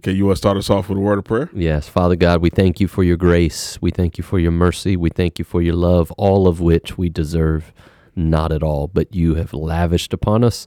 Okay, 0.00 0.12
you 0.12 0.24
want 0.24 0.36
to 0.36 0.38
start 0.38 0.56
us 0.56 0.70
off 0.70 0.88
with 0.88 0.96
a 0.96 1.00
word 1.02 1.18
of 1.18 1.24
prayer? 1.26 1.50
Yes, 1.52 1.86
Father 1.86 2.16
God, 2.16 2.40
we 2.40 2.48
thank 2.48 2.80
you 2.80 2.88
for 2.88 3.04
your 3.04 3.18
grace. 3.18 3.76
We 3.82 3.90
thank 3.90 4.16
you 4.16 4.24
for 4.24 4.38
your 4.38 4.50
mercy. 4.50 4.96
We 4.96 5.10
thank 5.10 5.38
you 5.38 5.44
for 5.44 5.60
your 5.60 5.74
love, 5.74 6.10
all 6.12 6.48
of 6.48 6.58
which 6.58 6.96
we 6.96 7.10
deserve 7.10 7.70
not 8.16 8.50
at 8.50 8.62
all, 8.62 8.88
but 8.88 9.14
you 9.14 9.34
have 9.34 9.52
lavished 9.52 10.14
upon 10.14 10.42
us. 10.42 10.66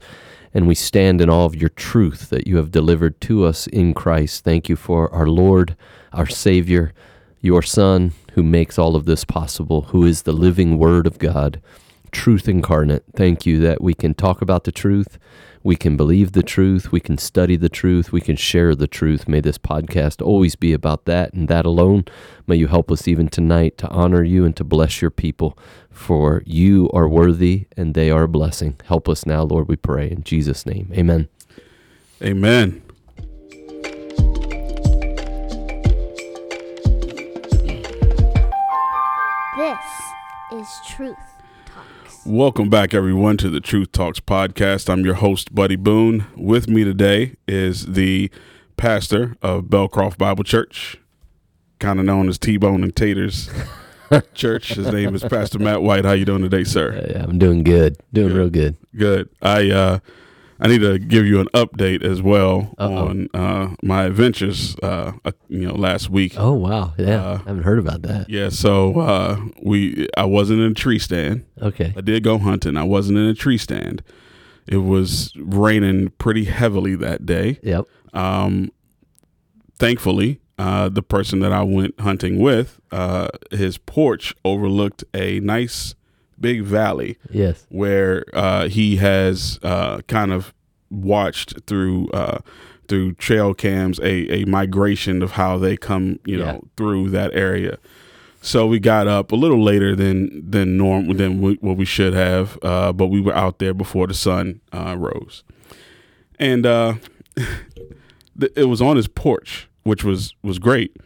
And 0.54 0.68
we 0.68 0.76
stand 0.76 1.20
in 1.20 1.32
awe 1.32 1.46
of 1.46 1.56
your 1.56 1.70
truth 1.70 2.30
that 2.30 2.46
you 2.46 2.58
have 2.58 2.70
delivered 2.70 3.20
to 3.22 3.44
us 3.44 3.66
in 3.66 3.96
Christ. 3.96 4.44
Thank 4.44 4.70
you 4.70 4.76
for 4.76 5.12
our 5.12 5.26
Lord, 5.26 5.76
our 6.12 6.28
Savior, 6.28 6.94
your 7.42 7.64
Son, 7.64 8.12
who 8.34 8.44
makes 8.44 8.78
all 8.78 8.96
of 8.96 9.06
this 9.06 9.26
possible, 9.26 9.82
who 9.82 10.06
is 10.06 10.22
the 10.22 10.32
living 10.32 10.78
Word 10.78 11.08
of 11.08 11.18
God, 11.18 11.60
truth 12.14 12.48
incarnate. 12.48 13.04
Thank 13.16 13.46
you 13.46 13.60
that 13.60 13.82
we 13.82 13.94
can 13.94 14.14
talk 14.14 14.42
about 14.42 14.64
the 14.64 14.72
truth 14.72 15.20
we 15.64 15.78
can 15.78 15.96
believe 15.96 16.34
the 16.34 16.44
truth. 16.44 16.92
We 16.92 17.00
can 17.00 17.18
study 17.18 17.56
the 17.56 17.70
truth. 17.70 18.12
We 18.12 18.20
can 18.20 18.36
share 18.36 18.76
the 18.76 18.88
truth. 18.88 19.30
May 19.30 19.40
this 19.40 19.58
podcast 19.58 20.22
always 20.22 20.58
be 20.58 20.74
about 20.74 21.06
that 21.06 21.34
and 21.34 21.48
that 21.48 21.66
alone. 21.66 22.04
May 22.46 22.58
you 22.58 22.68
help 22.68 22.92
us 22.92 23.08
even 23.08 23.30
tonight 23.30 23.78
to 23.78 23.88
honor 23.88 24.24
you 24.24 24.44
and 24.44 24.56
to 24.58 24.66
bless 24.66 25.02
your 25.02 25.12
people, 25.12 25.58
for 25.90 26.44
you 26.46 26.90
are 26.94 27.08
worthy 27.08 27.68
and 27.78 27.94
they 27.94 28.12
are 28.12 28.24
a 28.24 28.28
blessing. 28.28 28.78
Help 28.86 29.08
us 29.08 29.26
now, 29.26 29.44
Lord, 29.44 29.70
we 29.70 29.78
pray. 29.78 30.12
In 30.12 30.24
Jesus' 30.24 30.66
name, 30.66 30.92
amen. 30.94 31.30
Amen. 32.22 32.82
This 39.56 39.80
is 40.52 40.68
truth. 40.90 41.33
Welcome 42.26 42.70
back, 42.70 42.94
everyone, 42.94 43.36
to 43.38 43.50
the 43.50 43.60
Truth 43.60 43.92
Talks 43.92 44.22
podcast. 44.22 44.90
I'm 44.90 45.04
your 45.04 45.16
host, 45.16 45.54
Buddy 45.54 45.76
Boone. 45.76 46.26
With 46.38 46.70
me 46.70 46.86
today 46.86 47.36
is 47.50 47.86
the 47.88 48.32
pastor 48.78 49.36
of 49.42 49.66
Belcroft 49.66 50.18
Bible 50.18 50.46
Church, 50.46 50.98
kind 51.80 52.00
of 52.00 52.06
known 52.06 52.30
as 52.30 52.38
T 52.38 52.56
Bone 52.56 52.82
and 52.82 52.96
Taters 52.96 53.50
Church. 54.34 54.70
His 54.70 54.90
name 54.90 55.14
is 55.16 55.24
Pastor 55.24 55.60
Matt 55.60 55.82
White. 55.82 56.06
How 56.06 56.14
you 56.14 56.24
doing 56.24 56.44
today, 56.44 56.64
sir? 56.64 57.10
Yeah, 57.10 57.24
I'm 57.26 57.38
doing 57.38 57.62
good. 57.62 57.98
Doing 58.14 58.30
good. 58.30 58.38
real 58.38 58.50
good. 58.50 58.78
Good. 58.96 59.30
I 59.42 59.70
uh, 59.72 60.00
I 60.60 60.68
need 60.68 60.82
to 60.82 60.98
give 61.00 61.26
you 61.26 61.40
an 61.40 61.48
update 61.54 62.04
as 62.04 62.22
well 62.22 62.74
Uh-oh. 62.78 63.08
on 63.08 63.28
uh, 63.34 63.76
my 63.82 64.04
adventures. 64.06 64.76
Uh, 64.82 65.14
uh, 65.26 65.32
you 65.50 65.68
know, 65.68 65.76
last 65.76 66.10
week. 66.10 66.34
Oh 66.38 66.54
wow, 66.54 66.94
yeah, 66.98 67.24
uh, 67.26 67.34
I 67.46 67.50
haven't 67.50 67.64
heard 67.64 67.80
about 67.80 68.02
that. 68.04 68.30
Yeah, 68.30 68.50
so 68.50 69.00
uh, 69.00 69.40
we 69.62 70.08
I 70.16 70.26
wasn't 70.26 70.62
in 70.62 70.72
a 70.72 70.74
tree 70.74 71.00
stand. 71.00 71.46
Okay, 71.62 71.94
I 71.98 72.02
did 72.02 72.24
go 72.24 72.38
hunting. 72.38 72.78
I 72.78 72.84
wasn't 72.84 73.18
in 73.18 73.26
a 73.26 73.34
tree 73.34 73.58
stand. 73.58 74.04
It 74.68 74.78
was 74.78 75.34
raining 75.36 76.10
pretty 76.18 76.46
heavily 76.46 76.96
that 76.96 77.26
day. 77.26 77.60
Yep. 77.64 77.86
Um, 78.14 78.72
thankfully, 79.78 80.40
uh, 80.58 80.90
the 80.90 81.02
person 81.02 81.40
that 81.40 81.52
I 81.52 81.64
went 81.64 82.00
hunting 82.00 82.40
with, 82.40 82.80
uh, 82.92 83.28
his 83.52 83.78
porch 83.78 84.34
overlooked 84.46 85.04
a 85.14 85.40
nice 85.42 85.96
big 86.44 86.62
valley. 86.62 87.18
Yes. 87.32 87.66
Where 87.70 88.26
uh, 88.34 88.68
he 88.68 88.98
has 88.98 89.60
uh, 89.64 90.02
kind 90.08 90.32
of 90.32 90.54
watched 90.92 91.66
through 91.66 92.10
uh, 92.10 92.40
through 92.88 93.14
trail 93.14 93.56
cams 93.56 93.98
a, 94.00 94.42
a 94.42 94.46
migration 94.46 95.24
of 95.24 95.32
how 95.32 95.58
they 95.58 95.76
come, 95.76 96.20
you 96.26 96.38
know, 96.38 96.46
yeah. 96.46 96.58
through 96.78 97.10
that 97.10 97.34
area. 97.34 97.80
So 98.42 98.68
we 98.68 98.80
got 98.80 99.08
up 99.08 99.32
a 99.32 99.36
little 99.36 99.64
later 99.64 99.96
than 99.96 100.52
than 100.52 100.78
norm 100.78 101.16
than 101.16 101.42
we, 101.42 101.54
what 101.62 101.78
we 101.78 101.86
should 101.86 102.14
have, 102.14 102.60
uh, 102.62 102.92
but 102.92 103.08
we 103.08 103.22
were 103.22 103.34
out 103.34 103.60
there 103.60 103.74
before 103.74 104.06
the 104.06 104.14
sun 104.14 104.60
uh, 104.74 104.96
rose, 105.00 105.44
and 106.38 106.66
uh, 106.66 106.96
it 108.56 108.68
was 108.68 108.82
on 108.82 108.98
his 108.98 109.08
porch, 109.08 109.70
which 109.84 110.04
was 110.04 110.36
was 110.44 110.60
great. 110.60 110.98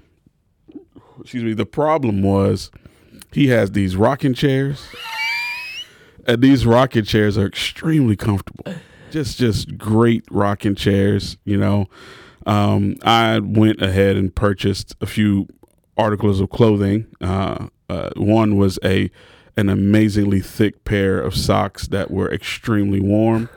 Excuse 1.21 1.43
me. 1.43 1.53
The 1.53 1.65
problem 1.67 2.23
was 2.23 2.71
he 3.31 3.47
has 3.49 3.71
these 3.73 3.95
rocking 3.95 4.33
chairs 4.33 4.83
and 6.27 6.41
these 6.41 6.65
rocking 6.65 7.05
chairs 7.05 7.37
are 7.37 7.45
extremely 7.45 8.15
comfortable. 8.15 8.65
Just 9.09 9.37
just 9.37 9.77
great 9.77 10.25
rocking 10.29 10.75
chairs, 10.75 11.37
you 11.45 11.57
know. 11.57 11.87
Um, 12.45 12.95
I 13.03 13.39
went 13.39 13.81
ahead 13.81 14.15
and 14.15 14.33
purchased 14.33 14.95
a 15.01 15.05
few 15.05 15.47
articles 15.97 16.39
of 16.39 16.49
clothing. 16.49 17.07
Uh, 17.21 17.67
uh, 17.89 18.09
one 18.15 18.57
was 18.57 18.77
a 18.83 19.09
an 19.55 19.69
amazingly 19.69 20.39
thick 20.39 20.83
pair 20.83 21.19
of 21.19 21.35
socks 21.35 21.87
that 21.87 22.11
were 22.11 22.31
extremely 22.31 22.99
warm. 22.99 23.49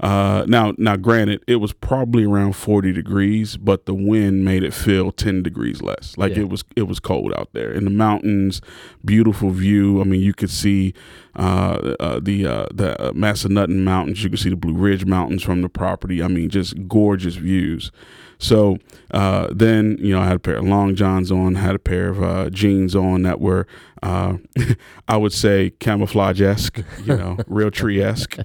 Uh, 0.00 0.44
now, 0.46 0.74
now, 0.76 0.96
granted, 0.96 1.42
it 1.46 1.56
was 1.56 1.72
probably 1.72 2.24
around 2.24 2.54
forty 2.54 2.92
degrees, 2.92 3.56
but 3.56 3.86
the 3.86 3.94
wind 3.94 4.44
made 4.44 4.62
it 4.62 4.74
feel 4.74 5.10
ten 5.10 5.42
degrees 5.42 5.80
less. 5.80 6.16
Like 6.18 6.32
yeah. 6.32 6.42
it 6.42 6.48
was, 6.48 6.64
it 6.76 6.82
was 6.82 7.00
cold 7.00 7.32
out 7.34 7.48
there 7.52 7.72
in 7.72 7.84
the 7.84 7.90
mountains. 7.90 8.60
Beautiful 9.04 9.50
view. 9.50 10.00
I 10.00 10.04
mean, 10.04 10.20
you 10.20 10.34
could 10.34 10.50
see 10.50 10.92
uh, 11.34 11.94
uh, 11.98 12.20
the 12.20 12.46
uh, 12.46 12.66
the 12.74 13.00
uh, 13.00 13.12
Massanutten 13.12 13.84
Mountains. 13.84 14.22
You 14.22 14.30
could 14.30 14.38
see 14.38 14.50
the 14.50 14.56
Blue 14.56 14.74
Ridge 14.74 15.06
Mountains 15.06 15.42
from 15.42 15.62
the 15.62 15.68
property. 15.68 16.22
I 16.22 16.28
mean, 16.28 16.50
just 16.50 16.88
gorgeous 16.88 17.36
views. 17.36 17.90
So 18.38 18.78
uh, 19.12 19.48
then, 19.50 19.96
you 20.00 20.14
know, 20.14 20.20
I 20.20 20.26
had 20.26 20.36
a 20.36 20.40
pair 20.40 20.56
of 20.56 20.64
long 20.64 20.94
johns 20.94 21.32
on, 21.32 21.54
had 21.54 21.74
a 21.74 21.78
pair 21.78 22.08
of 22.08 22.22
uh, 22.22 22.50
jeans 22.50 22.94
on 22.94 23.22
that 23.22 23.40
were, 23.40 23.66
uh, 24.02 24.36
I 25.08 25.16
would 25.16 25.32
say, 25.32 25.70
camouflage 25.78 26.40
esque, 26.40 26.78
you 27.04 27.16
know, 27.16 27.36
Realtree 27.48 28.02
esque. 28.02 28.38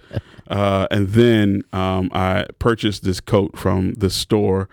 Uh, 0.47 0.87
and 0.91 1.09
then 1.09 1.63
um, 1.73 2.09
I 2.13 2.45
purchased 2.59 3.03
this 3.03 3.19
coat 3.19 3.57
from 3.57 3.93
the 3.95 4.09
store 4.09 4.69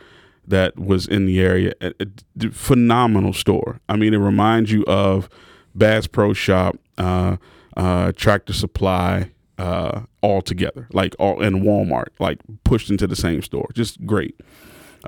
that 0.47 0.79
was 0.79 1.07
in 1.07 1.27
the 1.27 1.41
area. 1.41 1.75
A, 1.81 1.93
a 2.01 2.51
phenomenal 2.51 3.33
store. 3.33 3.81
I 3.89 3.97
mean, 3.97 4.15
it 4.15 4.19
reminds 4.19 4.73
you 4.73 4.85
of 4.87 5.29
Bass 5.75 6.07
Pro 6.07 6.33
Shop, 6.33 6.77
uh, 6.97 7.37
uh, 7.77 8.13
Tractor 8.17 8.53
Supply, 8.53 9.31
uh, 9.59 10.03
all 10.23 10.41
together, 10.41 10.89
like 10.93 11.15
all 11.19 11.41
in 11.43 11.63
Walmart, 11.63 12.09
like 12.19 12.39
pushed 12.65 12.91
into 12.91 13.07
the 13.07 13.17
same 13.17 13.43
store. 13.43 13.69
Just 13.75 14.05
great. 14.07 14.41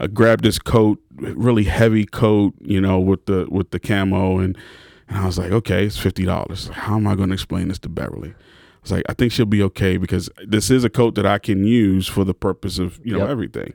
I 0.00 0.06
grabbed 0.06 0.42
this 0.42 0.58
coat, 0.58 0.98
really 1.16 1.64
heavy 1.64 2.06
coat, 2.06 2.54
you 2.60 2.80
know, 2.80 2.98
with 2.98 3.26
the 3.26 3.46
with 3.50 3.70
the 3.70 3.78
camo, 3.78 4.38
and 4.38 4.56
and 5.08 5.18
I 5.18 5.26
was 5.26 5.38
like, 5.38 5.52
okay, 5.52 5.84
it's 5.84 5.98
fifty 5.98 6.24
dollars. 6.24 6.68
How 6.68 6.96
am 6.96 7.06
I 7.06 7.14
going 7.14 7.28
to 7.28 7.34
explain 7.34 7.68
this 7.68 7.78
to 7.80 7.90
Beverly? 7.90 8.30
I 8.30 8.82
was 8.82 8.92
like, 8.92 9.04
I 9.10 9.12
think 9.12 9.30
she'll 9.30 9.44
be 9.44 9.62
okay 9.64 9.98
because 9.98 10.30
this 10.46 10.70
is 10.70 10.84
a 10.84 10.90
coat 10.90 11.16
that 11.16 11.26
I 11.26 11.38
can 11.38 11.64
use 11.64 12.08
for 12.08 12.24
the 12.24 12.32
purpose 12.32 12.78
of 12.78 12.98
you 13.04 13.12
know 13.12 13.20
yep. 13.20 13.28
everything, 13.28 13.74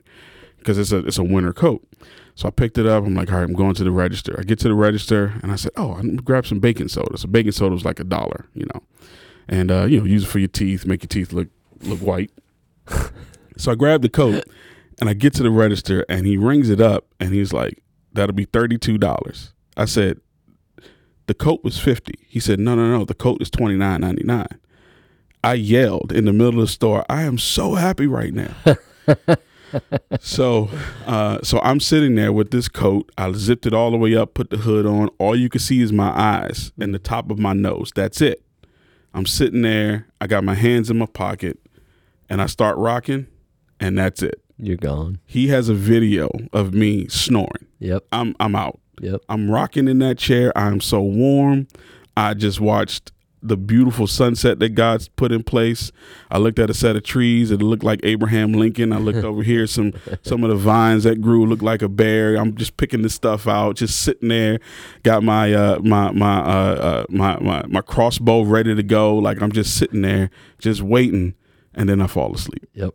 because 0.58 0.78
it's 0.78 0.90
a 0.90 0.98
it's 0.98 1.18
a 1.18 1.22
winter 1.22 1.52
coat. 1.52 1.86
So 2.34 2.48
I 2.48 2.50
picked 2.50 2.76
it 2.76 2.86
up. 2.86 3.04
I'm 3.04 3.14
like, 3.14 3.30
all 3.30 3.38
right, 3.38 3.44
I'm 3.44 3.54
going 3.54 3.74
to 3.76 3.84
the 3.84 3.92
register. 3.92 4.34
I 4.36 4.42
get 4.42 4.58
to 4.58 4.68
the 4.68 4.74
register 4.74 5.34
and 5.42 5.50
I 5.50 5.56
said, 5.56 5.70
oh, 5.76 5.92
I'm 5.92 6.16
grab 6.16 6.46
some 6.46 6.58
baking 6.58 6.88
soda. 6.88 7.16
So 7.16 7.28
baking 7.28 7.52
soda 7.52 7.72
was 7.72 7.84
like 7.84 8.00
a 8.00 8.04
dollar, 8.04 8.46
you 8.52 8.66
know, 8.74 8.82
and 9.48 9.70
uh, 9.70 9.84
you 9.84 10.00
know, 10.00 10.04
use 10.04 10.24
it 10.24 10.26
for 10.26 10.40
your 10.40 10.48
teeth, 10.48 10.86
make 10.86 11.02
your 11.02 11.08
teeth 11.08 11.32
look 11.32 11.48
look 11.82 12.00
white. 12.00 12.32
so 13.56 13.70
I 13.70 13.76
grabbed 13.76 14.02
the 14.02 14.08
coat 14.08 14.44
and 15.00 15.08
I 15.08 15.14
get 15.14 15.34
to 15.34 15.42
the 15.42 15.50
register 15.50 16.04
and 16.08 16.26
he 16.26 16.36
rings 16.36 16.70
it 16.70 16.80
up 16.80 17.06
and 17.20 17.32
he's 17.32 17.52
like, 17.52 17.82
that'll 18.12 18.34
be 18.34 18.46
$32. 18.46 19.52
I 19.76 19.84
said, 19.84 20.20
the 21.26 21.34
coat 21.34 21.62
was 21.62 21.78
50. 21.78 22.14
He 22.28 22.40
said, 22.40 22.58
no, 22.58 22.74
no, 22.74 22.88
no, 22.88 23.04
the 23.04 23.14
coat 23.14 23.42
is 23.42 23.50
$29.99. 23.50 24.46
I 25.44 25.54
yelled 25.54 26.12
in 26.12 26.24
the 26.24 26.32
middle 26.32 26.60
of 26.60 26.66
the 26.66 26.72
store, 26.72 27.04
I 27.08 27.22
am 27.22 27.38
so 27.38 27.74
happy 27.74 28.06
right 28.06 28.32
now. 28.32 28.54
so 30.20 30.68
uh, 31.06 31.38
so 31.42 31.60
I'm 31.62 31.80
sitting 31.80 32.14
there 32.14 32.32
with 32.32 32.50
this 32.50 32.68
coat. 32.68 33.10
I 33.18 33.30
zipped 33.32 33.66
it 33.66 33.74
all 33.74 33.90
the 33.90 33.96
way 33.96 34.16
up, 34.16 34.34
put 34.34 34.50
the 34.50 34.56
hood 34.58 34.86
on. 34.86 35.08
All 35.18 35.36
you 35.36 35.48
can 35.48 35.60
see 35.60 35.82
is 35.82 35.92
my 35.92 36.08
eyes 36.08 36.72
and 36.80 36.94
the 36.94 36.98
top 36.98 37.30
of 37.30 37.38
my 37.38 37.52
nose. 37.52 37.92
That's 37.94 38.20
it. 38.20 38.42
I'm 39.14 39.26
sitting 39.26 39.62
there. 39.62 40.08
I 40.20 40.26
got 40.26 40.44
my 40.44 40.54
hands 40.54 40.90
in 40.90 40.98
my 40.98 41.06
pocket 41.06 41.58
and 42.28 42.42
I 42.42 42.46
start 42.46 42.76
rocking 42.78 43.26
and 43.80 43.98
that's 43.98 44.22
it. 44.22 44.42
You're 44.58 44.76
gone. 44.76 45.18
He 45.26 45.48
has 45.48 45.68
a 45.68 45.74
video 45.74 46.30
of 46.52 46.72
me 46.72 47.08
snoring. 47.08 47.66
Yep. 47.78 48.04
I'm 48.12 48.34
I'm 48.40 48.54
out. 48.54 48.80
Yep. 49.00 49.22
I'm 49.28 49.50
rocking 49.50 49.88
in 49.88 49.98
that 49.98 50.18
chair. 50.18 50.56
I'm 50.56 50.80
so 50.80 51.02
warm. 51.02 51.68
I 52.16 52.34
just 52.34 52.60
watched 52.60 53.12
the 53.42 53.56
beautiful 53.56 54.06
sunset 54.06 54.58
that 54.58 54.70
God's 54.70 55.08
put 55.08 55.30
in 55.30 55.42
place. 55.42 55.92
I 56.30 56.38
looked 56.38 56.58
at 56.58 56.70
a 56.70 56.74
set 56.74 56.96
of 56.96 57.04
trees. 57.04 57.50
It 57.50 57.62
looked 57.62 57.84
like 57.84 58.00
Abraham 58.02 58.52
Lincoln. 58.52 58.92
I 58.92 58.98
looked 58.98 59.24
over 59.24 59.42
here, 59.42 59.66
some 59.66 59.92
some 60.22 60.42
of 60.42 60.50
the 60.50 60.56
vines 60.56 61.04
that 61.04 61.20
grew 61.20 61.46
looked 61.46 61.62
like 61.62 61.82
a 61.82 61.88
bear. 61.88 62.36
I'm 62.36 62.56
just 62.56 62.76
picking 62.76 63.02
this 63.02 63.14
stuff 63.14 63.46
out, 63.46 63.76
just 63.76 64.00
sitting 64.00 64.28
there. 64.28 64.58
Got 65.02 65.22
my 65.22 65.52
uh, 65.52 65.78
my 65.80 66.10
my, 66.12 66.38
uh, 66.38 66.44
uh, 66.74 67.04
my 67.08 67.38
my 67.40 67.62
my 67.66 67.80
crossbow 67.82 68.42
ready 68.42 68.74
to 68.74 68.82
go. 68.82 69.16
Like 69.16 69.40
I'm 69.42 69.52
just 69.52 69.76
sitting 69.76 70.02
there, 70.02 70.30
just 70.58 70.82
waiting, 70.82 71.34
and 71.74 71.88
then 71.88 72.00
I 72.00 72.06
fall 72.06 72.34
asleep. 72.34 72.66
Yep. 72.72 72.94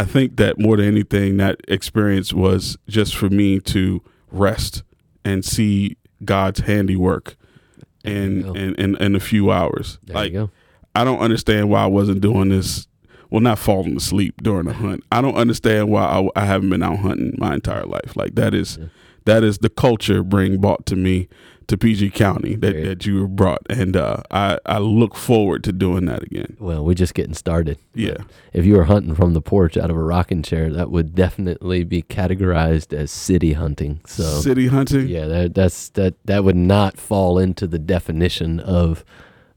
I 0.00 0.04
think 0.04 0.36
that 0.36 0.58
more 0.58 0.76
than 0.76 0.86
anything, 0.86 1.36
that 1.38 1.60
experience 1.68 2.32
was 2.32 2.76
just 2.88 3.16
for 3.16 3.28
me 3.28 3.60
to 3.60 4.02
rest 4.30 4.82
and 5.24 5.44
see 5.44 5.96
God's 6.24 6.60
handiwork 6.60 7.36
in 8.04 8.44
in, 8.56 8.74
in, 8.76 8.96
in 8.96 9.14
a 9.16 9.20
few 9.20 9.50
hours. 9.50 9.98
There 10.04 10.16
like 10.16 10.32
I 10.94 11.04
don't 11.04 11.20
understand 11.20 11.70
why 11.70 11.82
I 11.84 11.86
wasn't 11.86 12.20
doing 12.20 12.48
this 12.48 12.86
well, 13.30 13.40
not 13.40 13.58
falling 13.58 13.96
asleep 13.96 14.42
during 14.42 14.66
a 14.66 14.72
hunt. 14.72 15.04
I 15.12 15.20
don't 15.20 15.36
understand 15.36 15.88
why 15.88 16.02
I, 16.04 16.28
I 16.34 16.44
haven't 16.46 16.70
been 16.70 16.82
out 16.82 16.98
hunting 16.98 17.34
my 17.38 17.54
entire 17.54 17.84
life. 17.84 18.16
Like 18.16 18.34
that 18.34 18.54
is 18.54 18.76
Yeah. 18.80 18.86
that 19.26 19.44
is 19.44 19.58
the 19.58 19.68
culture 19.70 20.22
being 20.24 20.60
brought 20.60 20.86
to 20.86 20.96
me 20.96 21.28
to 21.70 21.78
PG 21.78 22.10
County 22.10 22.56
that, 22.56 22.72
Great. 22.72 22.84
that 22.84 23.06
you 23.06 23.26
brought, 23.28 23.62
and 23.70 23.96
uh, 23.96 24.22
I 24.30 24.58
I 24.66 24.78
look 24.78 25.14
forward 25.14 25.64
to 25.64 25.72
doing 25.72 26.04
that 26.06 26.24
again. 26.24 26.56
Well, 26.58 26.84
we're 26.84 26.94
just 26.94 27.14
getting 27.14 27.34
started. 27.34 27.78
Yeah. 27.94 28.18
If 28.52 28.66
you 28.66 28.76
were 28.76 28.84
hunting 28.84 29.14
from 29.14 29.34
the 29.34 29.40
porch 29.40 29.76
out 29.76 29.90
of 29.90 29.96
a 29.96 30.02
rocking 30.02 30.42
chair, 30.42 30.70
that 30.70 30.90
would 30.90 31.14
definitely 31.14 31.84
be 31.84 32.02
categorized 32.02 32.92
as 32.92 33.10
city 33.10 33.52
hunting. 33.52 34.00
So 34.04 34.24
City 34.40 34.66
hunting. 34.66 35.06
yeah, 35.06 35.26
that, 35.26 35.54
that's 35.54 35.90
that 35.90 36.14
that 36.26 36.44
would 36.44 36.56
not 36.56 36.98
fall 36.98 37.38
into 37.38 37.66
the 37.66 37.78
definition 37.78 38.60
of 38.60 39.04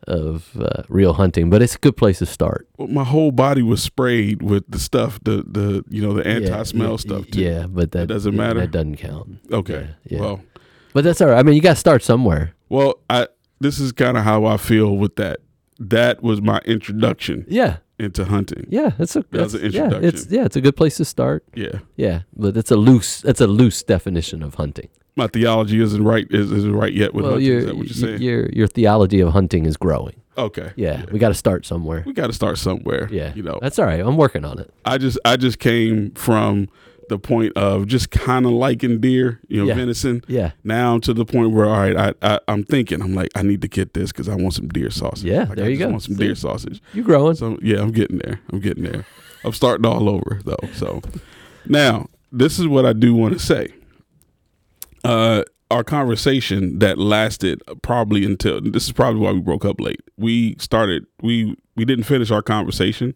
of 0.08 0.56
uh, 0.60 0.84
real 0.90 1.14
hunting, 1.14 1.50
but 1.50 1.62
it's 1.62 1.76
a 1.76 1.80
good 1.80 1.98
place 1.98 2.20
to 2.20 2.26
start. 2.26 2.68
Well, 2.78 2.90
my 2.90 3.04
whole 3.04 3.32
body 3.32 3.62
was 3.62 3.82
sprayed 3.82 4.42
with 4.42 4.70
the 4.70 4.80
stuff, 4.80 5.20
the 5.24 5.44
the 5.48 5.84
you 5.90 6.02
know 6.02 6.14
the 6.14 6.28
anti-smell 6.28 6.92
yeah, 6.92 6.98
stuff 6.98 7.28
too. 7.32 7.42
Yeah, 7.42 7.68
but 7.68 7.92
that 7.94 8.08
doesn't 8.08 8.34
yeah, 8.34 8.38
matter? 8.38 8.60
That 8.62 8.72
doesn't 8.72 8.98
count. 8.98 9.40
Okay. 9.52 9.90
Yeah. 10.06 10.20
Well, 10.20 10.42
But 10.94 11.04
that's 11.04 11.22
all 11.22 11.30
right. 11.30 11.40
I 11.40 11.44
mean, 11.44 11.56
you 11.56 11.62
got 11.62 11.74
to 11.74 11.80
start 11.80 12.04
somewhere. 12.04 12.54
well, 12.70 13.00
I 13.10 13.28
this 13.60 13.80
is 13.80 13.92
kind 13.92 14.18
of 14.18 14.24
how 14.24 14.46
I 14.46 14.58
feel 14.58 14.96
with 14.98 15.16
that. 15.16 15.40
That 15.80 16.22
was 16.22 16.42
my 16.42 16.60
introduction 16.66 17.46
Yeah, 17.50 17.78
into 17.98 18.26
hunting. 18.26 18.68
yeah. 18.70 18.92
It's 19.00 19.16
a 19.16 19.26
That's 19.32 19.54
that's- 19.54 19.74
an 19.76 19.92
Yeah, 19.92 20.00
it's 20.08 20.28
yeah, 20.30 20.46
it's 20.46 20.56
a 20.56 20.62
good 20.62 20.76
place 20.76 20.98
to 20.98 21.06
start. 21.06 21.44
Yeah. 21.56 21.80
Yeah, 21.96 22.22
but 22.36 22.56
it's 22.58 22.72
a 22.72 22.76
loose 22.78 23.22
that's 23.22 23.42
a 23.42 23.48
loose 23.48 23.82
definition 23.84 24.44
of 24.44 24.56
hunting. 24.56 24.90
My 25.16 25.28
theology 25.28 25.82
isn't 25.82 26.04
right. 26.04 26.28
Is 26.30 26.52
isn't 26.52 26.76
right 26.76 26.94
yet 26.94 27.14
with 27.14 27.24
well, 27.24 27.34
hunting. 27.34 27.48
your 27.50 27.58
Is 27.60 27.66
that 27.66 27.76
what 27.78 27.86
you're 27.88 27.94
saying? 28.10 28.22
your 28.22 28.50
your 28.50 28.68
theology 28.68 29.20
of 29.20 29.34
hunting 29.34 29.66
is 29.66 29.78
growing. 29.78 30.16
Okay. 30.38 30.72
Yeah, 30.76 31.06
we 31.12 31.20
got 31.20 31.28
to 31.30 31.36
start 31.36 31.66
somewhere. 31.66 32.04
We 32.06 32.14
got 32.14 32.28
to 32.28 32.34
start 32.34 32.58
somewhere. 32.58 33.08
Yeah, 33.12 33.34
You 33.36 33.44
know, 33.44 33.60
that's 33.62 33.78
all 33.78 33.86
right. 33.86 34.00
I'm 34.00 34.18
working 34.18 34.46
on 34.46 34.58
it. 34.60 34.72
I 34.86 34.98
just 34.98 35.20
I 35.26 35.38
just 35.38 35.60
came 35.60 36.12
from 36.12 36.70
the 37.14 37.20
point 37.20 37.54
of 37.56 37.86
just 37.88 38.10
kind 38.12 38.46
of 38.46 38.52
liking 38.52 39.00
deer, 39.00 39.40
you 39.48 39.60
know, 39.62 39.68
Yeah. 39.68 39.76
venison. 39.76 40.24
Yeah, 40.28 40.52
Now 40.64 40.98
to 41.00 41.14
the 41.14 41.26
point 41.26 41.52
where 41.52 41.66
all 41.66 41.78
right, 41.80 41.96
I, 41.96 42.14
I 42.34 42.40
I'm 42.48 42.64
thinking 42.64 43.02
I'm 43.02 43.14
like 43.14 43.30
I 43.36 43.42
need 43.44 43.62
to 43.62 43.68
get 43.68 43.94
this 43.94 44.12
because 44.12 44.28
I 44.28 44.36
want 44.36 44.54
some 44.56 44.68
deer 44.68 44.90
sausage. 44.90 45.24
Yeah, 45.26 45.44
Like, 45.44 45.56
there 45.58 45.66
I 45.66 45.70
you 45.70 45.76
just 45.78 45.86
go. 45.88 45.92
Want 45.92 46.04
some 46.04 46.16
See? 46.16 46.24
deer 46.26 46.36
sausage. 46.36 46.82
you 46.94 47.04
growing. 47.04 47.36
So 47.36 47.58
yeah, 47.62 47.82
I'm 47.82 47.92
getting 47.92 48.18
there. 48.18 48.40
I'm 48.52 48.60
getting 48.60 48.84
there. 48.84 49.06
I'm 49.44 49.54
starting 49.54 49.86
all 49.86 50.10
over 50.10 50.42
though. 50.44 50.68
So 50.74 51.02
now 51.68 52.08
this 52.32 52.58
is 52.60 52.68
what 52.68 52.86
I 52.86 52.94
do 52.94 53.14
want 53.14 53.34
to 53.34 53.40
say. 53.40 53.68
Uh, 55.04 55.44
our 55.70 55.84
conversation 55.84 56.80
that 56.80 56.98
lasted 56.98 57.62
probably 57.82 58.26
until 58.26 58.62
this 58.62 58.86
is 58.86 58.92
probably 58.92 59.20
why 59.22 59.32
we 59.32 59.40
broke 59.40 59.66
up 59.66 59.80
late. 59.80 60.02
We 60.18 60.56
started 60.60 61.06
we 61.22 61.56
we 61.76 61.84
didn't 61.86 62.06
finish 62.06 62.32
our 62.32 62.42
conversation 62.42 63.16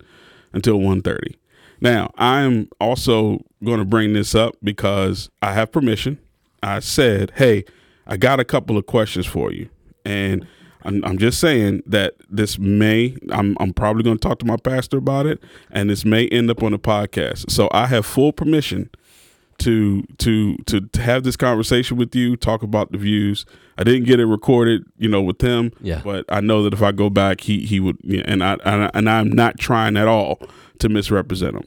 until 0.53 0.79
1.30. 0.79 1.35
Now 1.81 2.11
I'm 2.17 2.69
also 2.79 3.43
going 3.63 3.79
to 3.79 3.85
bring 3.85 4.13
this 4.13 4.33
up 4.35 4.55
because 4.63 5.29
I 5.41 5.53
have 5.53 5.71
permission. 5.71 6.17
I 6.63 6.79
said, 6.79 7.31
"Hey, 7.35 7.65
I 8.05 8.17
got 8.17 8.39
a 8.39 8.45
couple 8.45 8.77
of 8.77 8.85
questions 8.85 9.25
for 9.25 9.51
you," 9.51 9.69
and 10.05 10.47
I'm, 10.83 11.03
I'm 11.05 11.17
just 11.17 11.39
saying 11.39 11.83
that 11.85 12.13
this 12.29 12.57
may 12.57 13.15
I'm 13.31 13.55
I'm 13.59 13.73
probably 13.73 14.03
going 14.03 14.17
to 14.17 14.27
talk 14.27 14.39
to 14.39 14.45
my 14.45 14.57
pastor 14.57 14.97
about 14.97 15.25
it, 15.27 15.41
and 15.71 15.89
this 15.89 16.03
may 16.05 16.27
end 16.29 16.49
up 16.49 16.63
on 16.63 16.71
the 16.71 16.79
podcast. 16.79 17.51
So 17.51 17.69
I 17.71 17.85
have 17.87 18.05
full 18.05 18.31
permission 18.33 18.89
to 19.59 20.03
to 20.19 20.55
to 20.65 20.87
have 21.01 21.23
this 21.23 21.35
conversation 21.35 21.97
with 21.97 22.13
you, 22.15 22.35
talk 22.37 22.63
about 22.63 22.91
the 22.91 22.97
views. 22.97 23.45
I 23.77 23.83
didn't 23.83 24.05
get 24.05 24.19
it 24.19 24.25
recorded, 24.25 24.83
you 24.97 25.07
know, 25.07 25.21
with 25.21 25.39
him, 25.41 25.71
Yeah. 25.81 26.01
but 26.03 26.25
I 26.29 26.41
know 26.41 26.63
that 26.63 26.73
if 26.73 26.81
I 26.81 26.91
go 26.91 27.09
back, 27.11 27.41
he 27.41 27.65
he 27.65 27.79
would, 27.79 27.97
yeah, 28.03 28.23
and 28.25 28.43
I 28.43 28.53
and, 28.65 28.83
I, 28.85 28.91
and 28.93 29.09
I'm 29.09 29.29
not 29.31 29.57
trying 29.59 29.97
at 29.97 30.07
all 30.07 30.39
to 30.79 30.89
misrepresent 30.89 31.55
him. 31.55 31.63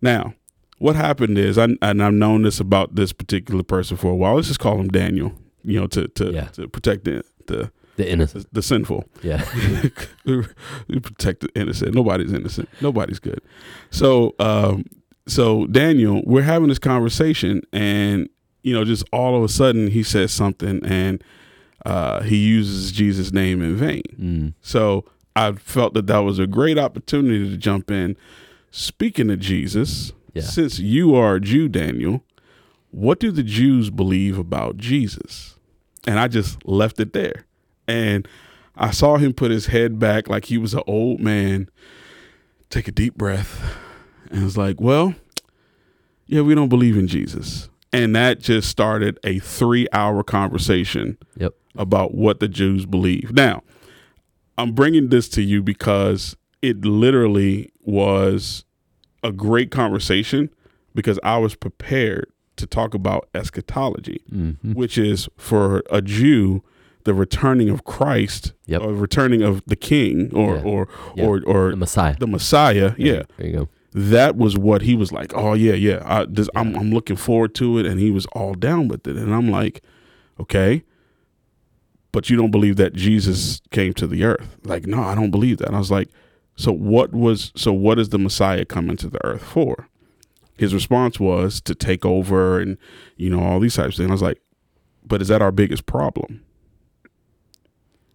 Now, 0.00 0.34
what 0.78 0.96
happened 0.96 1.38
is, 1.38 1.58
I, 1.58 1.68
and 1.80 2.02
I've 2.02 2.12
known 2.12 2.42
this 2.42 2.58
about 2.60 2.94
this 2.96 3.12
particular 3.12 3.62
person 3.62 3.96
for 3.96 4.10
a 4.10 4.16
while. 4.16 4.34
Let's 4.36 4.48
just 4.48 4.60
call 4.60 4.80
him 4.80 4.88
Daniel, 4.88 5.32
you 5.62 5.78
know, 5.80 5.86
to 5.88 6.08
to 6.08 6.32
Yeah. 6.32 6.46
to 6.56 6.68
protect 6.68 7.04
the 7.04 7.22
the 7.46 7.70
The 7.96 8.10
innocent. 8.10 8.46
the 8.52 8.62
sinful. 8.62 9.04
Yeah. 9.22 9.44
we 10.24 10.98
protect 11.00 11.40
the 11.40 11.48
innocent. 11.54 11.94
Nobody's 11.94 12.32
innocent. 12.32 12.68
Nobody's 12.80 13.18
good. 13.18 13.40
So, 13.90 14.34
um, 14.38 14.84
so 15.28 15.66
Daniel, 15.66 16.22
we're 16.26 16.42
having 16.42 16.68
this 16.68 16.78
conversation, 16.80 17.62
and 17.72 18.28
you 18.62 18.74
know, 18.74 18.84
just 18.84 19.04
all 19.12 19.36
of 19.36 19.42
a 19.44 19.48
sudden, 19.48 19.88
he 19.88 20.02
says 20.02 20.32
something, 20.32 20.84
and 20.84 21.22
uh, 21.86 22.22
he 22.22 22.36
uses 22.36 22.92
Jesus' 22.92 23.32
name 23.32 23.62
in 23.62 23.76
vain. 23.76 24.02
Mm. 24.20 24.54
So 24.62 25.04
I 25.34 25.52
felt 25.52 25.94
that 25.94 26.06
that 26.08 26.18
was 26.18 26.38
a 26.38 26.46
great 26.46 26.78
opportunity 26.78 27.48
to 27.50 27.56
jump 27.56 27.90
in. 27.90 28.16
Speaking 28.70 29.30
of 29.30 29.40
Jesus, 29.40 30.12
Yeah. 30.34 30.42
since 30.42 30.78
you 30.78 31.14
are 31.14 31.36
a 31.36 31.40
Jew, 31.40 31.68
Daniel, 31.68 32.24
what 32.90 33.18
do 33.20 33.30
the 33.30 33.42
Jews 33.42 33.90
believe 33.90 34.36
about 34.38 34.76
Jesus? 34.76 35.56
And 36.06 36.18
I 36.18 36.28
just 36.28 36.66
left 36.66 36.98
it 37.00 37.12
there. 37.12 37.46
And 37.88 38.26
I 38.76 38.90
saw 38.90 39.16
him 39.16 39.32
put 39.32 39.50
his 39.50 39.66
head 39.66 39.98
back 39.98 40.28
like 40.28 40.46
he 40.46 40.58
was 40.58 40.74
an 40.74 40.82
old 40.86 41.20
man, 41.20 41.68
take 42.70 42.88
a 42.88 42.92
deep 42.92 43.14
breath, 43.16 43.62
and 44.30 44.42
was 44.44 44.56
like, 44.56 44.80
Well, 44.80 45.14
yeah, 46.26 46.40
we 46.42 46.54
don't 46.54 46.68
believe 46.68 46.96
in 46.96 47.06
Jesus. 47.08 47.68
And 47.92 48.16
that 48.16 48.40
just 48.40 48.68
started 48.70 49.18
a 49.24 49.38
three 49.40 49.86
hour 49.92 50.22
conversation 50.22 51.18
Yep. 51.36 51.54
about 51.74 52.14
what 52.14 52.40
the 52.40 52.48
Jews 52.48 52.86
believe. 52.86 53.32
Now, 53.34 53.62
I'm 54.58 54.72
bringing 54.72 55.08
this 55.08 55.28
to 55.30 55.42
you 55.42 55.62
because 55.62 56.36
it 56.60 56.84
literally 56.84 57.70
was 57.80 58.64
a 59.22 59.32
great 59.32 59.70
conversation 59.70 60.50
because 60.94 61.18
I 61.22 61.38
was 61.38 61.54
prepared 61.54 62.26
to 62.56 62.66
talk 62.66 62.94
about 62.94 63.28
eschatology, 63.34 64.20
Mhm. 64.32 64.74
which 64.74 64.98
is 64.98 65.28
for 65.36 65.82
a 65.90 66.02
Jew 66.02 66.62
the 67.04 67.14
returning 67.14 67.68
of 67.68 67.82
Christ 67.84 68.52
Yep. 68.66 68.82
or 68.82 68.94
returning 68.94 69.42
of 69.42 69.62
the 69.66 69.74
King 69.74 70.30
or 70.32 70.56
Yeah. 70.56 70.62
or 70.62 70.88
Yeah. 71.16 71.24
or 71.26 71.42
or 71.46 71.70
The 71.70 71.76
Messiah. 71.76 72.16
the 72.20 72.26
Messiah. 72.28 72.92
Yeah, 72.96 73.22
There 73.38 73.46
you 73.48 73.52
go. 73.52 73.68
that 73.94 74.36
was 74.36 74.56
what 74.56 74.82
he 74.82 74.94
was 74.94 75.10
like. 75.12 75.32
Oh 75.34 75.54
yeah, 75.54 75.72
yeah. 75.74 76.02
I, 76.04 76.26
this, 76.26 76.48
I'm 76.54 76.76
I'm 76.76 76.92
looking 76.92 77.16
forward 77.16 77.54
to 77.56 77.78
it, 77.78 77.86
and 77.86 77.98
he 77.98 78.10
was 78.12 78.26
all 78.26 78.54
down 78.54 78.86
with 78.86 79.06
it. 79.08 79.16
And 79.16 79.34
I'm 79.34 79.50
like, 79.50 79.82
okay, 80.38 80.84
but 82.12 82.30
you 82.30 82.36
don't 82.36 82.50
believe 82.50 82.76
that 82.76 82.94
Jesus 82.94 83.60
came 83.70 83.94
to 83.94 84.06
the 84.06 84.24
earth? 84.24 84.58
Like, 84.64 84.86
no, 84.86 85.02
I 85.02 85.14
don't 85.14 85.30
believe 85.30 85.58
that. 85.58 85.68
And 85.68 85.76
I 85.76 85.78
was 85.78 85.90
like, 85.90 86.08
so 86.56 86.70
what 86.70 87.12
was 87.12 87.50
so 87.56 87.72
what 87.72 87.98
is 87.98 88.10
the 88.10 88.18
Messiah 88.18 88.64
coming 88.64 88.96
to 88.98 89.08
the 89.08 89.24
earth 89.24 89.42
for? 89.42 89.88
His 90.58 90.74
response 90.74 91.18
was 91.18 91.60
to 91.62 91.74
take 91.74 92.04
over 92.04 92.60
and 92.60 92.76
you 93.16 93.30
know 93.30 93.42
all 93.42 93.58
these 93.58 93.74
types 93.74 93.94
of 93.94 94.02
things. 94.02 94.10
I 94.10 94.12
was 94.12 94.22
like, 94.22 94.40
but 95.04 95.22
is 95.22 95.28
that 95.28 95.42
our 95.42 95.52
biggest 95.52 95.86
problem? 95.86 96.44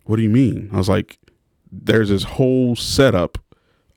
What 0.06 0.18
do 0.18 0.22
you 0.22 0.30
mean? 0.30 0.70
I 0.72 0.78
was 0.78 0.88
like, 0.88 1.20
there's 1.72 2.10
this 2.10 2.24
whole 2.24 2.76
setup 2.76 3.38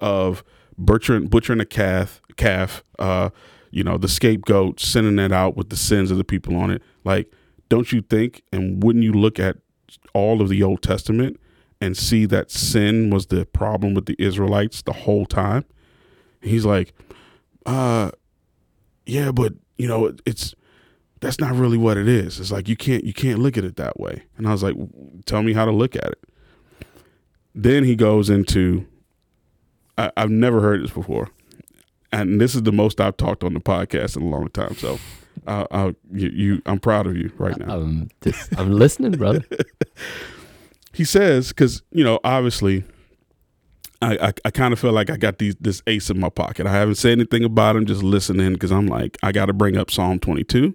of 0.01 0.43
butchering 0.79 1.27
butchering 1.27 1.61
a 1.61 1.67
calf 1.67 2.23
calf 2.37 2.83
uh 2.99 3.29
you 3.71 3.85
know 3.85 3.99
the 3.99 4.09
scapegoat 4.09 4.81
sending 4.81 5.17
that 5.17 5.31
out 5.31 5.57
with 5.57 5.69
the 5.69 5.77
sins 5.77 6.11
of 6.11 6.17
the 6.17 6.25
people 6.25 6.57
on 6.57 6.71
it 6.71 6.83
like 7.05 7.31
don't 7.69 7.93
you 7.93 8.01
think 8.01 8.43
and 8.51 8.83
wouldn't 8.83 9.05
you 9.05 9.13
look 9.13 9.39
at 9.39 9.59
all 10.15 10.41
of 10.41 10.49
the 10.49 10.63
old 10.63 10.83
testament 10.83 11.39
and 11.81 11.97
see 11.97 12.27
that 12.27 12.51
sin 12.51 13.11
was 13.11 13.27
the 13.27 13.47
problem 13.47 13.95
with 13.95 14.07
the 14.07 14.17
israelites 14.19 14.83
the 14.83 14.93
whole 14.93 15.27
time. 15.27 15.65
He's 16.41 16.65
like 16.65 16.93
uh 17.67 18.11
yeah 19.07 19.31
but 19.33 19.53
you 19.77 19.87
know 19.87 20.15
it's 20.25 20.55
that's 21.21 21.39
not 21.39 21.53
really 21.55 21.79
what 21.79 21.97
it 21.97 22.09
is. 22.09 22.41
It's 22.41 22.51
like 22.51 22.69
you 22.69 22.77
can't 22.77 23.05
you 23.05 23.13
can't 23.13 23.39
look 23.39 23.59
at 23.59 23.65
it 23.65 23.77
that 23.77 24.01
way. 24.01 24.23
And 24.37 24.49
i 24.49 24.53
was 24.53 24.63
like 24.63 24.77
tell 25.27 25.43
me 25.43 25.53
how 25.53 25.65
to 25.65 25.73
look 25.73 25.97
at 25.97 26.07
it. 26.07 26.25
Then 27.55 27.85
he 27.85 27.97
goes 27.97 28.31
into 28.31 28.87
I, 30.01 30.11
I've 30.17 30.31
never 30.31 30.61
heard 30.61 30.83
this 30.83 30.91
before, 30.91 31.29
and 32.11 32.41
this 32.41 32.55
is 32.55 32.63
the 32.63 32.73
most 32.73 33.01
I've 33.01 33.17
talked 33.19 33.45
on 33.45 33.53
the 33.53 33.61
podcast 33.61 34.17
in 34.17 34.23
a 34.23 34.29
long 34.29 34.49
time. 34.49 34.75
So, 34.77 34.99
uh, 35.47 35.67
uh, 35.71 35.93
you, 36.13 36.29
you, 36.29 36.63
I'm 36.67 36.79
proud 36.79 37.07
of 37.07 37.17
you 37.17 37.33
right 37.37 37.57
now. 37.59 37.81
I'm 37.81 38.11
just, 38.23 38.59
I'm 38.59 38.73
listening, 38.73 39.13
brother. 39.13 39.45
he 40.93 41.05
says 41.05 41.49
because 41.49 41.83
you 41.93 42.03
know 42.03 42.19
obviously 42.25 42.85
I, 44.03 44.29
I, 44.29 44.33
I 44.47 44.51
kind 44.51 44.73
of 44.73 44.79
feel 44.79 44.93
like 44.93 45.11
I 45.11 45.17
got 45.17 45.39
these 45.39 45.57
this 45.61 45.83
ace 45.87 46.11
in 46.11 46.19
my 46.19 46.31
pocket. 46.31 46.67
I 46.67 46.73
haven't 46.73 46.97
said 46.97 47.13
anything 47.13 47.45
about 47.45 47.77
him, 47.77 47.87
just 47.87 48.03
listening 48.03 48.55
because 48.55 48.73
I'm 48.73 48.87
like 48.87 49.19
I 49.23 49.33
got 49.33 49.47
to 49.47 49.53
bring 49.53 49.77
up 49.77 49.91
Psalm 49.91 50.19
22, 50.19 50.75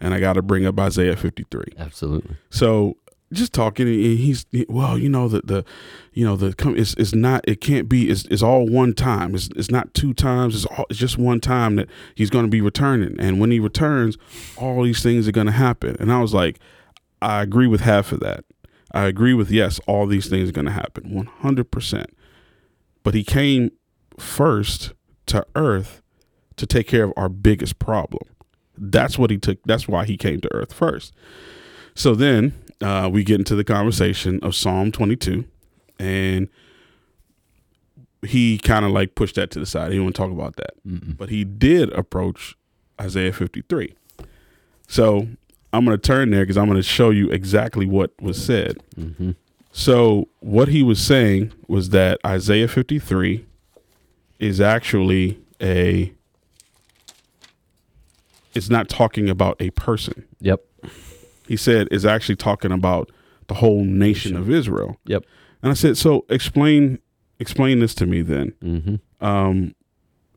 and 0.00 0.14
I 0.14 0.20
got 0.20 0.34
to 0.34 0.42
bring 0.42 0.66
up 0.66 0.78
Isaiah 0.78 1.16
53. 1.16 1.64
Absolutely. 1.78 2.36
So 2.50 2.96
just 3.36 3.52
talking, 3.52 3.86
and 3.86 4.18
he's 4.18 4.46
well, 4.68 4.98
you 4.98 5.08
know 5.08 5.28
the 5.28 5.40
the, 5.44 5.64
you 6.12 6.24
know 6.24 6.36
the 6.36 6.54
it's 6.76 6.94
it's 6.94 7.14
not 7.14 7.44
it 7.46 7.60
can't 7.60 7.88
be 7.88 8.10
it's, 8.10 8.24
it's 8.26 8.42
all 8.42 8.66
one 8.66 8.94
time. 8.94 9.34
It's 9.34 9.48
it's 9.56 9.70
not 9.70 9.94
two 9.94 10.12
times. 10.12 10.54
It's 10.56 10.64
all 10.66 10.86
it's 10.90 10.98
just 10.98 11.18
one 11.18 11.40
time 11.40 11.76
that 11.76 11.88
he's 12.14 12.30
going 12.30 12.44
to 12.44 12.50
be 12.50 12.60
returning, 12.60 13.16
and 13.20 13.38
when 13.38 13.50
he 13.50 13.60
returns, 13.60 14.18
all 14.56 14.82
these 14.82 15.02
things 15.02 15.28
are 15.28 15.32
going 15.32 15.46
to 15.46 15.52
happen. 15.52 15.96
And 16.00 16.12
I 16.12 16.20
was 16.20 16.34
like, 16.34 16.58
I 17.22 17.42
agree 17.42 17.66
with 17.66 17.82
half 17.82 18.12
of 18.12 18.20
that. 18.20 18.44
I 18.92 19.04
agree 19.04 19.34
with 19.34 19.50
yes, 19.50 19.78
all 19.86 20.06
these 20.06 20.28
things 20.28 20.48
are 20.48 20.52
going 20.52 20.66
to 20.66 20.72
happen, 20.72 21.14
one 21.14 21.26
hundred 21.26 21.70
percent. 21.70 22.10
But 23.02 23.14
he 23.14 23.22
came 23.22 23.70
first 24.18 24.94
to 25.26 25.46
earth 25.54 26.02
to 26.56 26.66
take 26.66 26.88
care 26.88 27.04
of 27.04 27.12
our 27.16 27.28
biggest 27.28 27.78
problem. 27.78 28.22
That's 28.78 29.18
what 29.18 29.30
he 29.30 29.38
took. 29.38 29.62
That's 29.64 29.86
why 29.88 30.04
he 30.04 30.16
came 30.16 30.40
to 30.40 30.54
earth 30.54 30.72
first. 30.72 31.12
So 31.94 32.14
then 32.14 32.52
uh, 32.80 33.08
we 33.10 33.24
get 33.24 33.38
into 33.38 33.54
the 33.54 33.64
conversation 33.64 34.38
of 34.42 34.54
Psalm 34.54 34.92
22, 34.92 35.44
and 35.98 36.48
he 38.22 38.58
kind 38.58 38.84
of 38.84 38.90
like 38.92 39.14
pushed 39.14 39.36
that 39.36 39.50
to 39.52 39.60
the 39.60 39.66
side. 39.66 39.92
He 39.92 39.98
didn't 39.98 40.04
want 40.04 40.16
to 40.16 40.22
talk 40.22 40.30
about 40.30 40.56
that, 40.56 40.84
Mm-mm. 40.86 41.16
but 41.16 41.28
he 41.28 41.44
did 41.44 41.92
approach 41.92 42.56
Isaiah 43.00 43.32
53. 43.32 43.94
So 44.88 45.28
I'm 45.72 45.84
going 45.84 45.96
to 45.96 46.02
turn 46.02 46.30
there 46.30 46.42
because 46.42 46.56
I'm 46.56 46.66
going 46.66 46.76
to 46.76 46.82
show 46.82 47.10
you 47.10 47.28
exactly 47.30 47.86
what 47.86 48.12
was 48.20 48.42
said. 48.42 48.78
Mm-hmm. 48.96 49.32
So 49.72 50.28
what 50.40 50.68
he 50.68 50.82
was 50.82 51.00
saying 51.00 51.52
was 51.68 51.90
that 51.90 52.18
Isaiah 52.24 52.68
53 52.68 53.44
is 54.38 54.60
actually 54.60 55.38
a 55.60 56.12
it's 58.54 58.70
not 58.70 58.88
talking 58.88 59.28
about 59.28 59.60
a 59.60 59.68
person. 59.70 60.24
Yep. 60.40 60.64
He 61.46 61.56
said 61.56 61.88
is 61.90 62.04
actually 62.04 62.36
talking 62.36 62.72
about 62.72 63.10
the 63.48 63.54
whole 63.54 63.84
nation 63.84 64.36
of 64.36 64.50
Israel. 64.50 64.98
Yep. 65.06 65.24
And 65.62 65.70
I 65.70 65.74
said, 65.74 65.96
so 65.96 66.24
explain 66.28 66.98
explain 67.38 67.80
this 67.80 67.94
to 67.96 68.06
me 68.06 68.22
then. 68.22 68.52
Mm-hmm. 68.62 69.24
Um 69.24 69.74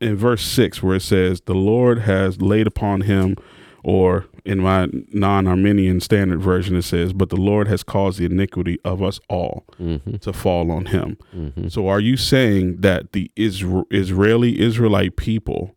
in 0.02 0.16
verse 0.16 0.44
6 0.44 0.82
where 0.82 0.96
it 0.96 1.02
says 1.02 1.42
the 1.42 1.54
Lord 1.54 2.00
has 2.00 2.42
laid 2.42 2.68
upon 2.68 3.02
him 3.02 3.36
or 3.84 4.26
in 4.46 4.60
my 4.60 4.88
non-Arminian 5.12 6.00
standard 6.00 6.42
version 6.42 6.76
it 6.78 6.84
says 6.84 7.12
but 7.12 7.30
the 7.30 7.36
Lord 7.38 7.68
has 7.68 7.84
caused 7.84 8.18
the 8.20 8.26
iniquity 8.26 8.78
of 8.86 9.02
us 9.04 9.20
all 9.30 9.66
Mm-hmm. 9.80 10.18
to 10.18 10.34
fall 10.34 10.72
on 10.72 10.86
him. 10.88 11.18
Mm-hmm. 11.36 11.68
So 11.70 11.88
are 11.88 12.00
you 12.00 12.16
saying 12.18 12.78
that 12.82 13.12
the 13.14 13.32
Isra- 13.36 13.86
Israeli 13.92 14.60
Israelite 14.60 15.16
people 15.18 15.76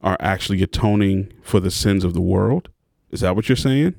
are 0.00 0.16
actually 0.20 0.62
atoning 0.62 1.32
for 1.42 1.60
the 1.60 1.70
sins 1.70 2.02
of 2.04 2.14
the 2.14 2.20
world? 2.20 2.68
Is 3.10 3.20
that 3.20 3.36
what 3.36 3.48
you're 3.48 3.56
saying? 3.56 3.94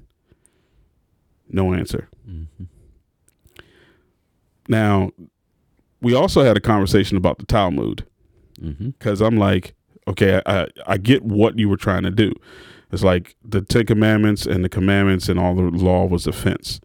No 1.49 1.73
answer. 1.73 2.09
Mm-hmm. 2.29 2.63
Now, 4.67 5.11
we 6.01 6.13
also 6.13 6.43
had 6.43 6.57
a 6.57 6.61
conversation 6.61 7.17
about 7.17 7.39
the 7.39 7.45
Talmud 7.45 8.05
Mm-hmm. 8.61 8.91
because 8.91 9.19
I'm 9.19 9.37
like, 9.37 9.73
okay, 10.07 10.39
I, 10.45 10.61
I, 10.61 10.67
I 10.87 10.97
get 10.97 11.23
what 11.23 11.57
you 11.57 11.67
were 11.67 11.75
trying 11.75 12.03
to 12.03 12.11
do. 12.11 12.33
It's 12.91 13.03
like 13.03 13.35
the 13.43 13.61
Ten 13.61 13.87
Commandments 13.87 14.45
and 14.45 14.63
the 14.63 14.69
commandments 14.69 15.27
and 15.27 15.39
all 15.39 15.55
the 15.55 15.63
law 15.63 16.05
was 16.05 16.27
a 16.27 16.31
fence. 16.31 16.79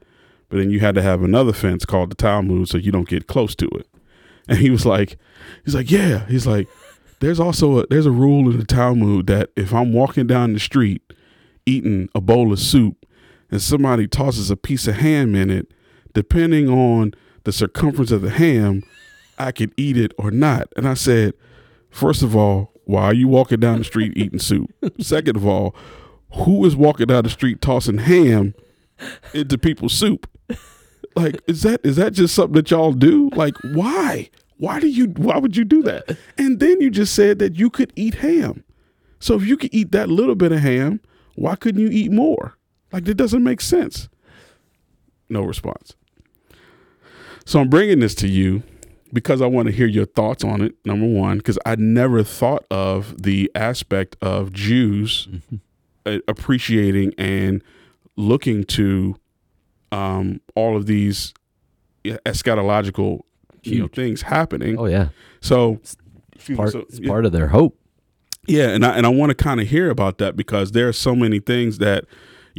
But 0.48 0.56
then 0.56 0.70
you 0.70 0.80
had 0.80 0.94
to 0.94 1.02
have 1.02 1.22
another 1.22 1.52
fence 1.52 1.84
called 1.84 2.10
the 2.10 2.14
Talmud 2.16 2.68
so 2.68 2.78
you 2.78 2.90
don't 2.90 3.08
get 3.08 3.26
close 3.26 3.54
to 3.56 3.66
it. 3.66 3.86
And 4.48 4.56
he 4.58 4.70
was 4.70 4.86
like, 4.86 5.18
he's 5.66 5.74
like, 5.74 5.90
yeah. 5.90 6.24
He's 6.26 6.46
like, 6.46 6.68
there's 7.20 7.38
also 7.38 7.80
a, 7.80 7.86
there's 7.88 8.06
a 8.06 8.10
rule 8.10 8.50
in 8.50 8.56
the 8.58 8.64
Talmud 8.64 9.26
that 9.26 9.50
if 9.56 9.74
I'm 9.74 9.92
walking 9.92 10.26
down 10.26 10.54
the 10.54 10.58
street 10.58 11.02
eating 11.66 12.08
a 12.14 12.20
bowl 12.22 12.50
of 12.50 12.58
soup 12.58 13.04
and 13.50 13.62
somebody 13.62 14.06
tosses 14.06 14.50
a 14.50 14.56
piece 14.56 14.86
of 14.86 14.96
ham 14.96 15.34
in 15.34 15.50
it, 15.50 15.72
depending 16.12 16.68
on 16.68 17.14
the 17.44 17.52
circumference 17.52 18.10
of 18.10 18.22
the 18.22 18.30
ham, 18.30 18.82
I 19.38 19.52
could 19.52 19.72
eat 19.76 19.96
it 19.96 20.12
or 20.18 20.30
not. 20.30 20.68
And 20.76 20.86
I 20.86 20.94
said, 20.94 21.34
first 21.90 22.22
of 22.22 22.36
all, 22.36 22.72
why 22.84 23.04
are 23.04 23.14
you 23.14 23.28
walking 23.28 23.60
down 23.60 23.78
the 23.78 23.84
street 23.84 24.14
eating 24.16 24.38
soup? 24.38 24.70
Second 25.00 25.36
of 25.36 25.46
all, 25.46 25.74
who 26.32 26.64
is 26.64 26.76
walking 26.76 27.06
down 27.06 27.24
the 27.24 27.30
street 27.30 27.60
tossing 27.60 27.98
ham 27.98 28.54
into 29.32 29.58
people's 29.58 29.94
soup? 29.94 30.28
Like, 31.16 31.40
is 31.46 31.62
that 31.62 31.80
is 31.84 31.96
that 31.96 32.12
just 32.12 32.34
something 32.34 32.54
that 32.54 32.70
y'all 32.70 32.92
do? 32.92 33.30
Like, 33.34 33.54
why? 33.72 34.30
Why 34.58 34.80
do 34.80 34.88
you 34.88 35.06
why 35.16 35.38
would 35.38 35.56
you 35.56 35.64
do 35.64 35.82
that? 35.82 36.16
And 36.36 36.60
then 36.60 36.80
you 36.80 36.90
just 36.90 37.14
said 37.14 37.38
that 37.38 37.56
you 37.56 37.70
could 37.70 37.92
eat 37.96 38.16
ham. 38.16 38.64
So 39.20 39.34
if 39.34 39.44
you 39.44 39.56
could 39.56 39.74
eat 39.74 39.92
that 39.92 40.08
little 40.08 40.34
bit 40.34 40.52
of 40.52 40.60
ham, 40.60 41.00
why 41.34 41.56
couldn't 41.56 41.80
you 41.80 41.88
eat 41.88 42.12
more? 42.12 42.57
Like 42.92 43.04
that 43.04 43.14
doesn't 43.14 43.42
make 43.44 43.60
sense. 43.60 44.08
No 45.28 45.42
response. 45.42 45.94
So 47.44 47.60
I'm 47.60 47.68
bringing 47.68 48.00
this 48.00 48.14
to 48.16 48.28
you 48.28 48.62
because 49.12 49.40
I 49.42 49.46
want 49.46 49.66
to 49.66 49.72
hear 49.72 49.86
your 49.86 50.04
thoughts 50.06 50.44
on 50.44 50.60
it. 50.62 50.74
Number 50.84 51.06
one, 51.06 51.38
because 51.38 51.58
I 51.64 51.76
never 51.76 52.22
thought 52.22 52.64
of 52.70 53.22
the 53.22 53.50
aspect 53.54 54.16
of 54.22 54.52
Jews 54.52 55.28
Mm-hmm. 55.30 56.18
appreciating 56.26 57.12
and 57.18 57.62
looking 58.16 58.64
to 58.64 59.16
um, 59.92 60.40
all 60.54 60.76
of 60.76 60.86
these 60.86 61.34
eschatological 62.04 63.20
you 63.62 63.80
know, 63.80 63.88
things 63.88 64.22
happening. 64.22 64.78
Oh 64.78 64.86
yeah. 64.86 65.08
So, 65.40 65.80
me, 66.48 66.56
Part, 66.56 66.72
so- 66.72 66.78
it's 66.80 66.98
yeah. 67.00 67.08
part 67.08 67.26
of 67.26 67.32
their 67.32 67.48
hope. 67.48 67.78
Yeah, 68.46 68.68
and 68.70 68.86
I 68.86 68.96
and 68.96 69.04
I 69.04 69.10
want 69.10 69.28
to 69.30 69.34
kind 69.34 69.60
of 69.60 69.68
hear 69.68 69.90
about 69.90 70.16
that 70.18 70.34
because 70.34 70.72
there 70.72 70.88
are 70.88 70.92
so 70.94 71.14
many 71.14 71.38
things 71.38 71.76
that, 71.78 72.04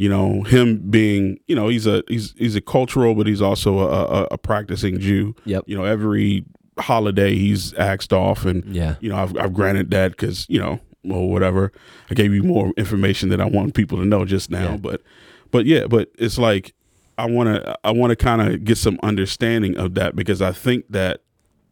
you 0.00 0.08
know, 0.08 0.42
him 0.44 0.78
being, 0.90 1.38
you 1.46 1.54
know, 1.54 1.68
he's 1.68 1.86
a 1.86 2.02
he's 2.08 2.32
he's 2.38 2.56
a 2.56 2.60
cultural, 2.62 3.14
but 3.14 3.26
he's 3.26 3.42
also 3.42 3.80
a, 3.80 3.88
a, 3.88 4.28
a 4.30 4.38
practicing 4.38 4.98
Jew. 4.98 5.34
Yep. 5.44 5.64
You 5.66 5.76
know, 5.76 5.84
every 5.84 6.46
holiday 6.78 7.34
he's 7.34 7.74
axed 7.74 8.10
off, 8.12 8.46
and 8.46 8.64
Yeah. 8.74 8.94
you 9.00 9.10
know, 9.10 9.16
I've 9.16 9.36
I've 9.36 9.52
granted 9.52 9.90
that 9.90 10.12
because 10.12 10.46
you 10.48 10.58
know, 10.58 10.80
or 11.10 11.30
whatever. 11.30 11.70
I 12.10 12.14
gave 12.14 12.32
you 12.32 12.42
more 12.42 12.72
information 12.78 13.28
that 13.28 13.42
I 13.42 13.44
want 13.44 13.74
people 13.74 13.98
to 13.98 14.06
know 14.06 14.24
just 14.24 14.50
now, 14.50 14.70
Yeah. 14.70 14.76
but 14.78 15.02
but 15.50 15.66
yeah, 15.66 15.86
but 15.86 16.10
it's 16.18 16.38
like 16.38 16.72
I 17.18 17.26
want 17.26 17.48
to 17.54 17.76
I 17.84 17.90
want 17.90 18.10
to 18.12 18.16
kind 18.16 18.40
of 18.40 18.64
get 18.64 18.78
some 18.78 18.98
understanding 19.02 19.76
of 19.76 19.94
that 19.96 20.16
because 20.16 20.40
I 20.40 20.52
think 20.52 20.86
that 20.88 21.20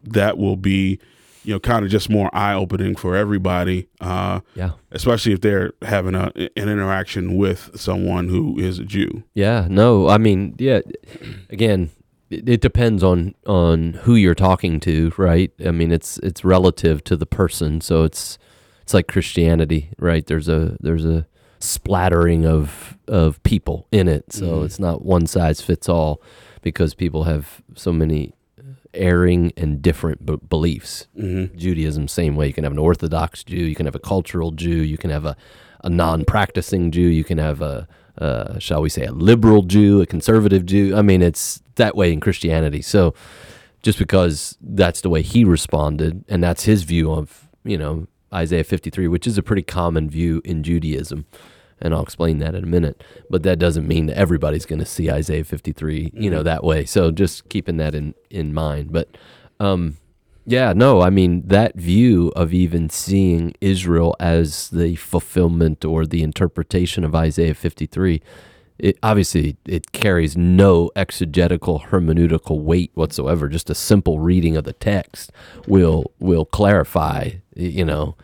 that 0.04 0.37
will 0.37 0.56
be 0.56 0.99
you 1.48 1.54
know 1.54 1.60
kind 1.60 1.82
of 1.84 1.90
just 1.90 2.10
more 2.10 2.28
eye 2.34 2.54
opening 2.54 2.94
for 2.96 3.16
everybody. 3.16 3.88
Uh, 4.00 4.40
Yeah. 4.54 4.72
especially 4.92 5.32
if 5.32 5.40
they're 5.40 5.72
having 5.82 6.14
a, 6.14 6.30
an 6.36 6.68
interaction 6.68 7.36
with 7.36 7.70
someone 7.74 8.28
who 8.28 8.58
is 8.58 8.78
a 8.78 8.84
Jew. 8.84 9.22
Yeah, 9.34 9.66
no, 9.70 10.08
I 10.08 10.18
mean, 10.18 10.54
yeah. 10.58 10.80
Again, 11.50 11.90
it, 12.30 12.48
it 12.48 12.60
depends 12.60 13.02
on 13.02 13.34
on 13.46 13.94
who 14.04 14.14
you're 14.14 14.34
talking 14.48 14.78
to, 14.80 15.12
right? 15.16 15.50
I 15.64 15.70
mean, 15.70 15.90
it's 15.92 16.18
it's 16.18 16.44
relative 16.44 17.02
to 17.04 17.16
the 17.16 17.26
person, 17.26 17.80
so 17.80 18.04
it's 18.04 18.38
it's 18.82 18.94
like 18.94 19.08
Christianity, 19.08 19.90
right? 19.98 20.26
There's 20.26 20.48
a 20.48 20.76
there's 20.80 21.04
a 21.06 21.26
splattering 21.60 22.46
of 22.46 22.96
of 23.08 23.42
people 23.42 23.86
in 23.92 24.08
it, 24.08 24.32
so 24.32 24.46
Mhm. 24.60 24.64
it's 24.66 24.78
not 24.78 25.04
one 25.04 25.26
size 25.26 25.60
fits 25.62 25.88
all 25.88 26.20
because 26.62 26.94
people 26.94 27.24
have 27.24 27.62
so 27.74 27.92
many 27.92 28.32
erring 28.95 29.52
and 29.57 29.83
different 29.83 30.25
b- 30.25 30.38
beliefs. 30.49 31.07
Mm-hmm. 31.18 31.57
Judaism, 31.57 32.09
same 32.09 32.37
way. 32.37 32.49
You 32.49 32.52
can 32.52 32.64
have 32.64 32.73
an 32.73 32.78
Orthodox 32.78 33.45
Jew, 33.45 33.57
you 33.57 33.75
can 33.75 33.87
have 33.87 33.95
a 33.95 34.00
cultural 34.00 34.50
Jew, 34.50 34.83
you 34.83 34.99
can 34.99 35.11
have 35.11 35.25
a, 35.25 35.37
a 35.85 35.90
non 35.90 36.25
practicing 36.25 36.90
Jew, 36.90 37.02
you 37.02 37.25
can 37.25 37.38
have 37.38 37.61
a, 37.62 37.88
uh, 38.18 38.59
shall 38.59 38.83
we 38.83 38.88
say, 38.88 39.04
a 39.04 39.12
liberal 39.12 39.62
Jew, 39.62 40.00
a 40.00 40.07
conservative 40.07 40.66
Jew. 40.66 40.97
I 40.97 41.02
mean, 41.02 41.23
it's 41.23 41.62
that 41.76 41.97
way 41.97 42.12
in 42.12 42.21
Christianity. 42.21 42.83
So 42.83 43.14
just 43.83 43.99
because 43.99 44.57
that's 44.61 45.00
the 45.00 45.11
way 45.11 45.23
he 45.23 45.45
responded 45.45 46.25
and 46.28 46.42
that's 46.42 46.64
his 46.64 46.83
view 46.83 47.12
of, 47.12 47.49
you 47.64 47.78
know, 47.78 48.07
Isaiah 48.33 48.64
53, 48.64 49.09
which 49.09 49.26
is 49.26 49.38
a 49.38 49.42
pretty 49.42 49.62
common 49.62 50.11
view 50.11 50.42
in 50.45 50.62
Judaism. 50.62 51.26
And 51.80 51.94
I'll 51.94 52.02
explain 52.02 52.38
that 52.38 52.54
in 52.54 52.64
a 52.64 52.66
minute. 52.66 53.02
But 53.30 53.42
that 53.44 53.58
doesn't 53.58 53.87
mean 53.87 54.06
that 54.06 54.16
everybody's 54.16 54.66
going 54.66 54.80
to 54.80 54.87
see 54.87 55.11
Isaiah 55.11 55.44
53, 55.44 56.12
you 56.14 56.30
know, 56.30 56.42
that 56.42 56.64
way. 56.64 56.85
So 56.85 57.11
just 57.11 57.49
keeping 57.49 57.76
that 57.76 57.94
in, 57.94 58.14
in 58.30 58.52
mind. 58.52 58.92
But, 58.92 59.16
um, 59.61 59.97
yeah, 60.44 60.73
no, 60.73 61.02
I 61.02 61.11
mean 61.11 61.47
that 61.49 61.76
view 61.76 62.32
of 62.35 62.54
even 62.54 62.88
seeing 62.88 63.54
Israel 63.61 64.16
as 64.18 64.70
the 64.70 64.97
fulfillment 64.97 65.85
or 65.85 66.06
the 66.06 66.23
interpretation 66.23 67.04
of 67.04 67.14
Isaiah 67.14 67.54
53, 67.54 68.23
it 68.78 68.99
obviously 69.02 69.58
it 69.66 69.92
carries 69.92 70.38
no 70.38 70.90
exegetical 70.97 71.80
hermeneutical 71.90 72.62
weight 72.62 72.92
whatsoever. 72.94 73.49
Just 73.49 73.68
a 73.68 73.75
simple 73.75 74.20
reading 74.20 74.56
of 74.56 74.64
the 74.64 74.73
text 74.73 75.32
will 75.66 76.12
will 76.18 76.47
clarify, 76.47 77.32
you 77.54 77.85
know, 77.85 78.16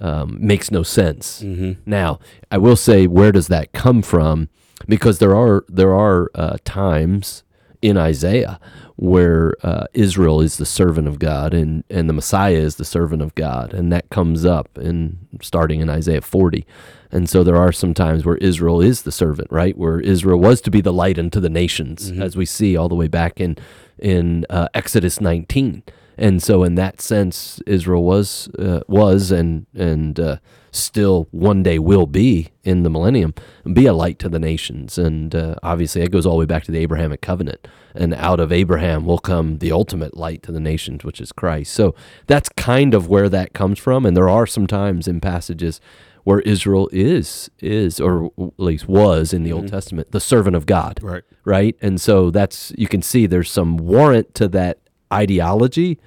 um, 0.00 0.38
makes 0.40 0.70
no 0.70 0.82
sense. 0.82 1.42
Mm-hmm. 1.42 1.80
Now, 1.88 2.18
I 2.50 2.58
will 2.58 2.76
say, 2.76 3.06
where 3.06 3.32
does 3.32 3.48
that 3.48 3.72
come 3.72 4.02
from? 4.02 4.48
Because 4.86 5.18
there 5.18 5.34
are 5.34 5.64
there 5.68 5.94
are 5.94 6.30
uh, 6.34 6.56
times 6.64 7.42
in 7.82 7.96
Isaiah 7.96 8.58
where 8.96 9.54
uh, 9.62 9.86
Israel 9.92 10.40
is 10.40 10.56
the 10.56 10.64
servant 10.66 11.06
of 11.08 11.18
God 11.18 11.52
and 11.54 11.84
and 11.90 12.08
the 12.08 12.12
Messiah 12.14 12.56
is 12.56 12.76
the 12.76 12.84
servant 12.84 13.22
of 13.22 13.34
God, 13.34 13.72
and 13.74 13.92
that 13.92 14.08
comes 14.10 14.44
up 14.44 14.76
in 14.78 15.18
starting 15.42 15.80
in 15.80 15.88
Isaiah 15.88 16.20
40. 16.20 16.66
And 17.12 17.28
so 17.28 17.42
there 17.44 17.56
are 17.56 17.72
some 17.72 17.94
times 17.94 18.24
where 18.24 18.36
Israel 18.38 18.80
is 18.80 19.02
the 19.02 19.12
servant, 19.12 19.48
right? 19.50 19.78
Where 19.78 20.00
Israel 20.00 20.40
was 20.40 20.60
to 20.62 20.70
be 20.70 20.80
the 20.80 20.92
light 20.92 21.18
unto 21.18 21.40
the 21.40 21.48
nations, 21.50 22.10
Mhm. 22.12 22.20
as 22.20 22.36
we 22.36 22.44
see 22.44 22.76
all 22.76 22.88
the 22.88 22.94
way 22.94 23.08
back 23.08 23.40
in 23.40 23.56
in 23.98 24.44
uh, 24.50 24.68
Exodus 24.74 25.20
19 25.20 25.82
And 26.18 26.42
so, 26.42 26.62
in 26.64 26.76
that 26.76 27.00
sense, 27.00 27.60
Israel 27.66 28.02
was 28.04 28.48
uh, 28.58 28.80
was 28.88 29.30
and 29.30 29.66
and 29.74 30.18
uh, 30.18 30.36
still 30.70 31.28
one 31.30 31.62
day 31.62 31.78
will 31.78 32.06
be 32.06 32.48
in 32.64 32.82
the 32.82 32.90
millennium, 32.90 33.34
be 33.72 33.86
a 33.86 33.92
light 33.92 34.18
to 34.20 34.28
the 34.28 34.38
nations. 34.38 34.98
And 34.98 35.34
uh, 35.34 35.56
obviously, 35.62 36.02
it 36.02 36.10
goes 36.10 36.26
all 36.26 36.34
the 36.34 36.40
way 36.40 36.46
back 36.46 36.64
to 36.64 36.72
the 36.72 36.78
Abrahamic 36.78 37.20
covenant. 37.20 37.66
And 37.94 38.14
out 38.14 38.40
of 38.40 38.52
Abraham 38.52 39.06
will 39.06 39.18
come 39.18 39.58
the 39.58 39.72
ultimate 39.72 40.16
light 40.16 40.42
to 40.44 40.52
the 40.52 40.60
nations, 40.60 41.02
which 41.04 41.20
is 41.20 41.32
Christ. 41.32 41.72
So 41.72 41.94
that's 42.26 42.48
kind 42.50 42.94
of 42.94 43.08
where 43.08 43.28
that 43.30 43.54
comes 43.54 43.78
from. 43.78 44.04
And 44.04 44.16
there 44.16 44.28
are 44.28 44.46
some 44.46 44.66
times 44.66 45.08
in 45.08 45.20
passages 45.20 45.80
where 46.24 46.40
Israel 46.40 46.88
is 46.92 47.50
is 47.60 48.00
or 48.00 48.26
at 48.38 48.52
least 48.58 48.88
was 48.88 49.32
in 49.32 49.44
the 49.44 49.52
Old 49.52 49.68
Testament 49.68 50.10
the 50.10 50.18
servant 50.18 50.56
of 50.56 50.66
God 50.66 50.98
Right. 51.00 51.22
right 51.44 51.76
and 51.80 52.00
so 52.00 52.32
that's 52.32 52.72
you 52.76 52.88
can 52.88 53.00
see 53.00 53.26
there's 53.26 53.48
some 53.48 53.76
warrant 53.76 54.34
to 54.34 54.48
that 54.48 54.80
ideology 55.12 55.98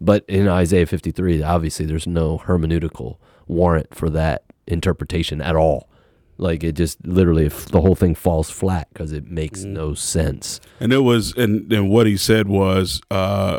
but 0.00 0.24
in 0.28 0.48
Isaiah 0.48 0.86
53 0.86 1.42
obviously 1.42 1.86
there's 1.86 2.06
no 2.06 2.38
hermeneutical 2.38 3.16
warrant 3.46 3.94
for 3.94 4.10
that 4.10 4.44
interpretation 4.66 5.40
at 5.40 5.56
all 5.56 5.88
like 6.36 6.62
it 6.62 6.72
just 6.72 7.04
literally 7.06 7.46
if 7.46 7.66
the 7.66 7.80
whole 7.80 7.94
thing 7.94 8.14
falls 8.14 8.50
flat 8.50 8.88
because 8.92 9.12
it 9.12 9.26
makes 9.26 9.64
no 9.64 9.94
sense 9.94 10.60
And 10.80 10.92
it 10.92 10.98
was, 11.00 11.34
and, 11.36 11.72
and 11.72 11.90
what 11.90 12.06
he 12.06 12.16
said 12.16 12.46
was, 12.48 13.00
uh, 13.10 13.58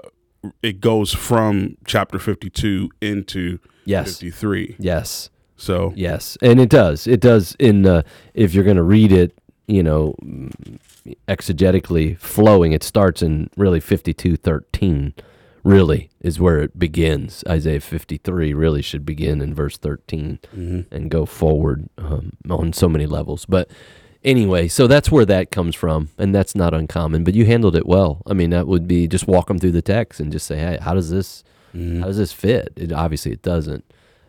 it 0.63 0.79
goes 0.79 1.13
from 1.13 1.75
chapter 1.85 2.17
52 2.19 2.89
into 3.01 3.59
yes 3.83 4.19
53. 4.19 4.77
yes 4.79 5.29
So, 5.57 5.91
Yes, 5.95 6.37
and 6.41 6.61
it 6.61 6.69
does. 6.69 7.05
It 7.07 7.19
does. 7.19 7.53
In 7.59 7.85
uh, 7.85 8.03
if 8.33 8.53
you're 8.53 8.63
going 8.63 8.77
to 8.77 8.83
read 8.83 9.11
it, 9.11 9.37
you 9.69 9.83
know, 9.83 10.15
exegetically 11.27 12.17
flowing, 12.17 12.71
it 12.71 12.83
starts 12.83 13.21
in 13.21 13.49
really 13.55 13.79
52:13. 13.79 15.13
Really 15.63 16.09
is 16.21 16.39
where 16.39 16.59
it 16.61 16.79
begins. 16.79 17.43
Isaiah 17.47 17.81
53 17.81 18.53
really 18.53 18.81
should 18.81 19.05
begin 19.05 19.41
in 19.41 19.53
verse 19.53 19.77
13 19.77 20.39
and 20.89 21.11
go 21.11 21.25
forward 21.25 21.89
um, 21.97 22.31
on 22.49 22.71
so 22.71 22.87
many 22.87 23.05
levels. 23.05 23.45
But 23.45 23.69
anyway, 24.23 24.69
so 24.69 24.87
that's 24.87 25.11
where 25.11 25.25
that 25.25 25.51
comes 25.51 25.75
from, 25.75 26.09
and 26.17 26.33
that's 26.33 26.55
not 26.55 26.73
uncommon. 26.73 27.25
But 27.25 27.33
you 27.35 27.45
handled 27.45 27.75
it 27.75 27.85
well. 27.85 28.21
I 28.25 28.33
mean, 28.33 28.51
that 28.51 28.67
would 28.67 28.87
be 28.87 29.07
just 29.07 29.27
walk 29.27 29.47
them 29.47 29.59
through 29.59 29.73
the 29.73 29.81
text 29.81 30.21
and 30.21 30.31
just 30.31 30.47
say, 30.47 30.57
hey, 30.57 30.77
how 30.81 30.93
does 30.93 31.09
this, 31.11 31.43
how 31.73 32.07
does 32.07 32.17
this 32.17 32.31
fit? 32.31 32.71
It 32.77 32.91
obviously 32.93 33.33
it 33.33 33.41
doesn't, 33.41 33.83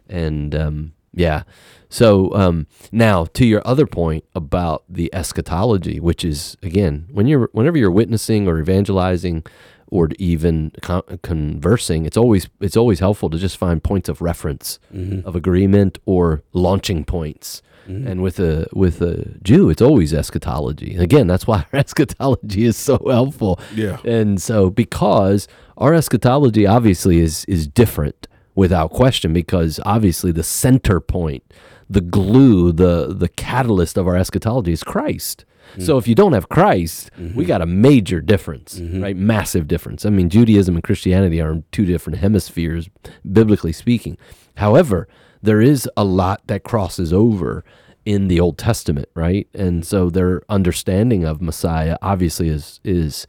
and 0.08 0.52
um, 0.54 0.92
yeah. 1.12 1.42
So 1.88 2.32
um, 2.34 2.66
now 2.92 3.24
to 3.34 3.44
your 3.44 3.62
other 3.66 3.86
point 3.86 4.24
about 4.34 4.84
the 4.88 5.12
eschatology, 5.12 5.98
which 5.98 6.24
is 6.24 6.56
again 6.62 7.06
when 7.10 7.26
you're 7.26 7.48
whenever 7.52 7.76
you're 7.76 7.90
witnessing 7.90 8.46
or 8.46 8.60
evangelizing 8.60 9.44
or 9.88 10.08
even 10.20 10.70
con- 10.82 11.02
conversing, 11.22 12.06
it's 12.06 12.16
always 12.16 12.48
it's 12.60 12.76
always 12.76 13.00
helpful 13.00 13.28
to 13.30 13.38
just 13.38 13.56
find 13.56 13.82
points 13.82 14.08
of 14.08 14.20
reference 14.20 14.78
of 15.24 15.34
agreement 15.34 15.98
or 16.06 16.42
launching 16.52 17.04
points. 17.04 17.62
And 18.06 18.22
with 18.22 18.38
a 18.38 18.68
with 18.72 19.02
a 19.02 19.34
Jew, 19.42 19.68
it's 19.68 19.82
always 19.82 20.14
eschatology. 20.14 20.94
Again, 20.94 21.26
that's 21.26 21.48
why 21.48 21.66
our 21.72 21.80
eschatology 21.80 22.64
is 22.66 22.76
so 22.76 23.02
helpful. 23.04 23.58
Yeah. 23.74 23.98
And 24.04 24.40
so 24.40 24.70
because 24.70 25.48
our 25.76 25.92
eschatology 25.92 26.68
obviously 26.68 27.18
is 27.18 27.44
is 27.46 27.66
different 27.66 28.28
without 28.60 28.90
question 28.90 29.32
because 29.32 29.80
obviously 29.86 30.30
the 30.30 30.42
center 30.42 31.00
point, 31.00 31.42
the 31.88 32.02
glue, 32.02 32.72
the 32.72 33.14
the 33.14 33.30
catalyst 33.30 33.96
of 33.96 34.06
our 34.06 34.16
eschatology 34.16 34.70
is 34.70 34.84
Christ. 34.84 35.46
Mm-hmm. 35.72 35.82
So 35.86 35.96
if 35.96 36.06
you 36.06 36.14
don't 36.14 36.34
have 36.34 36.50
Christ, 36.50 37.10
mm-hmm. 37.18 37.38
we 37.38 37.46
got 37.46 37.62
a 37.62 37.66
major 37.66 38.20
difference, 38.20 38.78
mm-hmm. 38.78 39.02
right? 39.02 39.16
Massive 39.16 39.66
difference. 39.66 40.04
I 40.04 40.10
mean, 40.10 40.28
Judaism 40.28 40.74
and 40.74 40.84
Christianity 40.84 41.40
are 41.40 41.52
in 41.52 41.64
two 41.72 41.86
different 41.86 42.18
hemispheres, 42.18 42.90
biblically 43.32 43.72
speaking. 43.72 44.18
However, 44.58 45.08
there 45.42 45.62
is 45.62 45.88
a 45.96 46.04
lot 46.04 46.46
that 46.48 46.62
crosses 46.62 47.14
over 47.14 47.64
in 48.04 48.28
the 48.28 48.40
Old 48.40 48.58
Testament, 48.58 49.08
right? 49.14 49.48
And 49.54 49.86
so 49.86 50.10
their 50.10 50.42
understanding 50.50 51.24
of 51.24 51.40
Messiah 51.40 51.96
obviously 52.02 52.48
is 52.50 52.78
is 52.84 53.26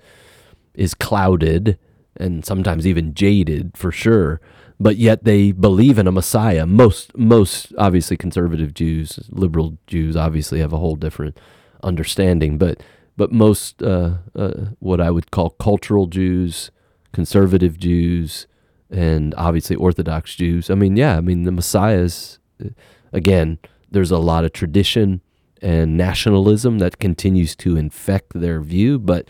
is 0.74 0.94
clouded 0.94 1.80
and 2.18 2.46
sometimes 2.46 2.86
even 2.86 3.14
jaded 3.14 3.78
for 3.78 3.94
sure 3.94 4.42
but 4.82 4.98
yet 4.98 5.24
they 5.24 5.52
believe 5.52 6.00
in 6.00 6.08
a 6.08 6.12
messiah. 6.12 6.66
Most 6.66 7.16
most 7.18 7.74
obviously 7.78 8.18
conservative 8.18 8.74
jews 8.74 9.20
liberal 9.30 9.78
jews 9.88 10.16
obviously 10.16 10.60
have 10.60 10.74
a 10.74 10.78
whole 10.78 10.96
different 10.96 11.38
understanding. 11.84 12.58
But 12.58 12.82
but 13.18 13.32
most 13.32 13.84
uh, 13.84 14.18
uh, 14.36 14.52
what 14.80 15.00
i 15.00 15.12
would 15.12 15.32
call 15.32 15.52
cultural 15.52 16.08
jews 16.08 16.72
conservative 17.14 17.78
jews 17.78 18.48
and 18.90 19.36
obviously 19.36 19.76
orthodox 19.76 20.36
jews. 20.36 20.70
I 20.70 20.76
mean 20.76 20.96
yeah 20.98 21.18
i 21.18 21.22
mean 21.22 21.44
the 21.44 21.52
messiahs 21.52 22.40
uh, 22.64 22.70
again 23.14 23.60
there's 23.90 24.12
a 24.12 24.18
lot 24.18 24.46
of 24.46 24.54
tradition 24.54 25.22
and 25.62 25.96
nationalism 25.96 26.80
that 26.80 26.98
continues 26.98 27.56
to 27.58 27.78
infect 27.78 28.34
their 28.34 28.62
view 28.62 28.98
but 28.98 29.28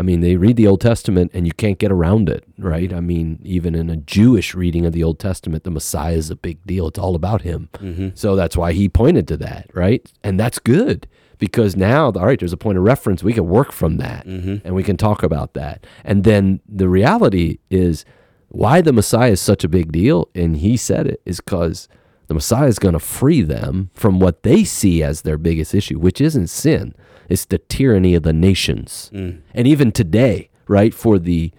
I 0.00 0.02
mean, 0.02 0.20
they 0.20 0.36
read 0.36 0.56
the 0.56 0.66
Old 0.66 0.80
Testament 0.80 1.30
and 1.34 1.46
you 1.46 1.52
can't 1.52 1.78
get 1.78 1.92
around 1.92 2.30
it, 2.30 2.44
right? 2.56 2.90
I 2.90 3.00
mean, 3.00 3.38
even 3.42 3.74
in 3.74 3.90
a 3.90 3.96
Jewish 3.96 4.54
reading 4.54 4.86
of 4.86 4.94
the 4.94 5.04
Old 5.04 5.18
Testament, 5.18 5.62
the 5.62 5.70
Messiah 5.70 6.14
is 6.14 6.30
a 6.30 6.36
big 6.36 6.64
deal. 6.64 6.88
It's 6.88 6.98
all 6.98 7.14
about 7.14 7.42
him. 7.42 7.68
Mm-hmm. 7.74 8.08
So 8.14 8.34
that's 8.34 8.56
why 8.56 8.72
he 8.72 8.88
pointed 8.88 9.28
to 9.28 9.36
that, 9.36 9.68
right? 9.74 10.10
And 10.24 10.40
that's 10.40 10.58
good 10.58 11.06
because 11.36 11.76
now, 11.76 12.06
all 12.06 12.24
right, 12.24 12.38
there's 12.38 12.54
a 12.54 12.56
point 12.56 12.78
of 12.78 12.84
reference. 12.84 13.22
We 13.22 13.34
can 13.34 13.46
work 13.46 13.72
from 13.72 13.98
that 13.98 14.26
mm-hmm. 14.26 14.66
and 14.66 14.74
we 14.74 14.82
can 14.82 14.96
talk 14.96 15.22
about 15.22 15.52
that. 15.52 15.86
And 16.02 16.24
then 16.24 16.60
the 16.66 16.88
reality 16.88 17.58
is 17.68 18.06
why 18.48 18.80
the 18.80 18.94
Messiah 18.94 19.32
is 19.32 19.40
such 19.42 19.64
a 19.64 19.68
big 19.68 19.92
deal, 19.92 20.30
and 20.34 20.56
he 20.56 20.78
said 20.78 21.08
it, 21.08 21.20
is 21.26 21.40
because 21.40 21.88
the 22.28 22.34
Messiah 22.34 22.68
is 22.68 22.78
going 22.78 22.94
to 22.94 23.00
free 23.00 23.42
them 23.42 23.90
from 23.92 24.18
what 24.18 24.44
they 24.44 24.64
see 24.64 25.02
as 25.02 25.22
their 25.22 25.36
biggest 25.36 25.74
issue, 25.74 25.98
which 25.98 26.22
isn't 26.22 26.46
sin. 26.46 26.94
It's 27.30 27.46
the 27.46 27.58
tyranny 27.58 28.14
of 28.14 28.24
the 28.24 28.32
nations. 28.32 29.10
Mm. 29.14 29.40
And 29.54 29.66
even 29.66 29.92
today, 29.92 30.50
right, 30.66 30.92
for 30.92 31.18
the 31.18 31.52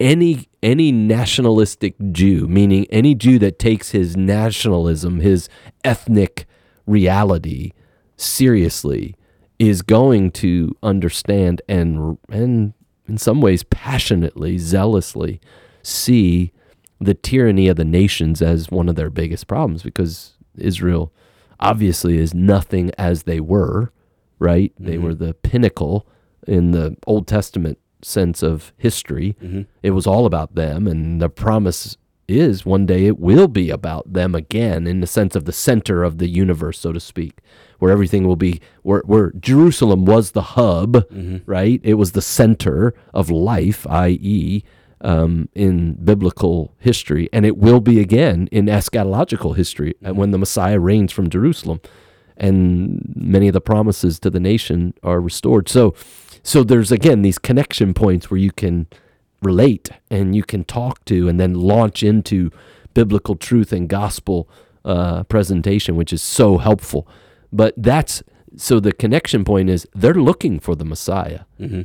any 0.00 0.48
any 0.62 0.90
nationalistic 0.90 1.94
Jew, 2.12 2.48
meaning 2.48 2.86
any 2.90 3.14
Jew 3.14 3.38
that 3.40 3.58
takes 3.58 3.90
his 3.90 4.16
nationalism, 4.16 5.20
his 5.20 5.48
ethnic 5.84 6.46
reality 6.86 7.72
seriously, 8.16 9.14
is 9.58 9.82
going 9.82 10.30
to 10.32 10.74
understand 10.82 11.62
and 11.68 12.18
and 12.28 12.72
in 13.06 13.18
some 13.18 13.40
ways 13.40 13.62
passionately, 13.64 14.58
zealously 14.58 15.40
see 15.82 16.52
the 17.00 17.14
tyranny 17.14 17.68
of 17.68 17.76
the 17.76 17.84
nations 17.84 18.40
as 18.40 18.70
one 18.70 18.88
of 18.88 18.94
their 18.94 19.10
biggest 19.10 19.46
problems 19.46 19.82
because 19.82 20.34
Israel 20.56 21.12
obviously 21.58 22.16
is 22.16 22.32
nothing 22.32 22.90
as 22.96 23.24
they 23.24 23.40
were, 23.40 23.92
right? 24.42 24.72
They 24.78 24.94
mm-hmm. 24.94 25.04
were 25.04 25.14
the 25.14 25.34
pinnacle 25.34 26.06
in 26.46 26.72
the 26.72 26.96
Old 27.06 27.26
Testament 27.26 27.78
sense 28.02 28.42
of 28.42 28.72
history. 28.76 29.36
Mm-hmm. 29.42 29.62
It 29.82 29.92
was 29.92 30.06
all 30.06 30.26
about 30.26 30.54
them, 30.54 30.86
and 30.86 31.20
the 31.20 31.28
promise 31.28 31.96
is 32.28 32.64
one 32.64 32.86
day 32.86 33.06
it 33.06 33.18
will 33.18 33.48
be 33.48 33.70
about 33.70 34.12
them 34.12 34.34
again 34.34 34.86
in 34.86 35.00
the 35.00 35.06
sense 35.06 35.36
of 35.36 35.44
the 35.44 35.52
center 35.52 36.02
of 36.02 36.18
the 36.18 36.28
universe, 36.28 36.78
so 36.78 36.92
to 36.92 37.00
speak, 37.00 37.38
where 37.78 37.92
everything 37.92 38.26
will 38.26 38.36
be, 38.36 38.60
where, 38.82 39.02
where 39.04 39.32
Jerusalem 39.38 40.04
was 40.04 40.32
the 40.32 40.42
hub, 40.42 40.94
mm-hmm. 40.94 41.38
right? 41.46 41.80
It 41.82 41.94
was 41.94 42.12
the 42.12 42.22
center 42.22 42.94
of 43.14 43.30
life, 43.30 43.86
i.e., 43.88 44.62
um, 45.02 45.48
in 45.54 45.94
biblical 45.94 46.74
history, 46.78 47.28
and 47.32 47.44
it 47.44 47.56
will 47.56 47.80
be 47.80 48.00
again 48.00 48.48
in 48.52 48.66
eschatological 48.66 49.56
history 49.56 49.94
and 50.00 50.16
when 50.16 50.30
the 50.30 50.38
Messiah 50.38 50.78
reigns 50.78 51.10
from 51.12 51.28
Jerusalem, 51.28 51.80
and 52.36 53.12
many 53.14 53.48
of 53.48 53.52
the 53.52 53.60
promises 53.60 54.18
to 54.20 54.30
the 54.30 54.40
nation 54.40 54.94
are 55.02 55.20
restored. 55.20 55.68
So, 55.68 55.94
so 56.42 56.64
there's 56.64 56.90
again 56.92 57.22
these 57.22 57.38
connection 57.38 57.94
points 57.94 58.30
where 58.30 58.38
you 58.38 58.52
can 58.52 58.86
relate 59.42 59.90
and 60.10 60.34
you 60.36 60.42
can 60.44 60.64
talk 60.64 61.04
to, 61.06 61.28
and 61.28 61.38
then 61.40 61.54
launch 61.54 62.02
into 62.02 62.50
biblical 62.94 63.34
truth 63.34 63.72
and 63.72 63.88
gospel 63.88 64.48
uh, 64.84 65.22
presentation, 65.24 65.96
which 65.96 66.12
is 66.12 66.22
so 66.22 66.58
helpful. 66.58 67.06
But 67.52 67.74
that's 67.76 68.22
so 68.56 68.80
the 68.80 68.92
connection 68.92 69.44
point 69.44 69.70
is 69.70 69.86
they're 69.94 70.12
looking 70.12 70.60
for 70.60 70.74
the 70.74 70.84
Messiah, 70.84 71.40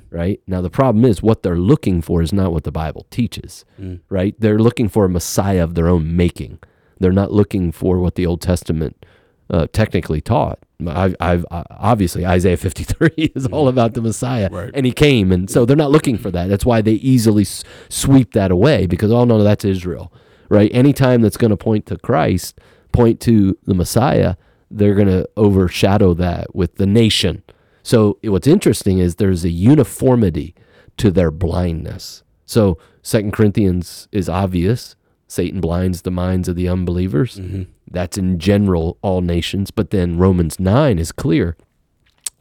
right? 0.09 0.41
Now 0.47 0.59
the 0.61 0.69
problem 0.69 1.05
is 1.05 1.23
what 1.23 1.41
they're 1.41 1.57
looking 1.57 2.01
for 2.01 2.21
is 2.21 2.33
not 2.33 2.51
what 2.51 2.65
the 2.65 2.71
Bible 2.73 3.05
teaches, 3.09 3.63
right? 4.09 4.35
They're 4.37 4.59
looking 4.59 4.89
for 4.89 5.05
a 5.05 5.09
Messiah 5.09 5.63
of 5.63 5.75
their 5.75 5.87
own 5.87 6.15
making. 6.17 6.59
They're 6.99 7.13
not 7.13 7.31
looking 7.31 7.71
for 7.71 7.99
what 7.99 8.15
the 8.15 8.25
Old 8.25 8.41
Testament 8.41 9.05
uh, 9.49 9.67
technically 9.71 10.21
taught. 10.21 10.59
I've, 10.85 11.15
I've 11.19 11.45
obviously 11.51 12.25
Isaiah 12.25 12.57
53 12.57 13.09
is 13.35 13.47
all 13.47 13.67
about 13.67 13.93
the 13.95 14.01
Messiah, 14.01 14.49
Right. 14.51 14.69
and 14.73 14.85
he 14.85 14.91
came, 14.91 15.31
and 15.31 15.49
so 15.49 15.65
they're 15.65 15.75
not 15.75 15.89
looking 15.91 16.17
for 16.17 16.29
that. 16.31 16.47
That's 16.49 16.65
why 16.65 16.81
they 16.81 16.93
easily 16.93 17.41
s- 17.43 17.63
sweep 17.89 18.33
that 18.33 18.51
away 18.51 18.85
because 18.85 19.11
oh 19.11 19.23
no, 19.25 19.41
that's 19.43 19.65
Israel, 19.65 20.13
right? 20.49 20.69
Anytime 20.73 21.21
that's 21.21 21.37
going 21.37 21.49
to 21.51 21.57
point 21.57 21.85
to 21.87 21.97
Christ, 21.97 22.59
point 22.91 23.19
to 23.21 23.57
the 23.65 23.73
Messiah, 23.73 24.35
they're 24.69 24.93
going 24.95 25.07
to 25.07 25.27
overshadow 25.37 26.13
that 26.15 26.53
with 26.53 26.75
the 26.75 26.85
nation. 26.85 27.41
So 27.81 28.19
what's 28.23 28.47
interesting 28.47 28.99
is 28.99 29.15
there's 29.15 29.45
a 29.45 29.49
uniformity 29.49 30.53
to 30.97 31.09
their 31.09 31.31
blindness. 31.31 32.21
So 32.45 32.77
Second 33.01 33.31
Corinthians 33.31 34.07
is 34.11 34.27
obvious. 34.27 34.96
Satan 35.27 35.59
blinds 35.59 36.01
the 36.01 36.11
minds 36.11 36.47
of 36.47 36.55
the 36.55 36.69
unbelievers. 36.69 37.37
Mm-hmm. 37.37 37.63
That's 37.89 38.17
in 38.17 38.39
general 38.39 38.97
all 39.01 39.21
nations. 39.21 39.71
But 39.71 39.91
then 39.91 40.17
Romans 40.17 40.59
9 40.59 40.97
is 40.97 41.11
clear 41.11 41.57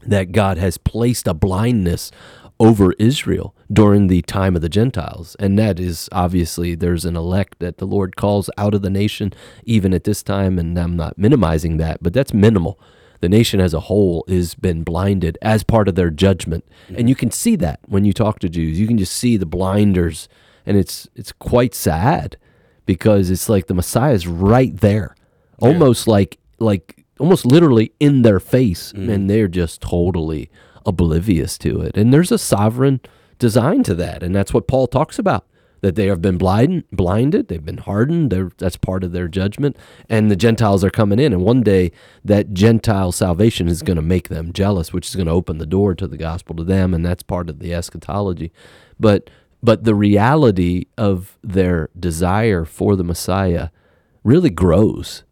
that 0.02 0.32
God 0.32 0.56
has 0.58 0.78
placed 0.78 1.26
a 1.26 1.34
blindness 1.34 2.10
over 2.58 2.92
Israel 2.92 3.54
during 3.70 4.06
the 4.06 4.22
time 4.22 4.56
of 4.56 4.62
the 4.62 4.68
Gentiles. 4.68 5.36
And 5.38 5.58
that 5.58 5.78
is 5.78 6.08
obviously 6.12 6.74
there's 6.74 7.04
an 7.04 7.16
elect 7.16 7.58
that 7.58 7.78
the 7.78 7.86
Lord 7.86 8.16
calls 8.16 8.48
out 8.56 8.74
of 8.74 8.82
the 8.82 8.90
nation, 8.90 9.32
even 9.64 9.92
at 9.92 10.04
this 10.04 10.22
time. 10.22 10.58
And 10.58 10.78
I'm 10.78 10.96
not 10.96 11.18
minimizing 11.18 11.76
that, 11.78 12.02
but 12.02 12.12
that's 12.12 12.32
minimal. 12.32 12.78
The 13.20 13.28
nation 13.28 13.60
as 13.60 13.74
a 13.74 13.80
whole 13.80 14.24
has 14.28 14.54
been 14.54 14.84
blinded 14.84 15.38
as 15.42 15.64
part 15.64 15.88
of 15.88 15.96
their 15.96 16.10
judgment. 16.10 16.64
And 16.88 16.98
mm-hmm. 16.98 17.08
you 17.08 17.14
can 17.14 17.30
see 17.30 17.56
that 17.56 17.80
when 17.86 18.04
you 18.04 18.12
talk 18.12 18.38
to 18.40 18.48
Jews. 18.48 18.78
You 18.78 18.86
can 18.86 18.98
just 18.98 19.14
see 19.14 19.36
the 19.36 19.46
blinders. 19.46 20.28
And 20.64 20.76
it's 20.76 21.08
it's 21.14 21.32
quite 21.32 21.74
sad 21.74 22.36
because 22.86 23.30
it's 23.30 23.48
like 23.48 23.66
the 23.66 23.74
Messiah 23.74 24.14
is 24.14 24.26
right 24.26 24.76
there. 24.76 25.14
Almost 25.58 26.06
like 26.06 26.38
like 26.58 27.04
almost 27.18 27.46
literally 27.46 27.92
in 27.98 28.22
their 28.22 28.40
face 28.40 28.92
mm-hmm. 28.92 29.10
and 29.10 29.30
they're 29.30 29.48
just 29.48 29.80
totally 29.80 30.50
oblivious 30.84 31.58
to 31.58 31.80
it. 31.82 31.96
And 31.96 32.12
there's 32.12 32.32
a 32.32 32.38
sovereign 32.38 33.00
design 33.38 33.82
to 33.84 33.94
that, 33.96 34.22
and 34.22 34.34
that's 34.34 34.54
what 34.54 34.68
Paul 34.68 34.86
talks 34.86 35.18
about. 35.18 35.46
That 35.82 35.94
they 35.94 36.06
have 36.06 36.22
been 36.22 36.38
blind, 36.38 36.84
blinded, 36.90 37.48
they've 37.48 37.64
been 37.64 37.76
hardened. 37.76 38.30
They're, 38.30 38.50
that's 38.56 38.78
part 38.78 39.04
of 39.04 39.12
their 39.12 39.28
judgment, 39.28 39.76
and 40.08 40.30
the 40.30 40.36
Gentiles 40.36 40.82
are 40.82 40.90
coming 40.90 41.18
in. 41.18 41.34
And 41.34 41.42
one 41.42 41.62
day, 41.62 41.92
that 42.24 42.54
Gentile 42.54 43.12
salvation 43.12 43.68
is 43.68 43.82
going 43.82 43.96
to 43.96 44.02
make 44.02 44.28
them 44.28 44.54
jealous, 44.54 44.92
which 44.92 45.06
is 45.06 45.16
going 45.16 45.26
to 45.26 45.32
open 45.32 45.58
the 45.58 45.66
door 45.66 45.94
to 45.94 46.08
the 46.08 46.16
gospel 46.16 46.56
to 46.56 46.64
them, 46.64 46.94
and 46.94 47.04
that's 47.04 47.22
part 47.22 47.50
of 47.50 47.58
the 47.58 47.74
eschatology. 47.74 48.52
But 48.98 49.28
but 49.66 49.82
the 49.82 49.96
reality 49.96 50.84
of 50.96 51.36
their 51.42 51.90
desire 51.98 52.64
for 52.64 52.94
the 52.94 53.02
Messiah 53.02 53.70
really 54.22 54.48
grows, 54.48 55.24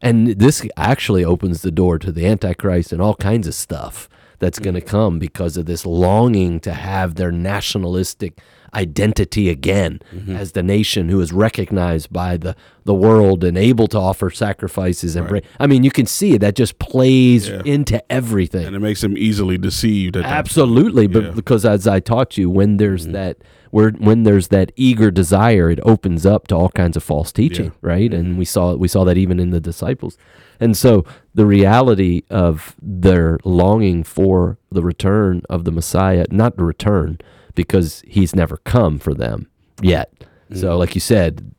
and 0.00 0.28
this 0.28 0.64
actually 0.76 1.24
opens 1.24 1.62
the 1.62 1.72
door 1.72 1.98
to 1.98 2.12
the 2.12 2.24
Antichrist 2.24 2.92
and 2.92 3.02
all 3.02 3.16
kinds 3.16 3.48
of 3.48 3.54
stuff 3.54 4.08
that's 4.38 4.60
mm-hmm. 4.60 4.70
going 4.70 4.74
to 4.76 4.80
come 4.80 5.18
because 5.18 5.56
of 5.56 5.66
this 5.66 5.84
longing 5.84 6.60
to 6.60 6.72
have 6.72 7.16
their 7.16 7.32
nationalistic 7.32 8.38
identity 8.72 9.48
again 9.48 10.00
mm-hmm. 10.14 10.36
as 10.36 10.52
the 10.52 10.62
nation 10.62 11.08
who 11.08 11.20
is 11.20 11.32
recognized 11.32 12.12
by 12.12 12.36
the, 12.36 12.54
the 12.84 12.94
world 12.94 13.42
and 13.42 13.58
able 13.58 13.88
to 13.88 13.98
offer 13.98 14.30
sacrifices 14.30 15.16
and 15.16 15.26
bring, 15.26 15.42
I 15.58 15.66
mean 15.66 15.82
you 15.82 15.90
can 15.90 16.06
see 16.06 16.36
that 16.38 16.54
just 16.54 16.78
plays 16.78 17.48
Yeah. 17.48 17.62
into 17.64 18.00
everything 18.12 18.66
and 18.66 18.76
it 18.76 18.78
makes 18.78 19.00
them 19.00 19.18
easily 19.18 19.58
deceived. 19.58 20.16
Absolutely, 20.16 21.08
but 21.08 21.24
Yeah. 21.24 21.30
because 21.30 21.64
as 21.64 21.88
I 21.88 21.98
taught 21.98 22.38
you, 22.38 22.48
when 22.48 22.76
there's 22.76 23.04
mm-hmm. 23.04 23.14
that 23.14 23.38
where 23.70 23.90
when 23.90 24.24
there's 24.24 24.48
that 24.48 24.72
eager 24.76 25.10
desire, 25.10 25.70
it 25.70 25.80
opens 25.82 26.26
up 26.26 26.48
to 26.48 26.56
all 26.56 26.70
kinds 26.70 26.96
of 26.96 27.02
false 27.02 27.32
teaching, 27.32 27.66
Yeah. 27.66 27.70
right? 27.80 28.12
And 28.12 28.28
mm-hmm. 28.28 28.38
we 28.38 28.44
saw 28.44 28.74
we 28.74 28.88
saw 28.88 29.04
that 29.04 29.16
even 29.16 29.38
in 29.38 29.50
the 29.50 29.60
disciples. 29.60 30.16
And 30.58 30.76
so 30.76 31.04
the 31.34 31.46
reality 31.46 32.22
of 32.28 32.76
their 32.82 33.38
longing 33.44 34.04
for 34.04 34.58
the 34.70 34.82
return 34.82 35.42
of 35.48 35.64
the 35.64 35.72
Messiah, 35.72 36.26
not 36.30 36.56
the 36.56 36.64
return, 36.64 37.18
because 37.54 38.02
he's 38.06 38.34
never 38.34 38.58
come 38.58 38.98
for 38.98 39.14
them 39.14 39.48
yet. 39.80 40.12
Mm-hmm. 40.18 40.60
So 40.60 40.76
like 40.76 40.94
you 40.94 41.00
said, 41.00 41.54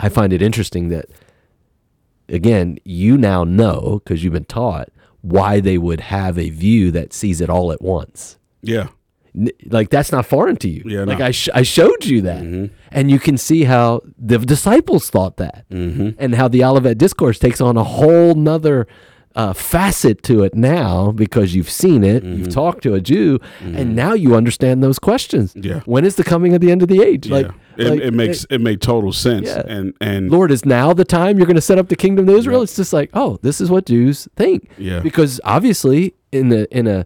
I 0.00 0.08
find 0.08 0.32
it 0.32 0.42
interesting 0.42 0.88
that 0.88 1.06
again, 2.28 2.78
you 2.84 3.16
now 3.18 3.44
know 3.44 4.00
because 4.02 4.24
you've 4.24 4.32
been 4.32 4.44
taught 4.46 4.88
why 5.20 5.60
they 5.60 5.78
would 5.78 6.00
have 6.00 6.38
a 6.38 6.50
view 6.50 6.90
that 6.90 7.12
sees 7.12 7.40
it 7.40 7.48
all 7.48 7.72
at 7.72 7.80
once. 7.80 8.38
Yeah. 8.62 8.88
Like 9.66 9.90
that's 9.90 10.12
not 10.12 10.26
foreign 10.26 10.56
to 10.56 10.68
you. 10.68 10.84
Yeah, 10.86 11.04
like 11.04 11.18
no. 11.18 11.26
I, 11.26 11.30
sh- 11.32 11.48
I 11.52 11.62
showed 11.62 12.04
you 12.04 12.22
that, 12.22 12.42
mm-hmm. 12.42 12.72
and 12.92 13.10
you 13.10 13.18
can 13.18 13.36
see 13.36 13.64
how 13.64 14.02
the 14.16 14.38
disciples 14.38 15.10
thought 15.10 15.38
that, 15.38 15.68
mm-hmm. 15.70 16.10
and 16.18 16.36
how 16.36 16.46
the 16.46 16.62
Olivet 16.62 16.98
Discourse 16.98 17.40
takes 17.40 17.60
on 17.60 17.76
a 17.76 17.82
whole 17.82 18.36
nother 18.36 18.86
uh, 19.34 19.52
facet 19.52 20.22
to 20.22 20.44
it 20.44 20.54
now 20.54 21.10
because 21.10 21.54
you've 21.54 21.70
seen 21.70 22.04
it, 22.04 22.22
you've 22.22 22.42
mm-hmm. 22.42 22.50
talked 22.50 22.82
to 22.84 22.94
a 22.94 23.00
Jew, 23.00 23.40
and 23.60 23.96
now 23.96 24.12
you 24.12 24.36
understand 24.36 24.84
those 24.84 25.00
questions. 25.00 25.52
Yeah. 25.56 25.80
When 25.80 26.04
is 26.04 26.14
the 26.14 26.24
coming 26.24 26.54
of 26.54 26.60
the 26.60 26.70
end 26.70 26.82
of 26.82 26.88
the 26.88 27.02
age? 27.02 27.28
Like, 27.28 27.46
yeah. 27.46 27.52
It, 27.86 27.90
like, 27.90 28.00
it 28.02 28.14
makes 28.14 28.46
it 28.50 28.60
made 28.60 28.80
total 28.80 29.12
sense. 29.12 29.48
Yeah. 29.48 29.64
And 29.66 29.94
and 30.00 30.30
Lord, 30.30 30.52
is 30.52 30.64
now 30.64 30.92
the 30.92 31.04
time 31.04 31.38
you're 31.38 31.46
going 31.46 31.56
to 31.56 31.60
set 31.60 31.78
up 31.78 31.88
the 31.88 31.96
kingdom 31.96 32.28
of 32.28 32.36
Israel? 32.36 32.62
It's 32.62 32.76
just 32.76 32.92
like, 32.92 33.10
oh, 33.14 33.38
this 33.42 33.60
is 33.60 33.68
what 33.68 33.86
Jews 33.86 34.28
think. 34.36 34.70
Yeah. 34.78 35.00
Because 35.00 35.40
obviously, 35.42 36.14
in 36.30 36.50
the 36.50 36.72
in 36.76 36.86
a 36.86 37.04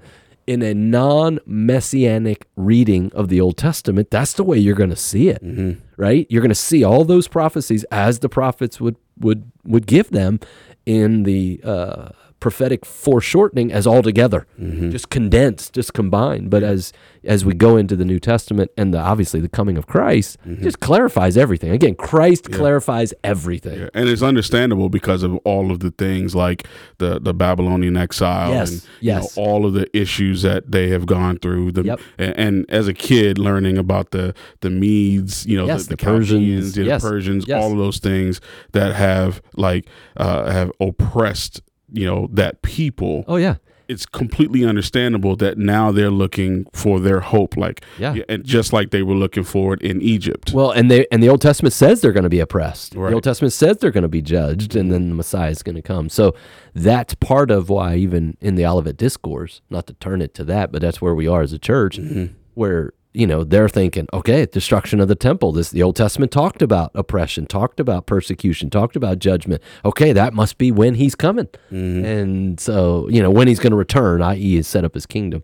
in 0.48 0.62
a 0.62 0.72
non-messianic 0.74 2.46
reading 2.56 3.12
of 3.14 3.28
the 3.28 3.40
Old 3.40 3.56
Testament, 3.56 4.10
that's 4.10 4.32
the 4.32 4.44
way 4.44 4.58
you're 4.58 4.74
going 4.74 4.90
to 4.90 4.96
see 4.96 5.28
it, 5.28 5.42
Mm-hmm. 5.44 5.80
right? 5.96 6.26
You're 6.30 6.42
going 6.42 6.48
to 6.50 6.54
see 6.54 6.82
all 6.84 7.04
those 7.04 7.28
prophecies 7.28 7.84
as 7.90 8.18
the 8.20 8.28
prophets 8.28 8.80
would 8.80 8.96
would 9.18 9.50
would 9.64 9.86
give 9.86 10.10
them 10.10 10.40
in 10.86 11.24
the 11.24 11.60
uh, 11.64 12.10
prophetic 12.40 12.84
foreshortening 12.84 13.72
as 13.72 13.86
all 13.86 14.02
together, 14.02 14.46
Mm-hmm. 14.60 14.90
just 14.90 15.10
condensed, 15.10 15.72
just 15.74 15.92
combined. 15.94 16.50
But 16.50 16.62
as 16.62 16.92
as 17.24 17.44
we 17.44 17.52
go 17.52 17.76
into 17.76 17.96
the 17.96 18.04
New 18.04 18.20
Testament 18.20 18.70
and 18.78 18.94
the 18.94 18.98
obviously 18.98 19.40
the 19.40 19.48
coming 19.48 19.76
of 19.76 19.86
Christ, 19.86 20.38
just 20.60 20.78
clarifies 20.80 21.36
everything. 21.36 21.70
Again, 21.72 21.94
Christ 21.96 22.50
clarifies 22.52 23.12
everything. 23.24 23.72
Mm-hmm. 23.74 23.82
Yeah, 23.82 24.00
and 24.00 24.08
it's 24.08 24.22
understandable 24.22 24.88
because 24.88 25.22
of 25.24 25.36
all 25.44 25.70
of 25.72 25.80
the 25.80 25.90
things 25.90 26.34
like 26.34 26.66
the 26.98 27.18
the 27.20 27.34
Babylonian 27.34 27.96
exile 27.96 28.50
Yes, 28.50 28.70
and 28.70 28.82
yes. 29.00 29.36
you 29.36 29.42
know, 29.42 29.48
all 29.50 29.66
of 29.66 29.72
the 29.74 29.86
issues 29.96 30.42
that 30.42 30.70
they 30.70 30.88
have 30.90 31.06
gone 31.06 31.38
through. 31.38 31.72
The, 31.72 31.82
Yep. 31.84 32.00
and, 32.18 32.38
and 32.38 32.70
as 32.70 32.86
a 32.88 32.94
kid, 32.94 33.36
learning 33.38 33.78
about 33.78 34.12
the 34.12 34.32
the 34.60 34.70
Medes, 34.70 35.44
you 35.46 35.56
know, 35.58 35.66
Yes, 35.66 35.84
the, 35.84 35.90
the, 35.90 35.96
the 35.96 36.04
Persians, 36.04 36.28
Chaldeans, 36.30 36.74
the 36.74 36.84
yes, 36.84 37.02
Persians, 37.02 37.44
yes. 37.48 37.62
all 37.62 37.72
of 37.72 37.78
those 37.78 37.98
things 37.98 38.40
that 38.72 38.94
have 38.94 39.42
like 39.56 39.86
uh, 40.16 40.50
have 40.50 40.70
oppressed 40.80 41.62
you 41.92 42.06
know 42.06 42.28
that 42.32 42.62
people. 42.62 43.24
Oh 43.28 43.36
yeah. 43.36 43.56
It's 43.88 44.04
completely 44.04 44.66
understandable 44.66 45.34
that 45.36 45.56
now 45.56 45.92
they're 45.92 46.10
looking 46.10 46.66
for 46.74 47.00
their 47.00 47.20
hope, 47.20 47.56
like 47.56 47.82
Yeah. 47.98 48.16
and 48.28 48.44
just 48.44 48.70
like 48.70 48.90
they 48.90 49.02
were 49.02 49.14
looking 49.14 49.44
for 49.44 49.72
it 49.72 49.80
in 49.80 50.02
Egypt. 50.02 50.52
Well, 50.52 50.72
and 50.72 50.90
they 50.90 51.06
and 51.10 51.22
the 51.22 51.30
Old 51.30 51.40
Testament 51.40 51.72
says 51.72 52.02
they're 52.02 52.12
going 52.12 52.24
to 52.24 52.28
be 52.28 52.40
oppressed. 52.40 52.94
Right. 52.94 53.08
The 53.08 53.14
Old 53.14 53.24
Testament 53.24 53.54
says 53.54 53.78
they're 53.78 53.90
going 53.90 54.02
to 54.02 54.08
be 54.08 54.20
judged, 54.20 54.76
and 54.76 54.92
then 54.92 55.08
the 55.08 55.14
Messiah 55.14 55.50
is 55.50 55.62
going 55.62 55.76
to 55.76 55.82
come. 55.82 56.10
So 56.10 56.34
that's 56.74 57.14
part 57.14 57.50
of 57.50 57.70
why, 57.70 57.94
even 57.96 58.36
in 58.42 58.56
the 58.56 58.66
Olivet 58.66 58.98
Discourse, 58.98 59.62
not 59.70 59.86
to 59.86 59.94
turn 59.94 60.20
it 60.20 60.34
to 60.34 60.44
that, 60.44 60.70
but 60.70 60.82
that's 60.82 61.00
where 61.00 61.14
we 61.14 61.26
are 61.26 61.40
as 61.40 61.54
a 61.54 61.58
church, 61.58 61.96
mm-hmm. 61.96 62.34
where 62.52 62.92
you 63.18 63.26
know 63.26 63.42
they're 63.42 63.68
thinking, 63.68 64.06
okay, 64.12 64.46
destruction 64.46 65.00
of 65.00 65.08
the 65.08 65.16
temple. 65.16 65.50
This 65.50 65.70
the 65.70 65.82
Old 65.82 65.96
Testament 65.96 66.30
talked 66.30 66.62
about 66.62 66.92
oppression, 66.94 67.46
talked 67.46 67.80
about 67.80 68.06
persecution, 68.06 68.70
talked 68.70 68.94
about 68.94 69.18
judgment. 69.18 69.60
Okay, 69.84 70.12
that 70.12 70.34
must 70.34 70.56
be 70.56 70.70
when 70.70 70.94
he's 70.94 71.16
coming, 71.16 71.48
mm-hmm. 71.72 72.04
and 72.04 72.60
so 72.60 73.08
you 73.08 73.20
know 73.20 73.30
when 73.30 73.48
he's 73.48 73.58
going 73.58 73.72
to 73.72 73.76
return, 73.76 74.22
i.e., 74.22 74.56
is 74.56 74.68
set 74.68 74.84
up 74.84 74.94
his 74.94 75.04
kingdom. 75.04 75.42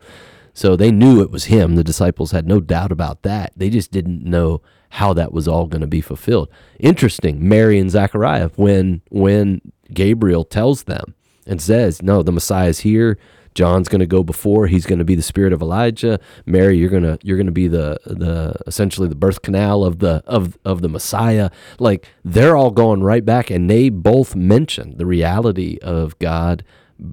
So 0.53 0.77
they 0.77 0.93
knew 0.93 1.21
it 1.21 1.33
was 1.33 1.47
him. 1.47 1.75
The 1.75 1.83
disciples 1.83 2.31
had 2.31 2.47
no 2.47 2.61
doubt 2.61 2.93
about 2.93 3.23
that. 3.23 3.53
They 3.57 3.71
just 3.71 3.91
didn't 3.91 4.23
know 4.23 4.63
how 4.91 5.13
that 5.15 5.33
was 5.33 5.49
all 5.49 5.67
going 5.67 5.81
to 5.81 5.89
be 5.89 6.01
fulfilled. 6.01 6.49
Interesting, 6.79 7.49
Mary 7.49 7.81
and 7.81 7.91
Zachariah, 7.91 8.51
when 8.55 9.03
when 9.11 9.61
Gabriel 9.93 10.45
tells 10.45 10.85
them 10.85 11.17
and 11.45 11.61
says, 11.61 12.03
"No, 12.03 12.23
the 12.23 12.31
Messiah 12.31 12.69
is 12.69 12.81
here. 12.81 13.19
John's 13.55 13.89
going 13.89 14.01
to 14.01 14.07
go 14.07 14.23
before. 14.23 14.67
He's 14.67 14.87
going 14.87 14.99
to 14.99 15.05
be 15.05 15.15
the 15.15 15.23
spirit 15.23 15.53
of 15.53 15.63
Elijah. 15.63 16.19
Mary, 16.47 16.77
you're 16.77 16.91
gonna 16.91 17.19
you're 17.23 17.39
gonna 17.39 17.53
be 17.53 17.69
the 17.69 17.99
the 18.05 18.55
essentially 18.67 19.09
the 19.09 19.15
birth 19.15 19.43
canal 19.43 19.85
of 19.85 19.99
the 19.99 20.23
of 20.27 20.59
of 20.65 20.83
the 20.83 20.89
Messiah." 20.89 21.51
Like 21.79 22.09
they're 22.25 22.57
all 22.57 22.71
going 22.71 23.03
right 23.03 23.25
back, 23.25 23.51
and 23.51 23.71
they 23.71 23.89
both 23.89 24.35
mention 24.35 24.97
the 24.97 25.07
reality 25.07 25.79
of 25.83 26.19
God 26.19 26.65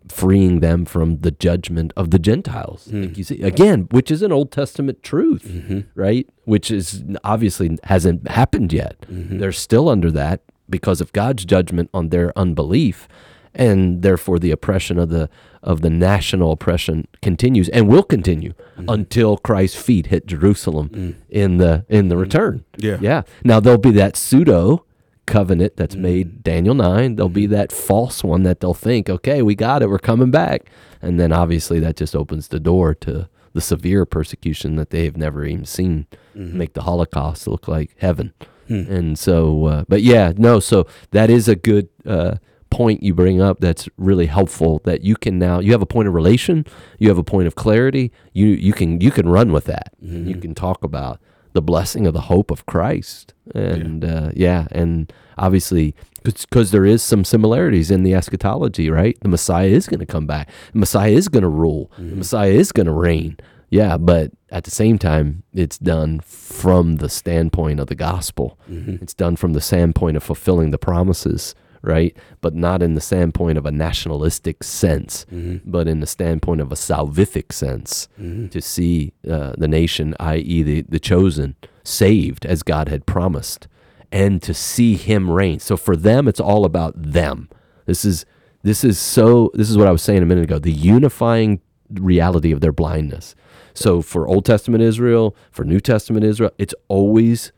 freeing 0.08 0.60
them 0.60 0.86
from 0.86 1.22
the 1.22 1.32
judgment 1.32 1.92
of 1.96 2.12
the 2.12 2.20
Gentiles. 2.20 2.86
Hmm. 2.86 3.04
Like 3.04 3.18
you 3.18 3.24
see 3.24 3.42
again, 3.42 3.88
which 3.92 4.12
is 4.12 4.22
an 4.22 4.32
Old 4.32 4.52
Testament 4.52 5.04
truth, 5.04 5.44
mm-hmm. 5.44 5.82
right? 5.96 6.28
Which 6.46 6.72
is 6.72 7.04
obviously 7.24 7.78
hasn't 7.84 8.28
happened 8.28 8.74
yet. 8.74 9.02
Mm-hmm. 9.02 9.40
They're 9.40 9.52
still 9.52 9.90
under 9.90 10.12
that 10.12 10.42
because 10.70 11.02
of 11.02 11.12
God's 11.14 11.46
judgment 11.46 11.90
on 11.94 12.10
their 12.10 12.38
unbelief, 12.38 13.08
and 13.54 14.02
therefore 14.02 14.40
the 14.40 14.52
oppression 14.52 14.98
of 14.98 15.10
the 15.10 15.30
of 15.64 15.82
the 15.82 15.90
national 15.90 16.52
oppression 16.52 17.08
continues 17.22 17.70
and 17.70 17.88
will 17.88 18.04
continue 18.04 18.54
mm-hmm. 18.78 18.90
until 18.90 19.38
Christ's 19.38 19.82
feet 19.82 20.08
hit 20.08 20.26
Jerusalem 20.26 20.90
mm. 20.90 21.16
in 21.30 21.58
the 21.58 21.86
in 21.88 22.08
the 22.08 22.16
mm. 22.16 22.22
return. 22.22 22.66
Yeah. 22.78 22.98
Yeah. 23.00 23.24
Now 23.44 23.60
there'll 23.60 23.78
be 23.78 23.92
that 23.92 24.16
pseudo 24.16 24.86
covenant 25.28 25.78
that's 25.78 25.96
mm. 25.96 26.02
made 26.02 26.44
Daniel 26.44 26.74
9. 26.74 27.16
There'll 27.16 27.30
be 27.30 27.46
that 27.48 27.72
false 27.72 28.24
one 28.24 28.44
that 28.44 28.60
they'll 28.60 28.74
think, 28.74 29.10
okay, 29.10 29.42
we 29.42 29.56
got 29.56 29.84
it, 29.84 29.90
we're 29.90 30.00
coming 30.00 30.32
back. 30.32 30.70
And 31.02 31.20
then 31.20 31.32
obviously 31.32 31.80
that 31.80 31.96
just 31.96 32.16
opens 32.16 32.48
the 32.48 32.60
door 32.60 32.94
to 32.96 33.30
the 33.54 33.62
severe 33.62 34.06
persecution 34.06 34.78
that 34.78 34.90
they've 34.90 35.18
never 35.18 35.46
even 35.46 35.66
seen 35.66 36.08
mm-hmm. 36.36 36.58
make 36.58 36.74
the 36.74 36.84
Holocaust 36.84 37.48
look 37.48 37.68
like 37.68 37.96
heaven. 37.98 38.34
Hmm. 38.68 38.92
And 38.92 39.20
so, 39.20 39.66
uh, 39.66 39.84
but 39.88 40.02
yeah, 40.02 40.32
no, 40.38 40.60
so 40.60 40.88
that 41.12 41.30
is 41.30 41.48
a 41.48 41.56
good 41.56 41.90
uh, 42.06 42.36
point 42.72 43.04
you 43.04 43.14
bring 43.14 43.42
up 43.42 43.60
that's 43.60 43.88
really 43.98 44.26
helpful 44.26 44.82
that 44.86 45.02
you 45.04 45.16
can 45.16 45.38
now 45.38 45.60
you 45.60 45.72
have 45.74 45.82
a 45.82 45.86
point 45.86 46.08
of 46.08 46.14
relation 46.14 46.66
you 47.00 47.10
have 47.10 47.18
a 47.18 47.24
point 47.24 47.46
of 47.46 47.54
clarity 47.54 48.12
you 48.34 48.48
you 48.48 48.72
can 48.72 49.00
you 49.02 49.12
can 49.12 49.28
run 49.28 49.52
with 49.52 49.66
that 49.66 49.94
you 50.02 50.36
can 50.38 50.56
talk 50.56 50.84
about 50.84 51.20
the 51.54 51.62
blessing 51.62 52.08
of 52.08 52.14
the 52.14 52.22
hope 52.22 52.52
of 52.52 52.66
Christ. 52.66 53.34
And 53.54 54.04
yeah, 54.04 54.14
uh, 54.14 54.32
yeah 54.36 54.68
and 54.72 55.12
obviously 55.38 55.96
because 56.24 56.72
there 56.72 56.86
is 56.86 57.02
some 57.02 57.26
similarities 57.26 57.90
in 57.90 58.04
the 58.04 58.14
eschatology, 58.14 58.90
right? 58.90 59.18
The 59.22 59.28
Messiah 59.28 59.68
is 59.68 59.88
going 59.88 60.00
to 60.00 60.06
come 60.06 60.28
back. 60.28 60.50
The 60.72 60.80
Messiah 60.80 61.12
is 61.12 61.28
going 61.28 61.42
to 61.42 61.50
rule. 61.50 61.92
Mm-hmm. 61.94 62.10
The 62.12 62.16
Messiah 62.18 62.52
is 62.52 62.72
going 62.72 62.86
to 62.86 62.92
reign. 62.92 63.38
Yeah, 63.70 63.98
but 63.98 64.32
at 64.50 64.66
the 64.66 64.72
same 64.72 65.00
time, 65.00 65.44
it's 65.54 65.78
done 65.80 66.20
from 66.20 66.98
the 66.98 67.10
standpoint 67.10 67.80
of 67.80 67.88
the 67.88 67.96
gospel. 67.96 68.60
Mm-hmm. 68.70 69.02
It's 69.02 69.14
done 69.14 69.36
from 69.36 69.54
the 69.54 69.62
standpoint 69.62 70.18
of 70.18 70.24
fulfilling 70.24 70.72
the 70.72 70.78
promises, 70.78 71.56
right? 71.82 72.16
But 72.42 72.56
not 72.56 72.82
in 72.82 72.96
the 72.96 73.02
standpoint 73.02 73.58
of 73.58 73.66
a 73.66 73.72
nationalistic 73.72 74.64
sense, 74.64 75.26
mm-hmm. 75.32 75.70
but 75.70 75.88
in 75.88 76.00
the 76.00 76.08
standpoint 76.08 76.62
of 76.62 76.72
a 76.72 76.76
salvific 76.76 77.52
sense 77.52 78.08
mm-hmm. 78.20 78.48
to 78.48 78.62
see 78.62 79.14
uh, 79.30 79.54
the 79.58 79.68
nation, 79.68 80.16
i.e., 80.20 80.64
the, 80.64 80.82
the 80.82 81.00
chosen, 81.00 81.56
saved 81.84 82.46
as 82.46 82.64
God 82.64 82.90
had 82.90 83.06
promised 83.06 83.68
and 84.12 84.42
to 84.44 84.54
see 84.54 84.96
him 84.96 85.30
reign. 85.30 85.60
So 85.60 85.78
for 85.78 85.96
them, 85.96 86.28
it's 86.28 86.40
all 86.40 86.66
about 86.66 86.94
them. 87.02 87.50
This 87.86 88.06
is 88.06 88.26
this 88.64 88.84
is 88.84 89.00
so 89.00 89.50
this 89.54 89.70
is 89.70 89.78
what 89.78 89.88
I 89.88 89.92
was 89.92 90.02
saying 90.02 90.22
a 90.22 90.26
minute 90.26 90.44
ago. 90.44 90.60
The 90.60 90.72
unifying 90.72 91.62
reality 91.90 92.52
of 92.52 92.62
their 92.62 92.72
blindness. 92.72 93.36
So 93.74 94.02
for 94.02 94.28
Old 94.28 94.46
Testament 94.46 94.84
Israel, 94.84 95.36
for 95.50 95.64
New 95.64 95.80
Testament 95.80 96.26
Israel, 96.26 96.52
it's 96.58 96.76
always 96.88 97.52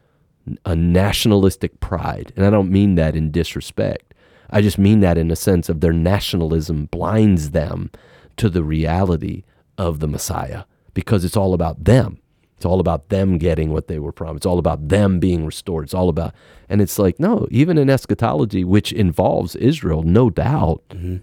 a 0.66 0.76
nationalistic 0.76 1.80
pride. 1.80 2.34
And 2.36 2.46
I 2.46 2.50
don't 2.50 2.72
mean 2.72 2.96
that 2.96 3.16
in 3.16 3.32
disrespect. 3.32 4.13
I 4.54 4.62
just 4.62 4.78
mean 4.78 5.00
that 5.02 5.18
in 5.18 5.32
a 5.32 5.36
sense 5.36 5.68
of 5.68 5.82
their 5.82 5.94
nationalism 5.94 6.86
blinds 6.86 7.52
them 7.52 7.90
to 8.38 8.50
the 8.50 8.64
reality 8.64 9.44
of 9.78 10.00
the 10.00 10.08
Messiah 10.08 10.64
because 10.94 11.26
it's 11.26 11.36
all 11.38 11.54
about 11.54 11.84
them. 11.84 12.20
It's 12.56 12.66
all 12.66 12.80
about 12.80 13.10
them 13.10 13.38
getting 13.40 13.74
what 13.74 13.88
they 13.88 14.00
were 14.00 14.14
promised. 14.14 14.38
It's 14.42 14.46
all 14.46 14.60
about 14.60 14.88
them 14.88 15.20
being 15.20 15.46
restored. 15.46 15.84
It's 15.84 15.94
all 15.94 16.08
about, 16.08 16.34
and 16.70 16.82
it's 16.82 16.98
like, 16.98 17.20
no, 17.20 17.48
even 17.52 17.78
in 17.78 17.90
eschatology, 17.90 18.64
which 18.64 18.94
involves 18.94 19.56
Israel, 19.56 20.04
no 20.04 20.30
doubt, 20.30 20.82
mm-hmm. 20.90 21.18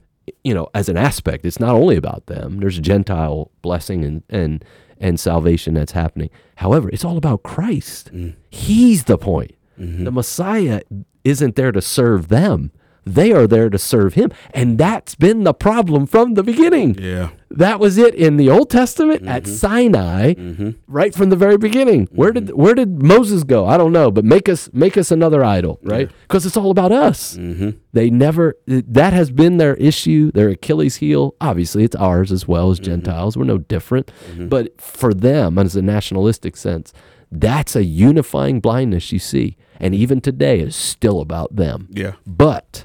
you 0.44 0.52
know, 0.52 0.68
as 0.74 0.88
an 0.90 0.98
aspect, 0.98 1.46
it's 1.46 1.60
not 1.60 1.74
only 1.74 1.96
about 1.96 2.26
them. 2.26 2.58
There's 2.58 2.76
a 2.76 2.82
Gentile 2.82 3.50
blessing 3.62 4.04
and, 4.04 4.22
and, 4.28 4.64
and 4.98 5.18
salvation 5.18 5.72
that's 5.74 5.92
happening. 5.92 6.30
However, 6.56 6.90
it's 6.90 7.06
all 7.06 7.16
about 7.16 7.42
Christ. 7.42 8.12
Mm. 8.12 8.34
He's 8.50 9.04
the 9.04 9.16
point. 9.16 9.54
Mm-hmm. 9.78 10.04
The 10.04 10.12
Messiah 10.12 10.82
isn't 11.24 11.56
there 11.56 11.72
to 11.72 11.80
serve 11.80 12.28
them. 12.28 12.70
They 13.14 13.32
are 13.32 13.46
there 13.46 13.70
to 13.70 13.78
serve 13.78 14.14
him. 14.14 14.30
And 14.52 14.78
that's 14.78 15.14
been 15.14 15.44
the 15.44 15.54
problem 15.54 16.06
from 16.06 16.34
the 16.34 16.42
beginning. 16.42 16.96
Yeah. 16.98 17.30
That 17.50 17.80
was 17.80 17.98
it 17.98 18.14
in 18.14 18.36
the 18.36 18.48
Old 18.48 18.70
Testament 18.70 19.22
mm-hmm. 19.22 19.28
at 19.28 19.46
Sinai, 19.46 20.34
mm-hmm. 20.34 20.70
right 20.86 21.12
from 21.12 21.30
the 21.30 21.36
very 21.36 21.58
beginning. 21.58 22.06
Mm-hmm. 22.06 22.16
Where 22.16 22.32
did 22.32 22.46
mm-hmm. 22.46 22.62
where 22.62 22.74
did 22.74 23.02
Moses 23.02 23.42
go? 23.42 23.66
I 23.66 23.76
don't 23.76 23.90
know, 23.90 24.12
but 24.12 24.24
make 24.24 24.48
us 24.48 24.70
make 24.72 24.96
us 24.96 25.10
another 25.10 25.42
idol, 25.42 25.80
right? 25.82 26.08
Because 26.22 26.44
yeah. 26.44 26.48
it's 26.48 26.56
all 26.56 26.70
about 26.70 26.92
us. 26.92 27.36
Mm-hmm. 27.36 27.70
They 27.92 28.08
never 28.08 28.56
that 28.68 29.12
has 29.12 29.32
been 29.32 29.56
their 29.56 29.74
issue, 29.74 30.30
their 30.30 30.50
Achilles 30.50 30.96
heel. 30.96 31.34
Obviously, 31.40 31.82
it's 31.82 31.96
ours 31.96 32.30
as 32.30 32.46
well 32.46 32.70
as 32.70 32.78
mm-hmm. 32.78 32.92
Gentiles. 32.92 33.36
We're 33.36 33.44
no 33.44 33.58
different. 33.58 34.12
But 34.38 34.80
for 34.80 35.12
them, 35.12 35.58
as 35.58 35.74
a 35.74 35.82
nationalistic 35.82 36.56
sense, 36.56 36.92
that's 37.32 37.74
a 37.74 37.84
unifying 37.84 38.60
blindness 38.60 39.12
you 39.12 39.18
see. 39.18 39.56
And 39.78 39.94
even 39.94 40.20
today 40.20 40.60
is 40.60 40.76
still 40.76 41.20
about 41.20 41.56
them. 41.56 41.88
Yeah. 41.90 42.12
But 42.26 42.84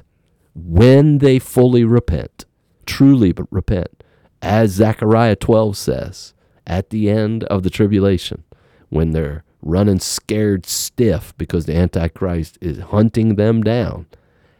when 0.56 1.18
they 1.18 1.38
fully 1.38 1.84
repent, 1.84 2.46
truly 2.86 3.34
repent, 3.50 4.02
as 4.40 4.70
Zechariah 4.72 5.36
12 5.36 5.76
says, 5.76 6.34
at 6.66 6.90
the 6.90 7.10
end 7.10 7.44
of 7.44 7.62
the 7.62 7.70
tribulation, 7.70 8.42
when 8.88 9.10
they're 9.10 9.44
running 9.60 10.00
scared 10.00 10.64
stiff 10.64 11.36
because 11.36 11.66
the 11.66 11.76
Antichrist 11.76 12.56
is 12.60 12.78
hunting 12.78 13.34
them 13.34 13.62
down, 13.62 14.06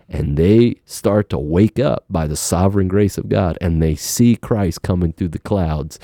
and 0.08 0.36
they 0.36 0.76
start 0.84 1.30
to 1.30 1.38
wake 1.38 1.78
up 1.78 2.04
by 2.10 2.26
the 2.26 2.36
sovereign 2.36 2.88
grace 2.88 3.18
of 3.18 3.28
God 3.28 3.58
and 3.60 3.82
they 3.82 3.96
see 3.96 4.36
Christ 4.36 4.82
coming 4.82 5.12
through 5.12 5.28
the 5.28 5.38
clouds, 5.38 5.98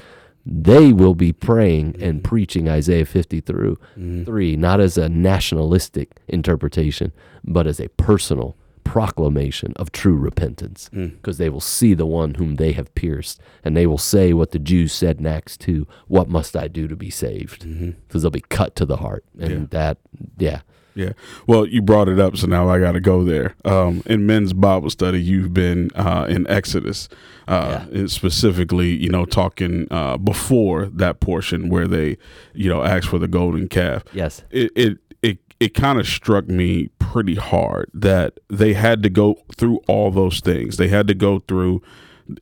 they 0.44 0.92
will 0.92 1.14
be 1.14 1.33
praying 1.33 1.96
and 2.00 2.14
mm-hmm. 2.14 2.28
preaching 2.28 2.68
Isaiah 2.68 3.05
50 3.05 3.40
through 3.42 3.76
mm-hmm. 3.96 4.24
3, 4.24 4.57
not 4.57 4.81
as 4.81 4.98
a 4.98 5.09
nationalistic 5.09 6.18
interpretation, 6.26 7.12
but 7.44 7.66
as 7.66 7.78
a 7.78 7.88
personal 7.90 8.57
proclamation 8.85 9.73
of 9.77 9.92
true 9.92 10.16
repentance 10.16 10.88
because 10.90 11.37
mm. 11.37 11.38
they 11.38 11.49
will 11.49 11.61
see 11.61 11.95
the 11.95 12.07
one 12.07 12.35
whom 12.35 12.57
they 12.57 12.73
have 12.73 12.95
pierced 12.95 13.40
and 13.64 13.77
they 13.77 13.87
will 13.87 13.99
say 13.99 14.33
what 14.33 14.51
the 14.51 14.59
Jews 14.59 14.92
said 14.92 15.18
in 15.18 15.27
Acts 15.27 15.57
2 15.57 15.87
what 16.09 16.29
must 16.29 16.57
I 16.57 16.68
do 16.68 16.88
to 16.88 16.97
be 16.97 17.11
saved 17.11 17.61
because 17.61 17.75
mm-hmm. 17.75 18.18
they'll 18.18 18.31
be 18.31 18.40
cut 18.40 18.75
to 18.77 18.87
the 18.87 18.99
heart 18.99 19.25
and 19.38 19.51
yeah. 19.51 19.66
that 19.71 19.99
yeah 20.38 20.61
yeah 20.95 21.12
well 21.47 21.66
you 21.66 21.81
brought 21.81 22.09
it 22.09 22.21
up 22.21 22.37
so 22.37 22.47
now 22.47 22.68
I 22.68 22.79
got 22.79 22.92
to 22.92 23.01
go 23.01 23.25
there 23.25 23.55
um, 23.64 24.03
in 24.07 24.27
men's 24.27 24.53
Bible 24.53 24.90
study 24.90 25.23
you've 25.23 25.55
been 25.55 25.90
uh, 25.95 26.27
in 26.29 26.47
Exodus 26.49 27.09
uh, 27.49 27.87
yeah. 27.92 28.07
specifically 28.07 28.90
you 28.90 29.09
know 29.09 29.25
talking 29.25 29.87
uh, 29.90 30.18
before 30.18 30.87
that 30.87 31.21
portion 31.21 31.68
where 31.68 31.87
they 31.87 32.18
you 32.53 32.68
know 32.68 32.83
asked 32.83 33.09
for 33.09 33.18
the 33.18 33.29
golden 33.29 33.68
calf 33.68 34.03
yes 34.12 34.42
it, 34.51 34.71
it 34.75 34.99
it 35.62 35.75
kind 35.75 36.01
of 36.01 36.09
struck 36.09 36.49
me 36.49 36.90
pretty 37.12 37.35
hard 37.35 37.90
that 37.92 38.40
they 38.48 38.72
had 38.72 39.03
to 39.03 39.11
go 39.11 39.37
through 39.55 39.79
all 39.87 40.11
those 40.11 40.40
things. 40.40 40.79
They 40.79 40.88
had 40.88 41.07
to 41.09 41.14
go 41.14 41.40
through 41.40 41.83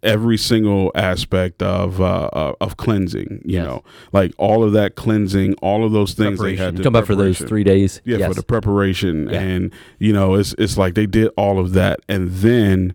every 0.04 0.38
single 0.38 0.92
aspect 0.94 1.60
of 1.60 2.00
uh, 2.00 2.30
uh 2.32 2.52
of 2.60 2.76
cleansing. 2.76 3.42
You 3.44 3.56
yes. 3.56 3.66
know, 3.66 3.82
like 4.12 4.32
all 4.38 4.62
of 4.62 4.72
that 4.74 4.94
cleansing, 4.94 5.54
all 5.54 5.84
of 5.84 5.90
those 5.90 6.14
things 6.14 6.38
they 6.38 6.54
had 6.54 6.76
to 6.76 6.84
come 6.84 6.92
back 6.92 7.06
for 7.06 7.16
those 7.16 7.40
three 7.40 7.64
days. 7.64 8.00
Yeah, 8.04 8.18
yes. 8.18 8.28
for 8.28 8.34
the 8.34 8.44
preparation, 8.44 9.28
yeah. 9.28 9.40
and 9.40 9.72
you 9.98 10.12
know, 10.12 10.34
it's 10.34 10.54
it's 10.56 10.78
like 10.78 10.94
they 10.94 11.06
did 11.06 11.32
all 11.36 11.58
of 11.58 11.72
that, 11.72 11.98
and 12.08 12.30
then 12.30 12.94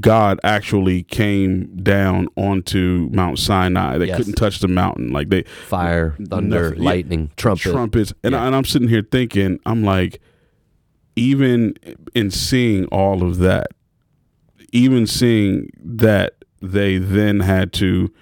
God 0.00 0.40
actually 0.42 1.02
came 1.02 1.76
down 1.82 2.28
onto 2.36 3.10
Mount 3.12 3.38
Sinai. 3.38 3.98
They 3.98 4.06
yes. 4.06 4.16
couldn't 4.16 4.34
touch 4.34 4.60
the 4.60 4.68
mountain. 4.68 5.12
Like 5.12 5.28
they 5.28 5.42
fire, 5.42 6.16
thunder, 6.30 6.70
nothing. 6.70 6.82
lightning, 6.82 7.20
yeah, 7.20 7.34
trumpet. 7.36 7.70
trumpets. 7.70 8.14
And, 8.24 8.32
yeah. 8.32 8.42
I, 8.42 8.46
and 8.46 8.56
I'm 8.56 8.64
sitting 8.64 8.88
here 8.88 9.02
thinking, 9.02 9.60
I'm 9.66 9.84
like, 9.84 10.22
even 11.16 11.74
in 12.14 12.30
seeing 12.30 12.86
all 12.86 13.22
of 13.22 13.38
that, 13.38 13.68
even 14.72 15.06
seeing 15.06 15.70
that 15.82 16.34
they 16.60 16.98
then 16.98 17.40
had 17.40 17.72
to 17.74 18.12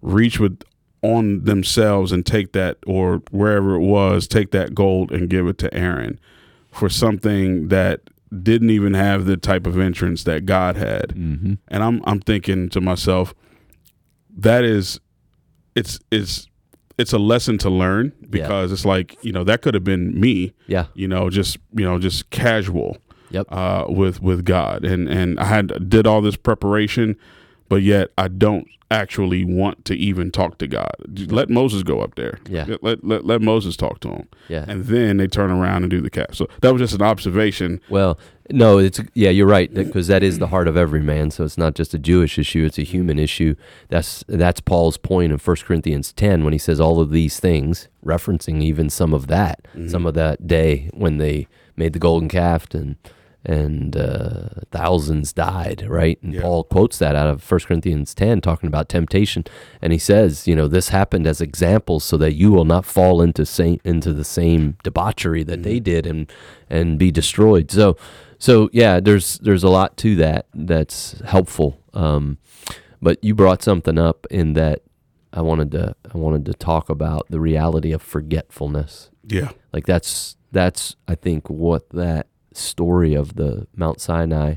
reach 0.00 0.38
with 0.40 0.62
on 1.02 1.44
themselves 1.44 2.10
and 2.10 2.26
take 2.26 2.52
that 2.52 2.78
or 2.86 3.22
wherever 3.30 3.74
it 3.74 3.84
was, 3.84 4.26
take 4.26 4.50
that 4.50 4.74
gold 4.74 5.12
and 5.12 5.30
give 5.30 5.46
it 5.46 5.58
to 5.58 5.72
Aaron 5.72 6.18
for 6.72 6.88
something 6.88 7.68
that 7.68 8.00
didn't 8.42 8.70
even 8.70 8.94
have 8.94 9.24
the 9.24 9.36
type 9.36 9.66
of 9.66 9.78
entrance 9.78 10.24
that 10.24 10.44
God 10.44 10.76
had. 10.76 11.10
Mm-hmm. 11.10 11.54
And 11.68 11.82
I'm 11.82 12.02
I'm 12.04 12.20
thinking 12.20 12.68
to 12.70 12.80
myself, 12.80 13.34
that 14.36 14.64
is, 14.64 15.00
it's 15.74 16.00
it's 16.10 16.47
it's 16.98 17.12
a 17.12 17.18
lesson 17.18 17.58
to 17.58 17.70
learn 17.70 18.12
because 18.28 18.70
yeah. 18.70 18.74
it's 18.74 18.84
like 18.84 19.16
you 19.22 19.32
know 19.32 19.44
that 19.44 19.62
could 19.62 19.74
have 19.74 19.84
been 19.84 20.18
me. 20.18 20.52
Yeah. 20.66 20.86
You 20.94 21.08
know, 21.08 21.30
just 21.30 21.58
you 21.72 21.84
know, 21.84 21.98
just 21.98 22.30
casual. 22.30 22.98
Yep. 23.30 23.46
Uh, 23.50 23.84
with 23.88 24.22
with 24.22 24.44
God, 24.44 24.86
and 24.86 25.06
and 25.06 25.38
I 25.38 25.44
had 25.44 25.90
did 25.90 26.06
all 26.06 26.22
this 26.22 26.36
preparation, 26.36 27.14
but 27.68 27.82
yet 27.82 28.08
I 28.16 28.28
don't 28.28 28.66
actually 28.90 29.44
want 29.44 29.84
to 29.84 29.94
even 29.94 30.30
talk 30.30 30.58
to 30.58 30.66
God. 30.66 30.94
Let 31.30 31.50
Moses 31.50 31.82
go 31.82 32.00
up 32.00 32.14
there. 32.14 32.38
Yeah. 32.48 32.76
Let, 32.80 33.04
let, 33.04 33.26
let 33.26 33.42
Moses 33.42 33.76
talk 33.76 34.00
to 34.00 34.08
him. 34.08 34.28
Yeah. 34.48 34.64
And 34.66 34.84
then 34.84 35.18
they 35.18 35.26
turn 35.26 35.50
around 35.50 35.84
and 35.84 35.90
do 35.90 36.00
the 36.00 36.10
calf. 36.10 36.34
So 36.34 36.48
that 36.62 36.72
was 36.72 36.80
just 36.80 36.94
an 36.94 37.02
observation. 37.02 37.80
Well, 37.90 38.18
no, 38.50 38.78
it's 38.78 39.00
yeah, 39.14 39.30
you're 39.30 39.46
right 39.46 39.72
because 39.72 40.06
that 40.06 40.22
is 40.22 40.38
the 40.38 40.48
heart 40.48 40.68
of 40.68 40.76
every 40.76 41.02
man. 41.02 41.30
So 41.30 41.44
it's 41.44 41.58
not 41.58 41.74
just 41.74 41.94
a 41.94 41.98
Jewish 41.98 42.38
issue; 42.38 42.64
it's 42.64 42.78
a 42.78 42.82
human 42.82 43.18
issue. 43.18 43.54
That's 43.88 44.24
that's 44.28 44.60
Paul's 44.60 44.96
point 44.96 45.32
in 45.32 45.38
1 45.38 45.56
Corinthians 45.58 46.12
10 46.12 46.44
when 46.44 46.52
he 46.52 46.58
says 46.58 46.80
all 46.80 47.00
of 47.00 47.10
these 47.10 47.40
things, 47.40 47.88
referencing 48.04 48.62
even 48.62 48.88
some 48.90 49.12
of 49.12 49.26
that, 49.26 49.62
mm-hmm. 49.68 49.88
some 49.88 50.06
of 50.06 50.14
that 50.14 50.46
day 50.46 50.90
when 50.94 51.18
they 51.18 51.46
made 51.76 51.92
the 51.92 51.98
golden 51.98 52.28
calf 52.28 52.66
and 52.72 52.96
and 53.44 53.96
uh, 53.96 54.48
thousands 54.70 55.32
died, 55.32 55.86
right? 55.88 56.18
And 56.22 56.34
yeah. 56.34 56.42
Paul 56.42 56.64
quotes 56.64 56.98
that 56.98 57.14
out 57.14 57.28
of 57.28 57.50
1 57.50 57.60
Corinthians 57.60 58.14
10, 58.14 58.40
talking 58.40 58.66
about 58.66 58.88
temptation. 58.88 59.44
And 59.80 59.92
he 59.92 59.98
says, 59.98 60.46
you 60.46 60.56
know, 60.56 60.68
this 60.68 60.88
happened 60.88 61.26
as 61.26 61.40
examples 61.40 62.04
so 62.04 62.16
that 62.18 62.34
you 62.34 62.50
will 62.50 62.64
not 62.64 62.84
fall 62.84 63.22
into, 63.22 63.46
same, 63.46 63.80
into 63.84 64.12
the 64.12 64.24
same 64.24 64.76
debauchery 64.82 65.44
that 65.44 65.60
mm-hmm. 65.60 65.62
they 65.62 65.80
did 65.80 66.04
and, 66.04 66.30
and 66.68 66.98
be 66.98 67.10
destroyed. 67.10 67.70
So, 67.70 67.96
so 68.38 68.70
yeah, 68.72 69.00
there's, 69.00 69.38
there's 69.38 69.64
a 69.64 69.68
lot 69.68 69.96
to 69.98 70.16
that 70.16 70.46
that's 70.54 71.20
helpful. 71.20 71.80
Um, 71.92 72.38
but 73.00 73.22
you 73.22 73.34
brought 73.34 73.62
something 73.62 73.98
up 73.98 74.26
in 74.30 74.54
that 74.54 74.82
I 75.32 75.42
wanted 75.42 75.72
to, 75.72 75.94
I 76.12 76.18
wanted 76.18 76.46
to 76.46 76.54
talk 76.54 76.88
about 76.88 77.26
the 77.28 77.40
reality 77.40 77.92
of 77.92 78.02
forgetfulness. 78.02 79.10
Yeah. 79.24 79.50
Like 79.72 79.86
that's, 79.86 80.36
that's, 80.52 80.96
I 81.06 81.14
think, 81.14 81.50
what 81.50 81.90
that 81.90 82.28
story 82.52 83.14
of 83.14 83.36
the 83.36 83.66
Mount 83.76 84.00
Sinai, 84.00 84.56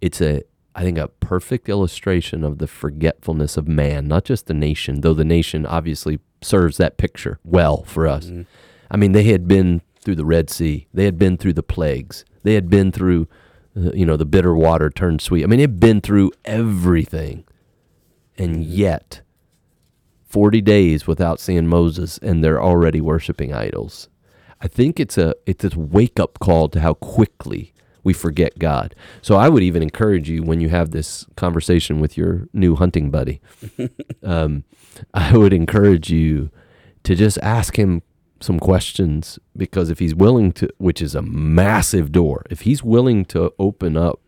it's 0.00 0.20
a 0.20 0.42
I 0.78 0.82
think 0.82 0.96
a 0.96 1.08
perfect 1.08 1.68
illustration 1.68 2.44
of 2.44 2.58
the 2.58 2.68
forgetfulness 2.68 3.56
of 3.56 3.66
man, 3.66 4.06
not 4.06 4.24
just 4.24 4.46
the 4.46 4.54
nation, 4.54 5.00
though 5.00 5.12
the 5.12 5.24
nation 5.24 5.66
obviously 5.66 6.20
serves 6.40 6.76
that 6.76 6.98
picture 6.98 7.40
well 7.42 7.82
for 7.82 8.06
us. 8.06 8.26
Mm-hmm. 8.26 8.42
I 8.88 8.96
mean, 8.96 9.10
they 9.10 9.24
had 9.24 9.48
been 9.48 9.82
through 10.08 10.14
the 10.14 10.24
Red 10.24 10.48
Sea. 10.48 10.86
They 10.94 11.04
had 11.04 11.18
been 11.18 11.36
through 11.36 11.52
the 11.52 11.62
plagues. 11.62 12.24
They 12.42 12.54
had 12.54 12.70
been 12.70 12.92
through, 12.92 13.28
uh, 13.76 13.92
you 13.92 14.06
know, 14.06 14.16
the 14.16 14.24
bitter 14.24 14.54
water 14.54 14.88
turned 14.88 15.20
sweet. 15.20 15.44
I 15.44 15.46
mean, 15.46 15.58
they'd 15.58 15.78
been 15.78 16.00
through 16.00 16.32
everything. 16.46 17.44
And 18.38 18.64
yet, 18.64 19.20
40 20.24 20.62
days 20.62 21.06
without 21.06 21.40
seeing 21.40 21.66
Moses 21.66 22.16
and 22.22 22.42
they're 22.42 22.62
already 22.62 23.02
worshiping 23.02 23.52
idols. 23.52 24.08
I 24.62 24.66
think 24.66 24.98
it's 24.98 25.18
a 25.18 25.34
it's 25.44 25.62
a 25.62 25.78
wake 25.78 26.18
up 26.18 26.38
call 26.38 26.70
to 26.70 26.80
how 26.80 26.94
quickly 26.94 27.74
we 28.02 28.14
forget 28.14 28.58
God. 28.58 28.94
So 29.20 29.36
I 29.36 29.50
would 29.50 29.62
even 29.62 29.82
encourage 29.82 30.30
you 30.30 30.42
when 30.42 30.58
you 30.60 30.70
have 30.70 30.90
this 30.90 31.26
conversation 31.36 32.00
with 32.00 32.16
your 32.16 32.48
new 32.54 32.76
hunting 32.76 33.10
buddy. 33.10 33.42
um, 34.22 34.64
I 35.12 35.36
would 35.36 35.52
encourage 35.52 36.10
you 36.10 36.50
to 37.02 37.14
just 37.14 37.36
ask 37.42 37.78
him 37.78 38.00
some 38.40 38.58
questions 38.58 39.38
because 39.56 39.90
if 39.90 39.98
he's 39.98 40.14
willing 40.14 40.52
to, 40.52 40.68
which 40.78 41.02
is 41.02 41.14
a 41.14 41.22
massive 41.22 42.12
door, 42.12 42.44
if 42.50 42.60
he's 42.62 42.82
willing 42.82 43.24
to 43.26 43.52
open 43.58 43.96
up 43.96 44.20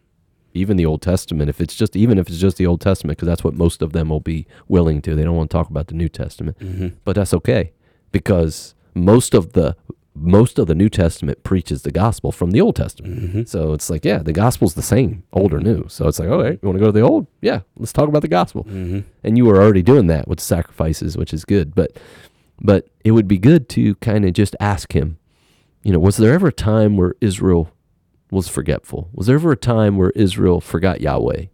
even 0.53 0.77
the 0.77 0.87
Old 0.87 1.01
Testament, 1.01 1.49
if 1.49 1.61
it's 1.61 1.77
just 1.77 1.95
even 1.95 2.19
if 2.19 2.29
it's 2.29 2.39
just 2.39 2.57
the 2.57 2.67
Old 2.67 2.81
Testament, 2.81 3.17
because 3.19 3.29
that's 3.29 3.45
what 3.45 3.55
most 3.55 3.83
of 3.83 3.93
them 3.93 4.09
will 4.09 4.21
be 4.21 4.47
willing 4.69 5.01
to. 5.03 5.15
They 5.15 5.23
don't 5.23 5.37
want 5.37 5.51
to 5.51 5.57
talk 5.57 5.71
about 5.71 5.87
the 5.87 5.95
New 5.95 6.09
Testament, 6.09 6.59
Mm-hmm. 6.59 6.89
but 7.05 7.15
that's 7.15 7.33
okay 7.35 7.73
because 8.13 8.75
most 8.95 9.35
of 9.35 9.53
the 9.53 9.77
most 10.13 10.59
of 10.59 10.67
the 10.67 10.75
New 10.75 10.89
Testament 10.89 11.45
preaches 11.45 11.83
the 11.83 11.93
gospel 11.93 12.33
from 12.33 12.51
the 12.51 12.61
Old 12.61 12.75
Testament. 12.75 13.21
Mm-hmm. 13.23 13.43
So 13.45 13.73
it's 13.73 13.89
like, 13.89 14.05
yeah, 14.05 14.19
the 14.19 14.33
gospel's 14.33 14.75
the 14.75 14.83
same, 14.83 15.23
old 15.33 15.55
or 15.55 15.61
new. 15.61 15.87
So 15.89 16.09
it's 16.09 16.19
like, 16.19 16.29
all 16.29 16.43
right, 16.43 16.59
you 16.61 16.67
want 16.69 16.75
to 16.77 16.81
go 16.81 16.87
to 16.87 16.93
the 16.93 17.01
old? 17.01 17.29
Yeah, 17.41 17.61
let's 17.77 17.93
talk 17.93 18.09
about 18.09 18.23
the 18.23 18.29
gospel. 18.29 18.65
Mm-hmm. 18.65 19.01
And 19.23 19.39
you 19.39 19.45
were 19.47 19.63
already 19.63 19.83
doing 19.83 20.09
that 20.09 20.27
with 20.27 20.41
sacrifices, 20.41 21.17
which 21.17 21.33
is 21.33 21.45
good. 21.45 21.77
But 21.77 21.97
but 22.61 22.89
it 23.05 23.13
would 23.13 23.29
be 23.29 23.39
good 23.39 23.69
to 23.71 23.95
kind 23.97 24.25
of 24.25 24.33
just 24.33 24.55
ask 24.61 24.93
him, 24.93 25.19
you 25.83 25.93
know, 25.93 25.99
was 25.99 26.17
there 26.17 26.35
ever 26.35 26.49
a 26.49 26.53
time 26.53 26.97
where 26.97 27.15
Israel 27.21 27.73
was 28.31 28.49
forgetful? 28.49 29.09
Was 29.13 29.27
there 29.27 29.37
ever 29.37 29.53
a 29.53 29.57
time 29.57 29.97
where 29.97 30.11
Israel 30.11 30.61
forgot 30.61 31.01
Yahweh, 31.01 31.47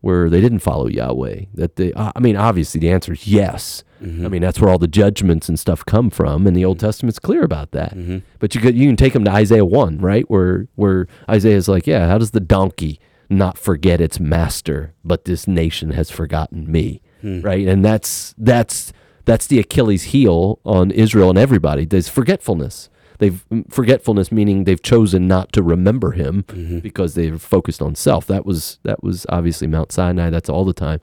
where 0.00 0.30
they 0.30 0.40
didn't 0.40 0.60
follow 0.60 0.86
Yahweh? 0.86 1.46
That 1.54 1.76
they, 1.76 1.92
I 1.96 2.20
mean, 2.20 2.36
obviously 2.36 2.80
the 2.80 2.90
answer 2.90 3.12
is 3.12 3.26
yes. 3.26 3.84
Mm-hmm. 4.02 4.26
I 4.26 4.28
mean, 4.28 4.42
that's 4.42 4.60
where 4.60 4.70
all 4.70 4.78
the 4.78 4.88
judgments 4.88 5.48
and 5.48 5.58
stuff 5.58 5.84
come 5.84 6.10
from, 6.10 6.46
and 6.46 6.56
the 6.56 6.64
Old 6.64 6.80
Testament's 6.80 7.18
clear 7.18 7.44
about 7.44 7.70
that. 7.72 7.94
Mm-hmm. 7.94 8.18
But 8.38 8.54
you 8.54 8.60
could 8.60 8.76
you 8.76 8.88
can 8.88 8.96
take 8.96 9.12
them 9.12 9.24
to 9.24 9.30
Isaiah 9.30 9.64
one, 9.64 9.98
right? 9.98 10.28
Where 10.28 10.66
where 10.74 11.06
Isaiah's 11.30 11.68
like, 11.68 11.86
yeah, 11.86 12.08
how 12.08 12.18
does 12.18 12.32
the 12.32 12.40
donkey 12.40 12.98
not 13.28 13.56
forget 13.56 14.00
its 14.00 14.20
master, 14.20 14.94
but 15.04 15.24
this 15.24 15.46
nation 15.46 15.90
has 15.92 16.10
forgotten 16.10 16.70
me, 16.70 17.00
right? 17.42 17.66
And 17.66 17.84
that's 17.84 18.34
that's 18.38 18.92
that's 19.24 19.46
the 19.46 19.58
Achilles 19.58 20.04
heel 20.04 20.60
on 20.64 20.90
Israel 20.90 21.30
and 21.30 21.38
everybody. 21.38 21.84
There's 21.84 22.08
forgetfulness. 22.08 22.88
They've 23.18 23.44
mm, 23.50 23.72
forgetfulness 23.72 24.32
meaning 24.32 24.64
they've 24.64 24.82
chosen 24.82 25.28
not 25.28 25.52
to 25.52 25.62
remember 25.62 26.12
him 26.12 26.44
mm-hmm. 26.44 26.78
because 26.80 27.14
they're 27.14 27.38
focused 27.38 27.80
on 27.80 27.94
self. 27.94 28.26
That 28.26 28.44
was 28.44 28.78
that 28.82 29.02
was 29.02 29.26
obviously 29.28 29.66
Mount 29.66 29.92
Sinai. 29.92 30.30
That's 30.30 30.48
all 30.48 30.64
the 30.64 30.72
time. 30.72 31.00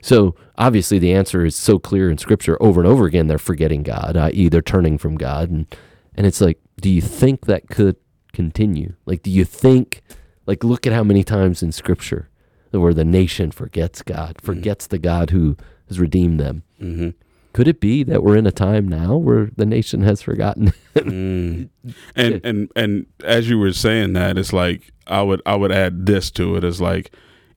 So 0.00 0.36
obviously 0.56 0.98
the 0.98 1.12
answer 1.12 1.44
is 1.44 1.56
so 1.56 1.78
clear 1.78 2.10
in 2.10 2.18
Scripture 2.18 2.56
over 2.62 2.80
and 2.80 2.88
over 2.88 3.06
again. 3.06 3.26
They're 3.26 3.38
forgetting 3.38 3.82
God, 3.82 4.16
i.e., 4.16 4.48
they're 4.48 4.62
turning 4.62 4.98
from 4.98 5.16
God, 5.16 5.50
and 5.50 5.66
and 6.14 6.26
it's 6.26 6.40
like, 6.40 6.60
do 6.80 6.88
you 6.88 7.02
think 7.02 7.46
that 7.46 7.68
could 7.68 7.96
continue? 8.32 8.94
Like, 9.04 9.22
do 9.22 9.30
you 9.30 9.44
think, 9.44 10.02
like, 10.46 10.64
look 10.64 10.86
at 10.86 10.92
how 10.92 11.02
many 11.02 11.24
times 11.24 11.62
in 11.62 11.72
Scripture 11.72 12.30
where 12.80 12.94
the 12.94 13.04
nation 13.04 13.50
forgets 13.50 14.02
God, 14.02 14.36
mm-hmm. 14.36 14.46
forgets 14.46 14.86
the 14.86 14.98
God 14.98 15.30
who 15.30 15.56
has 15.88 16.00
redeemed 16.00 16.40
them. 16.40 16.62
Mm-hmm. 16.80 17.10
Could 17.56 17.68
it 17.68 17.80
be 17.80 18.02
that 18.04 18.22
we're 18.22 18.36
in 18.36 18.46
a 18.46 18.52
time 18.52 18.86
now 18.86 19.16
where 19.16 19.48
the 19.56 19.64
nation 19.64 20.02
has 20.02 20.20
forgotten? 20.22 20.72
Mm. 20.96 21.68
And 22.14 22.40
and 22.44 22.70
and 22.74 23.06
as 23.22 23.48
you 23.50 23.58
were 23.58 23.72
saying 23.72 24.14
that, 24.14 24.38
it's 24.38 24.52
like 24.52 24.92
I 25.06 25.20
would 25.22 25.40
I 25.44 25.54
would 25.54 25.70
add 25.70 26.06
this 26.06 26.30
to 26.32 26.56
it 26.56 26.64
as 26.64 26.80
like 26.80 27.12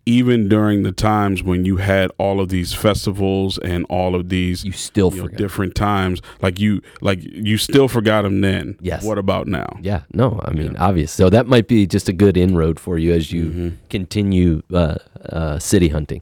even 0.05 0.49
during 0.49 0.83
the 0.83 0.91
times 0.91 1.41
when 1.41 1.63
you 1.65 1.77
had 1.77 2.11
all 2.17 2.41
of 2.41 2.49
these 2.49 2.73
festivals 2.73 3.57
and 3.59 3.85
all 3.89 4.13
of 4.15 4.27
these 4.29 4.65
you 4.65 4.71
still 4.73 5.13
you 5.15 5.21
know, 5.21 5.27
different 5.29 5.73
times, 5.73 6.21
like 6.41 6.59
you 6.59 6.81
like 7.01 7.19
you 7.23 7.57
still 7.57 7.87
forgot 7.87 8.23
them 8.23 8.41
then. 8.41 8.77
Yes. 8.81 9.03
What 9.05 9.17
about 9.17 9.47
now? 9.47 9.77
Yeah, 9.81 10.01
no, 10.13 10.39
I 10.43 10.51
mean, 10.51 10.75
obvious. 10.77 11.11
So 11.13 11.29
that 11.29 11.47
might 11.47 11.67
be 11.69 11.87
just 11.87 12.09
a 12.09 12.13
good 12.13 12.35
inroad 12.35 12.77
for 12.79 12.97
you 12.97 13.13
as 13.13 13.31
you 13.31 13.45
Mm-hmm. 13.45 13.69
continue 13.89 14.61
uh, 14.73 14.95
uh, 15.29 15.59
city 15.59 15.87
hunting. 15.89 16.21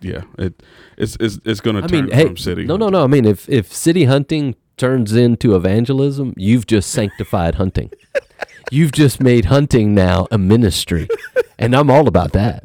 Yeah. 0.00 0.22
It 0.38 0.62
it's 0.96 1.16
it's, 1.20 1.38
it's 1.44 1.60
going 1.60 1.76
to 1.76 1.88
turn 1.88 2.06
mean, 2.06 2.14
hey, 2.14 2.26
from 2.26 2.36
city. 2.36 2.64
no, 2.64 2.76
no, 2.76 2.88
no. 2.88 3.04
I 3.04 3.06
mean, 3.06 3.24
if 3.24 3.48
if 3.48 3.72
city 3.72 4.04
hunting 4.04 4.54
turns 4.76 5.14
into 5.14 5.54
evangelism, 5.54 6.34
you've 6.36 6.66
just 6.66 6.90
sanctified 6.90 7.56
hunting. 7.56 7.90
You've 8.72 8.90
just 8.90 9.22
made 9.22 9.44
hunting 9.44 9.94
now 9.94 10.26
a 10.32 10.38
ministry, 10.38 11.06
and 11.56 11.72
I'm 11.72 11.88
all 11.88 12.08
about 12.08 12.32
that. 12.32 12.64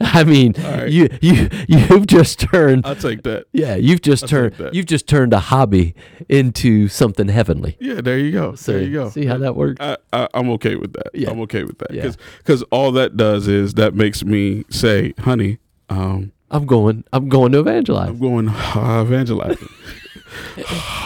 I 0.00 0.24
mean, 0.24 0.52
right. 0.58 0.90
you 0.90 1.08
you 1.22 1.48
you've 1.66 2.06
just 2.06 2.40
turned 2.40 2.84
I'll 2.84 2.94
take 2.94 3.22
that. 3.22 3.46
yeah, 3.52 3.74
you've 3.74 4.02
just 4.02 4.24
I'll 4.24 4.28
turned 4.28 4.70
you've 4.72 4.86
just 4.86 5.08
turned 5.08 5.32
a 5.32 5.38
hobby 5.38 5.94
into 6.28 6.88
something 6.88 7.28
heavenly. 7.28 7.76
Yeah, 7.80 8.00
there 8.02 8.18
you 8.18 8.32
go. 8.32 8.54
So 8.54 8.72
there 8.72 8.82
you 8.82 8.92
go. 8.92 9.08
see 9.08 9.24
how 9.24 9.38
that 9.38 9.56
works? 9.56 9.80
I, 9.80 9.96
I, 10.12 10.28
I'm 10.34 10.50
okay 10.50 10.76
with 10.76 10.92
that. 10.92 11.10
Yeah. 11.14 11.30
I'm 11.30 11.40
okay 11.40 11.64
with 11.64 11.78
that 11.78 11.92
Yeah. 11.92 12.10
because 12.38 12.62
all 12.64 12.92
that 12.92 13.16
does 13.16 13.48
is 13.48 13.74
that 13.74 13.94
makes 13.94 14.24
me 14.24 14.64
say, 14.68 15.14
honey, 15.20 15.58
um, 15.88 16.32
I'm 16.54 16.66
going 16.66 17.02
I'm 17.12 17.28
going 17.28 17.50
to 17.52 17.58
evangelize. 17.58 18.10
I'm 18.10 18.18
going 18.18 18.48
uh, 18.48 19.02
evangelizing. 19.04 19.68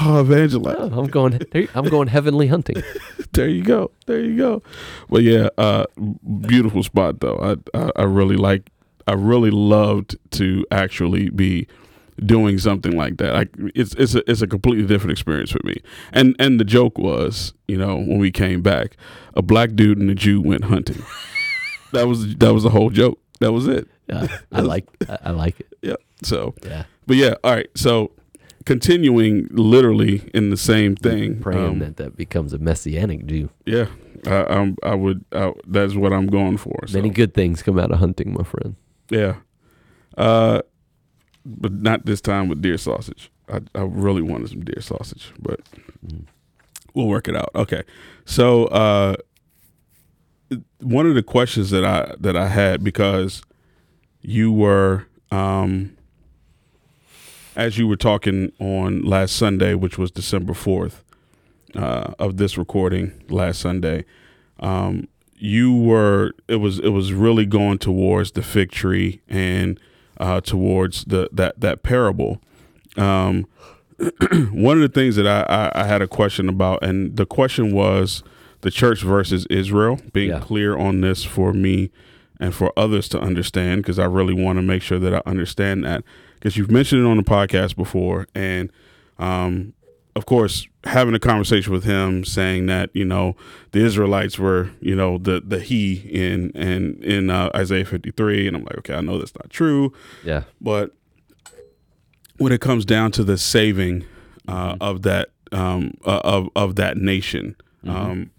Uh, 0.01 0.21
evangelizing. 0.21 0.93
Oh, 0.95 1.01
I'm 1.01 1.07
going 1.09 1.39
I'm 1.75 1.85
going 1.87 2.09
heavenly 2.09 2.47
hunting. 2.47 2.83
There 3.33 3.49
you 3.49 3.63
go. 3.63 3.91
There 4.07 4.21
you 4.21 4.37
go. 4.37 4.63
Well, 5.11 5.21
yeah, 5.21 5.49
uh, 5.59 5.85
beautiful 6.41 6.83
spot 6.83 7.21
though. 7.21 7.39
I, 7.39 7.79
I 7.79 7.91
I 7.97 8.03
really 8.05 8.37
like. 8.37 8.71
I 9.07 9.13
really 9.13 9.51
loved 9.51 10.17
to 10.33 10.65
actually 10.71 11.29
be 11.29 11.69
doing 12.25 12.59
something 12.59 12.97
like 12.97 13.19
that. 13.19 13.35
Like 13.35 13.51
it's 13.75 13.95
it's 13.95 14.15
a 14.15 14.29
it's 14.29 14.43
a 14.43 14.47
completely 14.47 14.87
different 14.87 15.13
experience 15.13 15.51
for 15.51 15.61
me. 15.63 15.77
And 16.13 16.35
and 16.39 16.59
the 16.59 16.65
joke 16.65 16.99
was, 16.99 17.53
you 17.69 17.77
know, 17.77 17.97
when 17.97 18.19
we 18.19 18.31
came 18.31 18.63
back, 18.63 18.97
a 19.35 19.43
black 19.43 19.75
dude 19.75 19.99
and 19.99 20.11
a 20.11 20.15
Jew 20.15 20.41
went 20.41 20.65
hunting. 20.65 21.05
that 21.93 22.09
was 22.09 22.35
that 22.37 22.55
was 22.55 22.63
the 22.63 22.71
whole 22.71 22.91
joke. 22.91 23.21
That 23.41 23.53
was 23.53 23.69
it. 23.69 23.89
Yeah, 24.09 24.27
I 24.53 24.61
like 24.61 24.87
I, 25.09 25.19
I 25.25 25.31
like 25.31 25.61
it. 25.61 25.67
Yeah. 25.83 25.97
So, 26.23 26.55
Yeah. 26.65 26.85
but 27.07 27.17
yeah, 27.17 27.35
all 27.45 27.53
right. 27.55 27.69
So, 27.77 28.11
continuing 28.65 29.49
literally 29.51 30.29
in 30.35 30.51
the 30.51 30.57
same 30.57 30.97
thing. 30.97 31.41
Praying 31.41 31.65
um, 31.67 31.79
that 31.81 31.97
that 31.99 32.17
becomes 32.17 32.53
a 32.53 32.59
messianic 32.59 33.27
Jew. 33.27 33.51
Yeah, 33.67 33.87
I, 34.27 34.45
I'm. 34.47 34.77
I 34.83 34.95
would. 34.95 35.25
I, 35.33 35.53
that's 35.67 35.95
what 35.95 36.13
I'm 36.13 36.27
going 36.27 36.57
for. 36.57 36.87
So, 36.87 36.99
Many 36.99 37.11
good 37.11 37.35
things 37.35 37.63
come 37.63 37.79
out 37.79 37.91
of 37.93 37.99
hunting, 37.99 38.33
my 38.35 38.45
friend. 38.45 38.75
yeah, 39.11 39.37
uh, 40.17 40.63
but 41.47 41.73
not 41.73 42.05
this 42.07 42.21
time 42.21 42.49
with 42.49 42.61
deer 42.61 42.79
sausage. 42.79 43.31
I, 43.51 43.61
I 43.75 43.83
really 43.83 44.23
wanted 44.23 44.49
some 44.51 44.65
deer 44.65 44.81
sausage, 44.83 45.33
but 45.39 45.61
Mm. 46.07 46.25
we'll 46.95 47.09
work 47.09 47.27
it 47.29 47.35
out. 47.37 47.51
Okay, 47.55 47.83
so 48.25 48.67
uh, 48.67 49.17
one 50.81 51.07
of 51.07 51.15
the 51.15 51.23
questions 51.23 51.71
that 51.71 51.85
I 51.85 52.15
that 52.21 52.37
I 52.37 52.49
had 52.49 52.83
because 52.83 53.43
you 54.21 54.53
were 54.53 55.07
um, 55.31 55.97
as 57.57 57.77
you 57.79 57.87
were 57.89 57.97
talking 57.97 58.53
on 58.61 59.03
last 59.03 59.37
Sunday, 59.37 59.75
which 59.75 59.99
was 59.99 60.11
December 60.11 60.55
fourth 60.55 61.05
uh, 61.75 62.13
of 62.19 62.37
this 62.37 62.57
recording 62.57 63.13
last 63.29 63.61
Sunday. 63.61 64.05
Um, 64.61 65.09
you 65.37 65.75
were 65.75 66.33
it 66.49 66.57
was 66.57 66.79
it 66.79 66.89
was 66.89 67.13
really 67.13 67.47
going 67.47 67.79
towards 67.79 68.33
the 68.33 68.43
fig 68.43 68.71
tree 68.73 69.21
and 69.29 69.79
uh, 70.19 70.41
towards 70.41 71.05
the 71.05 71.29
that 71.33 71.61
that 71.61 71.83
parable. 71.83 72.41
Um, 72.97 73.47
one 74.53 74.77
of 74.77 74.83
the 74.83 74.89
things 74.93 75.17
that 75.17 75.27
I, 75.27 75.43
I, 75.73 75.83
I 75.83 75.85
had 75.87 76.03
a 76.03 76.07
question 76.09 76.49
about, 76.49 76.83
and 76.85 77.17
the 77.17 77.27
question 77.27 77.73
was 77.73 78.23
the 78.61 78.71
church 78.71 79.03
versus 79.03 79.45
Israel, 79.51 80.01
being 80.13 80.31
Yeah. 80.31 80.41
clear 80.41 80.77
on 80.77 81.01
this 81.01 81.25
for 81.25 81.53
me 81.53 81.91
and 82.41 82.55
for 82.55 82.73
others 82.77 83.09
to 83.11 83.21
understand, 83.21 83.83
because 83.83 83.99
I 83.99 84.05
really 84.05 84.35
want 84.35 84.59
to 84.59 84.63
make 84.63 84.83
sure 84.83 84.99
that 84.99 85.15
I 85.15 85.23
understand 85.27 85.85
that. 85.85 86.05
Because 86.35 86.57
you've 86.57 86.71
mentioned 86.71 87.05
it 87.05 87.09
on 87.09 87.17
the 87.17 87.23
podcast 87.25 87.75
before, 87.77 88.27
and 88.35 88.71
um, 89.19 89.73
of 90.15 90.25
course, 90.27 90.67
having 90.85 91.15
a 91.15 91.19
conversation 91.19 91.73
with 91.73 91.85
him, 91.85 92.25
saying 92.25 92.67
that 92.67 92.91
you 92.95 93.05
know 93.05 93.35
the 93.73 93.81
Israelites 93.81 94.39
were 94.39 94.71
you 94.81 94.95
know 94.95 95.19
the 95.19 95.43
the 95.45 95.59
he 95.61 95.95
in 96.13 96.53
and 96.55 97.03
in 97.05 97.31
uh, 97.31 97.51
Isaiah 97.57 97.85
fifty 97.85 98.13
three, 98.13 98.47
and 98.47 98.57
I'm 98.57 98.63
like, 98.65 98.79
okay, 98.79 98.95
I 98.95 99.01
know 99.01 99.19
that's 99.19 99.35
not 99.35 99.51
true, 99.51 99.93
Yeah. 100.25 100.45
but 100.61 100.93
when 102.37 102.53
it 102.53 102.61
comes 102.61 102.85
down 102.85 103.11
to 103.13 103.25
the 103.25 103.37
saving 103.37 104.05
uh, 104.47 104.77
of 104.81 105.03
that 105.03 105.31
um, 105.51 105.95
uh, 106.05 106.21
of 106.25 106.49
of 106.55 106.77
that 106.77 106.97
nation, 106.97 107.57
um, 107.85 108.31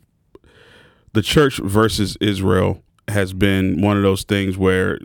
the 1.14 1.22
church 1.22 1.58
versus 1.58 2.18
Israel 2.22 2.82
has 3.12 3.34
been 3.34 3.82
one 3.82 3.98
of 3.98 4.04
those 4.04 4.24
things 4.24 4.58
where 4.58 5.00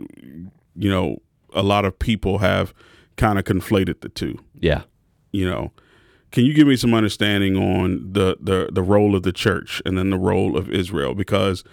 you 0.75 0.89
know 0.89 1.17
a 1.53 1.63
lot 1.63 1.85
of 1.85 1.97
people 1.99 2.39
have 2.39 2.73
kind 3.17 3.39
of 3.39 3.45
conflated 3.45 4.01
the 4.01 4.09
two 4.09 4.37
Yeah. 4.59 4.83
you 5.31 5.49
know 5.49 5.71
can 6.31 6.43
you 6.43 6.53
give 6.53 6.67
me 6.67 6.75
some 6.75 6.93
understanding 6.93 7.55
on 7.55 8.11
the 8.11 8.35
the 8.41 8.69
the 8.71 8.81
role 8.83 9.15
of 9.15 9.23
the 9.23 9.31
church 9.31 9.81
and 9.85 9.97
then 9.97 10.09
the 10.09 10.17
role 10.17 10.57
of 10.57 10.69
Israel? 10.69 11.15
Because 11.15 11.63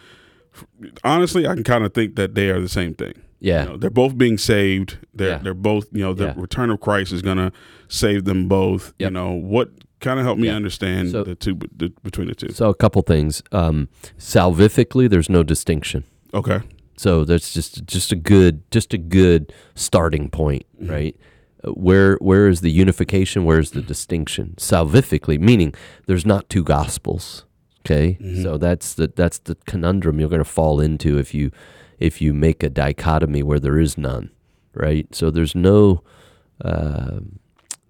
honestly, 1.03 1.47
I 1.49 1.55
can 1.55 1.65
kind 1.65 1.85
of 1.85 1.93
think 1.95 2.15
that 2.17 2.35
they 2.37 2.49
are 2.51 2.61
the 2.61 2.69
same 2.69 2.95
thing. 2.95 3.15
Yeah. 3.41 3.65
You 3.65 3.69
know, 3.71 3.77
they're 3.77 3.91
both 3.91 4.17
being 4.17 4.39
saved. 4.39 4.99
They're 5.13 5.31
Yeah. 5.31 5.39
they're 5.39 5.55
both 5.55 5.87
you 5.93 6.03
know 6.05 6.15
the 6.15 6.27
Yeah. 6.27 6.35
return 6.37 6.71
of 6.71 6.79
Christ 6.81 7.13
is 7.13 7.23
gonna 7.23 7.51
save 7.89 8.25
them 8.25 8.47
both. 8.47 8.95
You 9.01 9.11
know 9.11 9.33
what 9.33 9.71
kind 10.01 10.21
of 10.21 10.25
help 10.27 10.39
me 10.39 10.47
Yeah. 10.47 10.55
understand 10.57 11.11
So- 11.11 11.25
the 11.25 11.35
two 11.35 11.59
the, 11.77 11.93
between 12.05 12.29
the 12.29 12.35
two. 12.37 12.51
So 12.53 12.69
a 12.69 12.75
couple 12.75 13.03
things. 13.03 13.43
Um, 13.51 13.89
salvifically, 14.19 15.09
there's 15.11 15.29
no 15.31 15.43
distinction. 15.43 16.05
Okay. 16.35 16.61
So 16.97 17.25
that's 17.25 17.53
just 17.53 17.85
just 17.87 18.13
a 18.13 18.17
good 18.17 18.71
just 18.71 18.95
a 18.95 18.99
good 18.99 19.53
starting 19.75 20.29
point, 20.31 20.65
right? 20.81 21.17
Uh, 21.65 21.71
Where 21.73 22.17
where 22.17 22.49
is 22.49 22.61
the 22.61 22.71
unification? 22.71 23.45
Where 23.45 23.59
is 23.59 23.71
the 23.71 23.83
distinction? 23.83 24.55
Salvifically, 24.59 25.39
meaning 25.41 25.75
there's 26.07 26.27
not 26.27 26.49
two 26.49 26.63
gospels. 26.63 27.45
Okay, 27.85 28.17
so 28.43 28.59
that's 28.59 28.95
the 28.95 29.09
that's 29.09 29.39
the 29.41 29.57
conundrum 29.67 30.21
you're 30.21 30.29
going 30.29 30.39
to 30.45 30.45
fall 30.45 30.79
into 30.81 31.19
if 31.19 31.35
you 31.35 31.51
if 31.99 32.21
you 32.23 32.33
make 32.33 32.63
a 32.63 32.69
dichotomy 32.71 33.43
where 33.43 33.59
there 33.59 33.81
is 33.81 33.99
none, 33.99 34.31
right? 34.75 35.13
So 35.13 35.31
there's 35.33 35.57
no 35.57 36.05
uh, 36.65 37.19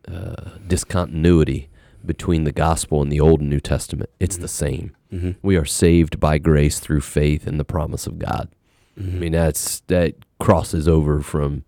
uh, 0.08 0.34
discontinuity 0.66 1.68
between 2.06 2.44
the 2.44 2.52
gospel 2.52 3.02
and 3.02 3.12
the 3.12 3.20
Old 3.20 3.40
and 3.40 3.50
New 3.50 3.60
Testament. 3.60 4.08
It's 4.18 4.38
the 4.38 4.48
same. 4.48 4.96
Mm-hmm. 5.12 5.32
We 5.42 5.56
are 5.56 5.64
saved 5.64 6.18
by 6.18 6.38
grace 6.38 6.80
through 6.80 7.02
faith 7.02 7.46
in 7.46 7.58
the 7.58 7.64
promise 7.64 8.06
of 8.06 8.18
God. 8.18 8.48
I 8.96 9.00
mm-hmm. 9.00 9.20
mean, 9.20 9.32
that's 9.32 9.80
that 9.88 10.14
crosses 10.40 10.88
over 10.88 11.20
from 11.20 11.64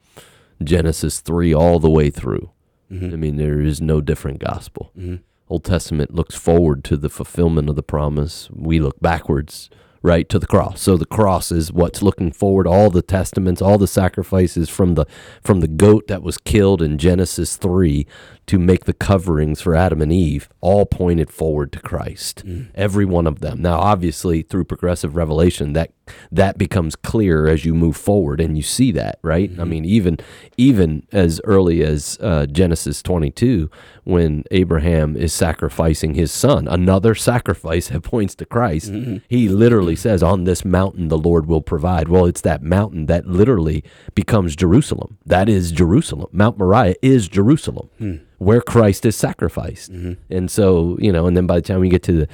Genesis 0.62 1.20
three 1.20 1.54
all 1.54 1.78
the 1.78 1.90
way 1.90 2.10
through. 2.10 2.50
Mm-hmm. 2.90 3.12
I 3.12 3.16
mean, 3.16 3.36
there 3.36 3.60
is 3.60 3.80
no 3.80 4.00
different 4.00 4.38
gospel. 4.38 4.90
Mm-hmm. 4.96 5.16
Old 5.48 5.64
Testament 5.64 6.14
looks 6.14 6.34
forward 6.34 6.84
to 6.84 6.96
the 6.96 7.10
fulfillment 7.10 7.68
of 7.68 7.76
the 7.76 7.82
promise. 7.82 8.48
We 8.50 8.80
look 8.80 9.00
backwards, 9.00 9.68
right, 10.04 10.28
to 10.28 10.38
the 10.38 10.46
cross. 10.46 10.82
So 10.82 10.96
the 10.96 11.06
cross 11.06 11.50
is 11.50 11.72
what's 11.72 12.02
looking 12.02 12.30
forward. 12.30 12.66
All 12.66 12.90
the 12.90 13.02
testaments, 13.02 13.62
all 13.62 13.78
the 13.78 13.88
sacrifices 13.88 14.68
from 14.68 14.94
the 14.94 15.06
from 15.42 15.60
the 15.60 15.66
goat 15.66 16.06
that 16.08 16.22
was 16.22 16.36
killed 16.38 16.82
in 16.82 16.98
Genesis 16.98 17.56
three 17.56 18.06
to 18.46 18.58
make 18.58 18.84
the 18.84 18.92
coverings 18.92 19.62
for 19.62 19.74
Adam 19.74 20.02
and 20.02 20.12
Eve, 20.12 20.50
all 20.60 20.84
pointed 20.84 21.30
forward 21.30 21.72
to 21.72 21.80
Christ. 21.80 22.44
Mm. 22.46 22.68
Every 22.74 23.06
one 23.06 23.26
of 23.26 23.40
them. 23.40 23.62
Now, 23.62 23.78
obviously, 23.78 24.42
through 24.42 24.64
progressive 24.64 25.16
revelation, 25.16 25.72
that 25.72 25.92
that 26.30 26.58
becomes 26.58 26.96
clear 26.96 27.48
as 27.48 27.64
you 27.64 27.74
move 27.74 27.96
forward, 27.96 28.40
and 28.40 28.56
you 28.56 28.62
see 28.62 28.92
that, 28.92 29.18
right? 29.22 29.50
I 29.50 29.54
mm-hmm. 29.54 29.68
mean, 29.68 29.84
even 29.84 30.18
even 30.56 31.06
as 31.12 31.40
early 31.44 31.82
as 31.82 32.18
uh, 32.20 32.46
Genesis 32.46 33.02
22, 33.02 33.70
when 34.04 34.44
Abraham 34.50 35.16
is 35.16 35.32
sacrificing 35.32 36.14
his 36.14 36.30
son, 36.32 36.68
another 36.68 37.14
sacrifice 37.14 37.88
that 37.88 38.02
points 38.02 38.34
to 38.36 38.46
Christ. 38.46 38.92
Mm-hmm. 38.92 39.16
He 39.28 39.48
literally 39.48 39.96
says, 39.96 40.22
"On 40.22 40.44
this 40.44 40.64
mountain, 40.64 41.08
the 41.08 41.18
Lord 41.18 41.46
will 41.46 41.62
provide." 41.62 42.08
Well, 42.08 42.26
it's 42.26 42.42
that 42.42 42.62
mountain 42.62 43.06
that 43.06 43.26
literally 43.26 43.84
becomes 44.14 44.56
Jerusalem. 44.56 45.18
That 45.24 45.48
is 45.48 45.72
Jerusalem. 45.72 46.28
Mount 46.32 46.58
Moriah 46.58 46.94
is 47.02 47.28
Jerusalem, 47.28 47.88
hmm. 47.98 48.16
where 48.38 48.60
Christ 48.60 49.06
is 49.06 49.16
sacrificed. 49.16 49.92
Mm-hmm. 49.92 50.12
And 50.30 50.50
so, 50.50 50.96
you 51.00 51.12
know, 51.12 51.26
and 51.26 51.36
then 51.36 51.46
by 51.46 51.56
the 51.56 51.62
time 51.62 51.80
we 51.80 51.88
get 51.88 52.02
to 52.04 52.12
the 52.12 52.28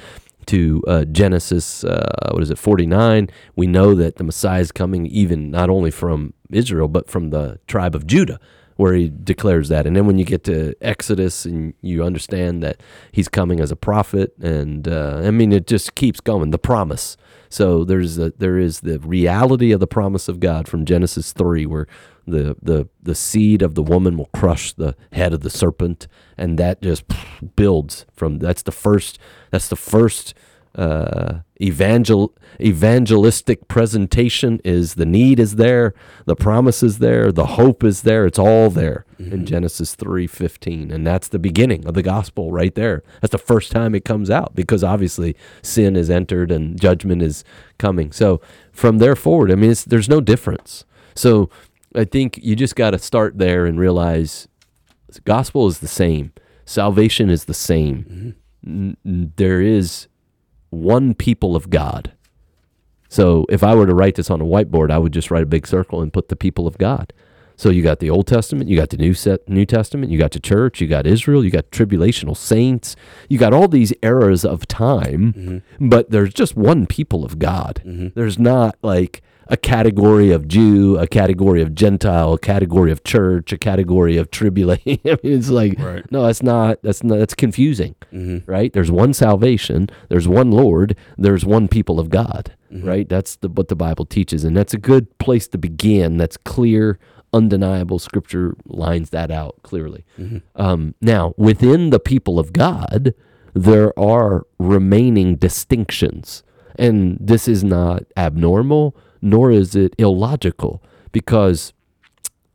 to 0.47 0.83
uh, 0.87 1.05
Genesis, 1.05 1.83
uh, 1.83 2.31
what 2.31 2.43
is 2.43 2.49
it, 2.49 2.57
49, 2.57 3.29
we 3.55 3.67
know 3.67 3.95
that 3.95 4.17
the 4.17 4.23
Messiah 4.23 4.61
is 4.61 4.71
coming 4.71 5.05
even 5.07 5.51
not 5.51 5.69
only 5.69 5.91
from 5.91 6.33
Israel, 6.51 6.87
but 6.87 7.09
from 7.09 7.29
the 7.29 7.59
tribe 7.67 7.95
of 7.95 8.07
Judah, 8.07 8.39
where 8.75 8.93
he 8.93 9.09
declares 9.09 9.69
that. 9.69 9.85
And 9.85 9.95
then 9.95 10.05
when 10.05 10.17
you 10.17 10.25
get 10.25 10.43
to 10.45 10.73
Exodus 10.81 11.45
and 11.45 11.73
you 11.81 12.03
understand 12.03 12.63
that 12.63 12.81
he's 13.11 13.27
coming 13.27 13.59
as 13.59 13.71
a 13.71 13.75
prophet, 13.75 14.33
and 14.41 14.87
uh, 14.87 15.21
I 15.23 15.31
mean, 15.31 15.51
it 15.51 15.67
just 15.67 15.95
keeps 15.95 16.19
going, 16.19 16.51
the 16.51 16.57
promise. 16.57 17.17
So 17.49 17.83
there's 17.83 18.17
a, 18.17 18.31
there 18.37 18.57
is 18.57 18.79
the 18.79 18.97
reality 18.99 19.71
of 19.71 19.81
the 19.81 19.87
promise 19.87 20.27
of 20.27 20.39
God 20.39 20.67
from 20.67 20.85
Genesis 20.85 21.33
3, 21.33 21.65
where 21.65 21.85
the, 22.27 22.55
the, 22.61 22.87
the 23.01 23.15
seed 23.15 23.61
of 23.61 23.75
the 23.75 23.83
woman 23.83 24.17
will 24.17 24.29
crush 24.33 24.73
the 24.73 24.95
head 25.13 25.33
of 25.33 25.41
the 25.41 25.49
serpent, 25.49 26.07
and 26.37 26.57
that 26.57 26.81
just 26.81 27.03
builds 27.55 28.05
from 28.13 28.39
that's 28.39 28.63
the 28.63 28.71
first 28.71 29.19
that's 29.51 29.67
the 29.67 29.75
first 29.75 30.33
uh, 30.73 31.39
evangel 31.61 32.33
evangelistic 32.61 33.67
presentation 33.67 34.61
is 34.63 34.95
the 34.95 35.05
need 35.05 35.39
is 35.39 35.55
there, 35.57 35.93
the 36.25 36.35
promise 36.35 36.81
is 36.81 36.99
there, 36.99 37.31
the 37.31 37.45
hope 37.45 37.83
is 37.83 38.03
there. 38.03 38.25
It's 38.25 38.39
all 38.39 38.69
there 38.69 39.05
in 39.19 39.45
Genesis 39.45 39.95
three 39.95 40.27
fifteen, 40.27 40.91
and 40.91 41.05
that's 41.05 41.27
the 41.27 41.39
beginning 41.39 41.85
of 41.85 41.93
the 41.93 42.03
gospel 42.03 42.51
right 42.51 42.73
there. 42.73 43.03
That's 43.21 43.31
the 43.31 43.37
first 43.37 43.71
time 43.71 43.93
it 43.93 44.05
comes 44.05 44.29
out 44.29 44.55
because 44.55 44.83
obviously 44.83 45.35
sin 45.61 45.95
is 45.95 46.09
entered 46.09 46.51
and 46.51 46.79
judgment 46.79 47.21
is 47.21 47.43
coming. 47.77 48.11
So 48.11 48.41
from 48.71 48.99
there 48.99 49.15
forward, 49.15 49.51
I 49.51 49.55
mean, 49.55 49.71
it's, 49.71 49.83
there's 49.83 50.09
no 50.09 50.21
difference. 50.21 50.85
So 51.15 51.49
I 51.95 52.05
think 52.05 52.39
you 52.41 52.55
just 52.55 52.75
got 52.75 52.91
to 52.91 52.99
start 52.99 53.37
there 53.37 53.65
and 53.65 53.79
realize 53.79 54.47
the 55.07 55.21
gospel 55.21 55.67
is 55.67 55.79
the 55.79 55.87
same. 55.87 56.33
Salvation 56.65 57.29
is 57.29 57.45
the 57.45 57.53
same. 57.53 58.35
Mm-hmm. 58.65 58.91
N- 59.05 59.33
there 59.35 59.61
is 59.61 60.07
one 60.69 61.13
people 61.13 61.55
of 61.55 61.69
God. 61.69 62.13
So 63.09 63.45
if 63.49 63.61
I 63.61 63.75
were 63.75 63.85
to 63.85 63.93
write 63.93 64.15
this 64.15 64.29
on 64.29 64.39
a 64.39 64.45
whiteboard, 64.45 64.89
I 64.89 64.97
would 64.97 65.11
just 65.11 65.31
write 65.31 65.43
a 65.43 65.47
big 65.47 65.67
circle 65.67 66.01
and 66.01 66.13
put 66.13 66.29
the 66.29 66.35
people 66.35 66.65
of 66.65 66.77
God. 66.77 67.11
So 67.57 67.69
you 67.69 67.83
got 67.83 67.99
the 67.99 68.09
Old 68.09 68.25
Testament, 68.25 68.69
you 68.69 68.77
got 68.77 68.89
the 68.89 68.97
New 68.97 69.13
set, 69.13 69.47
New 69.47 69.65
Testament, 69.65 70.11
you 70.11 70.17
got 70.17 70.31
the 70.31 70.39
church, 70.39 70.81
you 70.81 70.87
got 70.87 71.05
Israel, 71.05 71.43
you 71.43 71.51
got 71.51 71.69
tribulational 71.71 72.35
saints, 72.35 72.95
you 73.29 73.37
got 73.37 73.53
all 73.53 73.67
these 73.67 73.93
eras 74.01 74.43
of 74.43 74.67
time, 74.67 75.33
mm-hmm. 75.33 75.89
but 75.89 76.09
there's 76.09 76.33
just 76.33 76.55
one 76.55 76.87
people 76.87 77.23
of 77.23 77.37
God. 77.37 77.81
Mm-hmm. 77.85 78.07
There's 78.15 78.39
not 78.39 78.77
like 78.81 79.21
a 79.51 79.57
category 79.57 80.31
of 80.31 80.47
Jew, 80.47 80.97
a 80.97 81.05
category 81.05 81.61
of 81.61 81.75
Gentile, 81.75 82.33
a 82.33 82.39
category 82.39 82.89
of 82.89 83.03
church, 83.03 83.51
a 83.51 83.57
category 83.57 84.15
of 84.15 84.31
tribulation. 84.31 84.99
I 85.05 85.17
mean, 85.21 85.37
it's 85.37 85.49
like 85.49 85.77
Right. 85.77 86.09
no, 86.09 86.25
that's 86.25 86.41
not. 86.41 86.81
That's 86.83 87.03
not. 87.03 87.19
That's 87.19 87.33
confusing, 87.33 87.95
mm-hmm. 88.13 88.49
right? 88.49 88.71
There's 88.71 88.89
one 88.89 89.13
salvation. 89.13 89.89
There's 90.07 90.27
one 90.27 90.51
Lord. 90.51 90.95
There's 91.17 91.45
one 91.45 91.67
people 91.67 91.99
of 91.99 92.09
God, 92.09 92.55
mm-hmm. 92.71 92.87
right? 92.87 93.09
That's 93.09 93.35
the 93.35 93.49
what 93.49 93.67
the 93.67 93.75
Bible 93.75 94.05
teaches, 94.05 94.45
and 94.45 94.55
that's 94.55 94.73
a 94.73 94.77
good 94.77 95.17
place 95.17 95.49
to 95.49 95.57
begin. 95.57 96.15
That's 96.15 96.37
clear, 96.37 96.97
undeniable. 97.33 97.99
Scripture 97.99 98.55
lines 98.65 99.09
that 99.09 99.31
out 99.31 99.57
clearly. 99.63 100.05
Mm-hmm. 100.17 100.37
Um, 100.55 100.95
now, 101.01 101.33
within 101.35 101.89
the 101.89 101.99
people 101.99 102.39
of 102.39 102.53
God, 102.53 103.13
there 103.53 103.97
are 103.99 104.47
remaining 104.59 105.35
distinctions, 105.35 106.41
and 106.77 107.17
this 107.19 107.49
is 107.49 107.65
not 107.65 108.03
abnormal, 108.15 108.95
nor 109.21 109.51
is 109.51 109.75
it 109.75 109.93
illogical, 109.97 110.83
because 111.11 111.73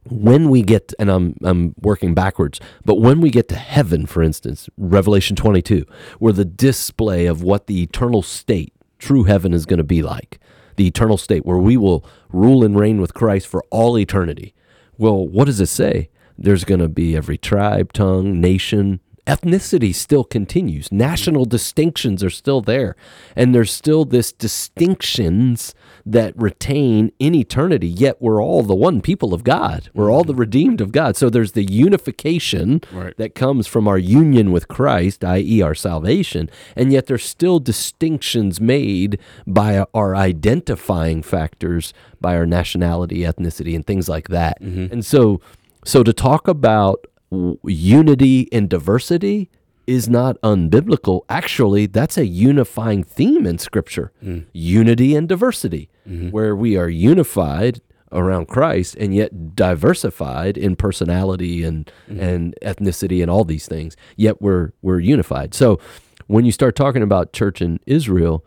when 0.05 0.49
we 0.49 0.63
get 0.63 0.93
and 0.99 1.11
I'm 1.11 1.37
I'm 1.43 1.75
working 1.81 2.15
backwards, 2.15 2.61
but 2.85 2.97
when 2.97 3.21
we 3.21 3.31
get 3.31 3.49
to 3.49 3.57
heaven, 3.57 4.07
for 4.07 4.23
instance, 4.23 4.69
Revelation 4.77 5.37
22, 5.37 5.85
where 6.19 6.33
the 6.33 6.45
display 6.45 7.27
of 7.27 7.43
what 7.43 7.67
the 7.67 7.83
eternal 7.83 8.23
state, 8.23 8.73
true 8.99 9.25
heaven 9.25 9.53
is 9.53 9.67
going 9.67 9.79
to 9.79 9.85
be 9.85 10.03
like, 10.03 10.39
the 10.77 10.87
eternal 10.87 11.17
state 11.17 11.45
where 11.45 11.59
we 11.59 11.77
will 11.77 12.05
rule 12.31 12.65
and 12.65 12.79
reign 12.79 13.01
with 13.01 13.15
Christ 13.15 13.47
for 13.47 13.65
all 13.71 13.99
eternity. 13.99 14.55
Well, 14.99 15.27
what 15.27 15.47
does 15.47 15.61
it 15.61 15.67
say? 15.67 16.11
There's 16.39 16.65
going 16.65 16.81
to 16.81 16.89
be 16.89 17.17
every 17.17 17.39
tribe, 17.39 17.93
tongue, 17.93 18.41
nation, 18.41 19.01
ethnicity 19.27 19.95
still 19.95 20.25
continues. 20.25 20.93
National 20.93 21.45
distinctions 21.45 22.23
are 22.23 22.31
still 22.31 22.61
there. 22.61 22.95
And 23.35 23.55
there's 23.55 23.73
still 23.73 24.05
this 24.05 24.33
distinctions 24.33 25.75
that 26.09 26.33
retain 26.41 27.11
in 27.19 27.35
eternity, 27.35 27.89
yet 27.89 28.23
we're 28.23 28.41
all 28.41 28.63
the 28.63 28.77
one 28.77 29.01
people 29.01 29.35
of 29.35 29.43
God. 29.43 29.91
We're 29.93 30.11
all 30.11 30.23
the 30.23 30.33
mm-hmm. 30.33 30.41
redeemed 30.41 30.81
of 30.81 30.93
God. 30.93 31.17
So 31.17 31.29
there's 31.29 31.53
the 31.53 31.65
unification 31.65 32.81
Right. 32.93 33.17
that 33.17 33.35
comes 33.35 33.67
from 33.67 33.89
our 33.89 33.99
union 33.99 34.53
with 34.53 34.69
Christ, 34.69 35.25
i.e., 35.25 35.61
our 35.61 35.75
salvation, 35.75 36.49
and 36.77 36.93
yet 36.93 37.07
there's 37.07 37.25
still 37.25 37.59
distinctions 37.59 38.61
made 38.61 39.19
by 39.47 39.85
our 39.93 40.15
identifying 40.15 41.23
factors, 41.23 41.93
by 42.21 42.37
our 42.37 42.47
nationality, 42.47 43.19
ethnicity, 43.21 43.75
and 43.75 43.85
things 43.85 44.09
like 44.09 44.29
that. 44.29 44.63
Mm-hmm. 44.63 44.93
And 44.93 45.05
so, 45.05 45.41
so 45.85 46.05
to 46.05 46.13
talk 46.13 46.47
about 46.47 47.07
w- 47.33 47.59
unity 47.65 48.49
and 48.53 48.69
diversity 48.69 49.51
is 49.87 50.09
not 50.09 50.41
unbiblical. 50.43 51.23
Actually, 51.29 51.87
that's 51.87 52.19
a 52.19 52.27
unifying 52.27 53.05
theme 53.05 53.47
in 53.47 53.59
Scripture 53.59 54.13
mm. 54.23 54.45
unity 54.53 55.15
and 55.15 55.29
diversity, 55.29 55.89
mm-hmm. 56.09 56.31
where 56.31 56.57
we 56.57 56.77
are 56.77 56.89
unified 56.89 57.81
around 58.13 58.47
Christ 58.47 58.97
and 58.97 59.15
yet 59.15 59.55
diversified 59.55 60.57
in 60.57 60.77
personality 60.77 61.65
and, 61.65 61.91
mm-hmm. 62.09 62.21
and 62.21 62.55
ethnicity 62.63 63.21
and 63.21 63.31
all 63.31 63.45
these 63.45 63.67
things, 63.67 63.97
yet 64.17 64.41
we're, 64.41 64.73
we're 64.83 65.01
unified. 65.01 65.55
So 65.55 65.81
when 66.27 66.45
you 66.45 66.53
start 66.53 66.77
talking 66.77 67.03
about 67.03 67.33
church 67.33 67.61
in 67.61 67.81
Israel, 67.87 68.45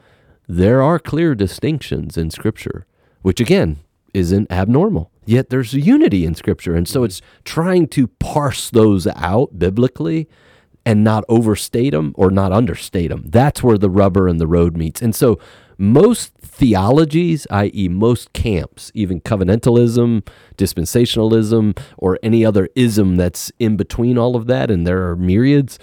there 0.48 0.82
are 0.82 1.00
clear 1.00 1.36
distinctions 1.36 2.18
in 2.18 2.32
Scripture, 2.32 2.86
which 3.22 3.40
again 3.40 3.80
isn't 4.14 4.52
abnormal. 4.52 5.12
Yet 5.26 5.50
there's 5.50 5.74
unity 5.74 6.26
in 6.26 6.34
Scripture. 6.34 6.74
And 6.74 6.88
so 6.88 7.00
mm-hmm. 7.00 7.06
it's 7.06 7.22
trying 7.44 7.88
to 7.90 8.08
parse 8.08 8.70
those 8.70 9.06
out 9.08 9.60
biblically 9.60 10.28
and 10.86 11.04
not 11.04 11.24
overstate 11.30 11.92
them 11.92 12.14
or 12.16 12.32
not 12.32 12.52
understate 12.52 13.10
them. 13.10 13.24
That's 13.28 13.62
where 13.62 13.78
the 13.78 13.90
rubber 13.90 14.28
and 14.28 14.40
the 14.40 14.48
road 14.48 14.78
meets. 14.78 15.02
And 15.02 15.16
so 15.16 15.40
most 15.78 16.34
theologies, 16.40 17.48
i.e., 17.52 17.88
most 17.88 18.34
camps, 18.34 18.92
even 18.94 19.22
covenantalism, 19.22 20.28
dispensationalism, 20.58 21.80
or 21.98 22.20
any 22.22 22.44
other 22.44 22.68
ism 22.76 23.16
that's 23.16 23.52
in 23.60 23.78
between 23.78 24.18
all 24.18 24.36
of 24.36 24.48
that, 24.48 24.70
and 24.70 24.86
there 24.86 25.08
are 25.10 25.16
myriads, 25.16 25.80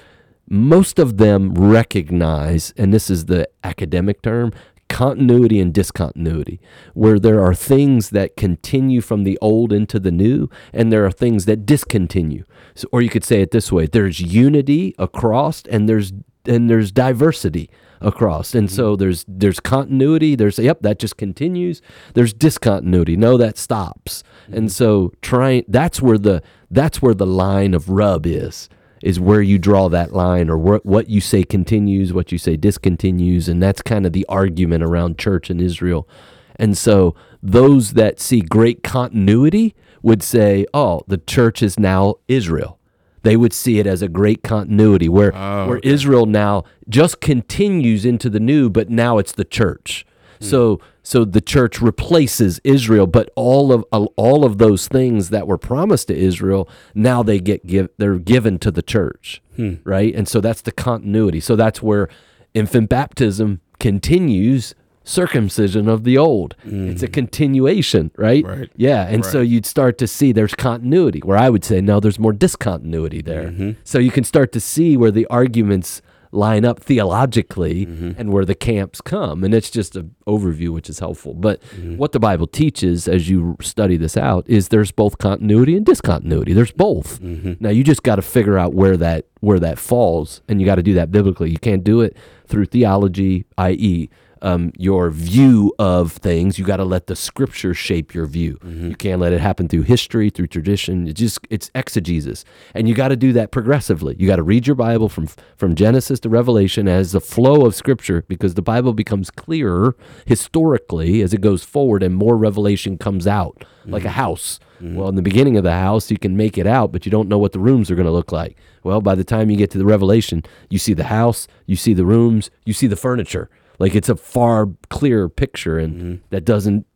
most 0.49 0.99
of 0.99 1.17
them 1.17 1.55
recognize, 1.55 2.75
and 2.77 2.93
this 2.93 3.11
is 3.11 3.25
the 3.25 3.49
academic 3.65 4.23
term, 4.23 4.53
continuity 4.89 5.61
and 5.61 5.72
discontinuity, 5.72 6.61
where 6.95 7.18
there 7.18 7.43
are 7.43 7.55
things 7.55 8.11
that 8.11 8.37
continue 8.37 9.01
from 9.01 9.24
the 9.24 9.39
old 9.41 9.72
into 9.72 9.99
the 9.99 10.11
new, 10.11 10.49
and 10.72 10.93
there 10.93 11.05
are 11.05 11.11
things 11.11 11.45
that 11.45 11.66
discontinue. 11.66 12.45
So, 12.74 12.89
or 12.93 13.03
you 13.03 13.09
could 13.09 13.24
say 13.24 13.41
it 13.41 13.51
this 13.51 13.72
way: 13.72 13.87
there's 13.87 14.20
unity 14.20 14.95
across, 14.99 15.62
and 15.70 15.89
there's 15.89 16.12
and 16.47 16.70
there's 16.70 16.93
diversity 16.93 17.70
across. 18.01 18.55
And 18.55 18.70
so 18.70 18.93
mm-hmm. 18.93 19.01
there's 19.01 19.24
there's 19.28 19.61
continuity, 19.61 20.34
there's 20.34 20.59
yep, 20.59 20.82
that 20.82 20.99
just 20.99 21.16
continues. 21.16 21.82
There's 22.14 22.32
discontinuity. 22.32 23.16
No, 23.16 23.37
that 23.37 23.59
stops. 23.59 24.22
And 24.47 24.55
mm-hmm. 24.55 24.68
so 24.68 25.12
trying 25.22 25.64
that's 25.68 26.01
where 26.01 26.18
the 26.18 26.43
that's 26.70 27.01
where 27.01 27.14
the 27.14 27.26
line 27.26 27.74
of 27.74 27.89
rub 27.89 28.26
is 28.26 28.68
is 29.03 29.21
where 29.21 29.43
you 29.43 29.59
draw 29.59 29.89
that 29.89 30.13
line 30.13 30.49
or 30.49 30.59
wh- 30.59 30.87
what 30.87 31.09
you 31.09 31.21
say 31.21 31.45
continues, 31.45 32.13
what 32.13 32.33
you 32.33 32.39
say 32.39 32.57
discontinues, 32.57 33.49
and 33.49 33.63
that's 33.63 33.83
kind 33.83 34.07
of 34.07 34.13
the 34.13 34.27
argument 34.29 34.83
around 34.83 35.19
church 35.19 35.51
in 35.51 35.61
Israel. 35.61 36.09
And 36.57 36.77
so 36.77 37.15
those 37.43 37.93
that 37.93 38.19
see 38.21 38.41
great 38.41 38.83
continuity 38.83 39.75
would 40.03 40.23
say, 40.23 40.67
"Oh, 40.73 41.03
the 41.07 41.19
church 41.19 41.63
is 41.63 41.79
now 41.79 42.17
Israel." 42.29 42.79
they 43.27 43.37
would 43.37 43.53
see 43.53 43.81
it 43.81 43.89
as 43.89 44.03
a 44.03 44.09
great 44.09 44.45
continuity 44.45 45.09
where 45.09 45.35
oh, 45.35 45.67
where 45.67 45.79
okay. 45.79 45.89
Israel 45.89 46.27
now 46.27 46.63
just 46.89 47.21
continues 47.21 48.05
into 48.05 48.31
the 48.31 48.39
new, 48.39 48.71
but 48.71 48.89
now 48.89 49.19
it's 49.19 49.33
the 49.33 49.45
church. 49.45 50.07
Hmm. 50.39 50.45
So 50.45 50.81
so 51.07 51.25
the 51.25 51.41
church 51.41 51.81
replaces 51.81 52.59
Israel, 52.65 53.07
but 53.07 53.31
all 53.37 53.73
of 53.73 53.85
all 53.93 54.45
of 54.45 54.59
those 54.59 54.89
things 54.89 55.31
that 55.31 55.47
were 55.47 55.57
promised 55.57 56.09
to 56.09 56.17
Israel 56.17 56.69
now 56.97 57.23
they 57.23 57.39
get 57.39 57.65
give 57.65 57.91
they're 57.97 58.19
given 58.19 58.59
to 58.59 58.73
the 58.73 58.83
church, 58.83 59.41
hmm. 59.55 59.75
right? 59.85 60.13
And 60.13 60.27
so 60.27 60.41
that's 60.41 60.63
the 60.63 60.73
continuity. 60.73 61.39
So 61.39 61.55
that's 61.55 61.81
where 61.81 62.09
infant 62.55 62.89
baptism 62.89 63.61
continues 63.79 64.75
circumcision 65.05 65.89
of 65.89 66.03
the 66.03 66.19
old. 66.19 66.57
Mm. 66.67 66.91
It's 66.91 67.05
a 67.05 67.07
mm. 67.07 67.13
continuation, 67.13 68.11
right? 68.17 68.45
Right. 68.45 68.71
Yeah. 68.75 69.07
And 69.07 69.25
right. 69.25 69.33
so 69.33 69.41
you'd 69.41 69.65
start 69.65 69.99
to 69.99 70.09
see 70.09 70.33
there's 70.33 70.57
continuity, 70.57 71.21
where 71.21 71.39
I 71.39 71.49
would 71.49 71.65
say, 71.65 71.81
no, 71.81 72.01
there's 72.01 72.19
more 72.19 72.33
discontinuity 72.33 73.23
there. 73.23 73.51
Mm-hmm. 73.51 73.71
So 73.85 74.01
you 74.01 74.11
can 74.11 74.25
start 74.25 74.51
to 74.51 74.59
see 74.59 74.97
where 74.97 75.13
the 75.13 75.27
arguments 75.27 76.03
line 76.33 76.64
up 76.64 76.81
theologically 76.81 77.87
mm-hmm. 77.87 78.12
and 78.18 78.33
where 78.33 78.45
the 78.45 78.55
camps 78.55 79.01
come. 79.01 79.45
And 79.45 79.55
it's 79.55 79.70
just 79.70 79.97
an 79.97 80.14
overview, 80.27 80.70
which 80.70 80.89
is 80.89 80.99
helpful. 80.99 81.35
But 81.35 81.61
mm-hmm. 81.62 81.97
what 81.97 82.12
the 82.12 82.20
Bible 82.20 82.47
teaches 82.47 83.09
as 83.09 83.29
you 83.29 83.57
study 83.61 83.97
this 83.97 84.16
out 84.16 84.49
is 84.49 84.68
there's 84.68 84.93
both 84.93 85.18
continuity 85.18 85.77
and 85.77 85.85
discontinuity. 85.85 86.53
There's 86.53 86.72
both. 86.72 87.20
Mm-hmm. 87.20 87.55
Now 87.61 87.70
you 87.70 87.85
just 87.85 88.03
got 88.03 88.16
to 88.16 88.22
figure 88.22 88.59
out 88.59 88.74
where 88.74 88.97
that 88.97 89.27
where 89.41 89.61
that 89.61 89.79
falls, 89.79 90.41
and 90.49 90.61
you 90.61 90.66
got 90.66 90.77
to 90.77 90.83
do 90.83 90.95
that 90.95 91.12
biblically. 91.12 91.51
You 91.51 91.59
can't 91.59 91.85
do 91.85 92.01
it 92.01 92.16
through 92.47 92.66
theology, 92.66 93.45
i.e., 93.59 94.09
um, 94.43 94.72
your 94.76 95.11
view 95.11 95.74
of 95.78 96.12
things. 96.12 96.59
You 96.59 96.64
got 96.64 96.76
to 96.76 96.84
let 96.84 97.07
the 97.07 97.16
scripture 97.16 97.74
shape 97.74 98.14
your 98.14 98.26
view. 98.26 98.59
Mm-hmm. 98.64 98.89
You 98.91 98.97
can't 98.97 99.20
let 99.20 99.32
it 99.32 99.41
happen 99.41 99.68
through 99.68 99.82
history, 99.82 100.30
through 100.30 100.49
tradition. 100.49 101.09
It 101.09 101.14
just 101.14 101.41
it's 101.51 101.70
exegesis, 101.74 102.45
and 102.74 102.89
you 102.89 102.95
got 102.95 103.09
to 103.09 103.16
do 103.16 103.32
that 103.32 103.51
progressively. 103.51 104.16
You 104.18 104.26
got 104.26 104.37
to 104.37 104.43
read 104.43 104.66
your 104.66 104.76
Bible 104.76 105.09
from 105.09 105.28
from 105.57 105.74
Genesis 105.74 106.20
to 106.20 106.28
Revelation 106.28 106.89
as 106.89 107.12
the 107.12 107.20
flow 107.20 107.66
of 107.66 107.74
scripture, 107.74 108.24
because 108.28 108.55
the 108.55 108.62
Bible 108.62 108.93
becomes 108.93 109.30
clearer 109.30 109.97
historically 110.24 111.22
as 111.22 111.32
it 111.32 111.41
goes 111.41 111.64
forward, 111.64 112.03
and 112.03 112.14
more 112.14 112.37
revelation 112.37 112.99
comes 112.99 113.26
out, 113.26 113.59
mm-hmm. 113.59 113.93
like 113.93 114.05
a 114.05 114.11
house. 114.11 114.61
Mm-hmm. 114.80 114.97
Well, 114.97 115.09
in 115.09 115.14
the 115.14 115.22
beginning 115.22 115.57
of 115.57 115.64
the 115.64 115.72
house, 115.72 116.11
you 116.11 116.18
can 116.18 116.37
make 116.37 116.59
it 116.59 116.66
out, 116.66 116.93
but 116.93 117.07
you 117.07 117.11
don't 117.11 117.28
know 117.28 117.39
what 117.39 117.53
the 117.53 117.59
rooms 117.59 117.91
are 117.91 117.95
going 117.95 118.07
to 118.07 118.12
look 118.12 118.30
like. 118.30 118.57
Well, 118.82 119.01
by 119.01 119.14
the 119.14 119.24
time 119.24 119.51
you 119.51 119.57
get 119.57 119.70
to 119.70 119.78
the 119.78 119.87
revelation, 119.87 120.45
you 120.68 120.78
see 120.78 120.93
the 120.93 121.05
house, 121.05 121.49
you 121.64 121.76
see 121.76 121.95
the 121.95 122.05
rooms, 122.05 122.51
you 122.64 122.74
see 122.74 122.87
the 122.87 122.97
furniture. 122.97 123.49
Like 123.79 123.95
it's 123.95 124.09
a 124.09 124.16
far 124.16 124.70
clearer 124.89 125.29
picture, 125.29 125.79
and 125.79 125.95
mm-hmm. 125.97 126.14
that 126.31 126.45
doesn't 126.45 126.87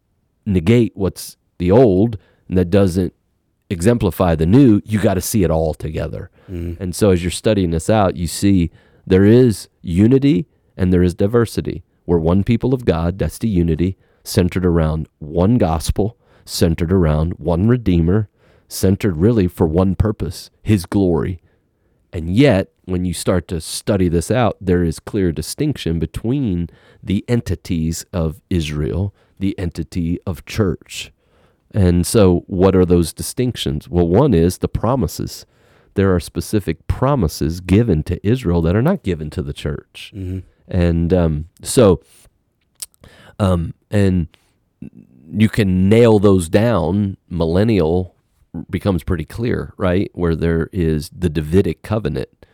negate 0.47 0.93
what's 0.95 1.37
the 1.59 1.71
old, 1.71 2.19
and 2.49 2.57
that 2.57 2.71
doesn't 2.71 3.15
exemplify 3.69 4.35
the 4.35 4.47
new. 4.47 4.81
You 4.85 5.01
got 5.01 5.15
to 5.15 5.21
see 5.21 5.45
it 5.45 5.51
all 5.51 5.75
together. 5.75 6.31
Mm-hmm. 6.51 6.83
And 6.83 6.95
so, 6.95 7.11
as 7.11 7.23
you're 7.23 7.31
studying 7.31 7.71
this 7.71 7.91
out, 7.91 8.17
you 8.17 8.27
see 8.27 8.71
there 9.07 9.25
is 9.25 9.69
unity 9.83 10.47
and 10.77 10.93
there 10.93 11.03
is 11.03 11.15
diversity. 11.15 11.85
We're 12.07 12.19
one 12.19 12.45
people 12.45 12.75
of 12.75 12.85
God. 12.85 13.19
That's 13.19 13.39
the 13.39 13.49
unity 13.49 13.97
centered 14.25 14.67
around 14.67 15.09
one 15.19 15.59
gospel, 15.59 16.17
centered 16.45 16.93
around 16.93 17.35
one 17.35 17.69
Redeemer, 17.69 18.29
centered 18.69 19.17
really 19.17 19.49
for 19.49 19.67
one 19.67 19.95
purpose 19.95 20.51
His 20.63 20.87
glory. 20.87 21.41
And 22.13 22.35
yet, 22.35 22.73
when 22.85 23.05
you 23.05 23.15
start 23.15 23.47
to 23.49 23.61
study 23.61 24.09
this 24.09 24.31
out, 24.31 24.57
there 24.61 24.83
is 24.83 24.99
clear 24.99 25.31
distinction 25.33 25.99
between 25.99 26.69
the 27.03 27.25
entities 27.29 28.05
of 28.13 28.41
Israel, 28.51 29.15
the 29.39 29.57
entity 29.59 30.19
of 30.27 30.45
church. 30.45 31.13
And 31.73 32.05
so, 32.05 32.45
what 32.47 32.75
are 32.75 32.85
those 32.85 33.13
distinctions? 33.13 33.89
Well, 33.89 34.09
one 34.09 34.35
is 34.35 34.59
the 34.59 34.69
promises. 34.69 35.47
There 35.95 36.15
are 36.15 36.21
specific 36.21 36.87
promises 36.89 37.61
given 37.61 38.03
to 38.05 38.27
Israel 38.27 38.61
that 38.63 38.75
are 38.75 38.83
not 38.83 39.03
given 39.03 39.31
to 39.31 39.43
the 39.43 39.53
church. 39.53 40.13
Mm-hmm. 40.15 40.41
And 40.69 41.13
um, 41.13 41.49
so, 41.63 42.01
um, 43.39 43.75
and 43.91 44.29
you 45.33 45.49
can 45.49 45.89
nail 45.89 46.19
those 46.19 46.49
down 46.49 47.17
millennial 47.29 48.15
becomes 48.69 49.03
pretty 49.03 49.25
clear, 49.25 49.73
right? 49.77 50.11
Where 50.15 50.35
there 50.35 50.69
is 50.73 51.11
the 51.11 51.29
Davidic 51.29 51.83
covenant. 51.83 52.47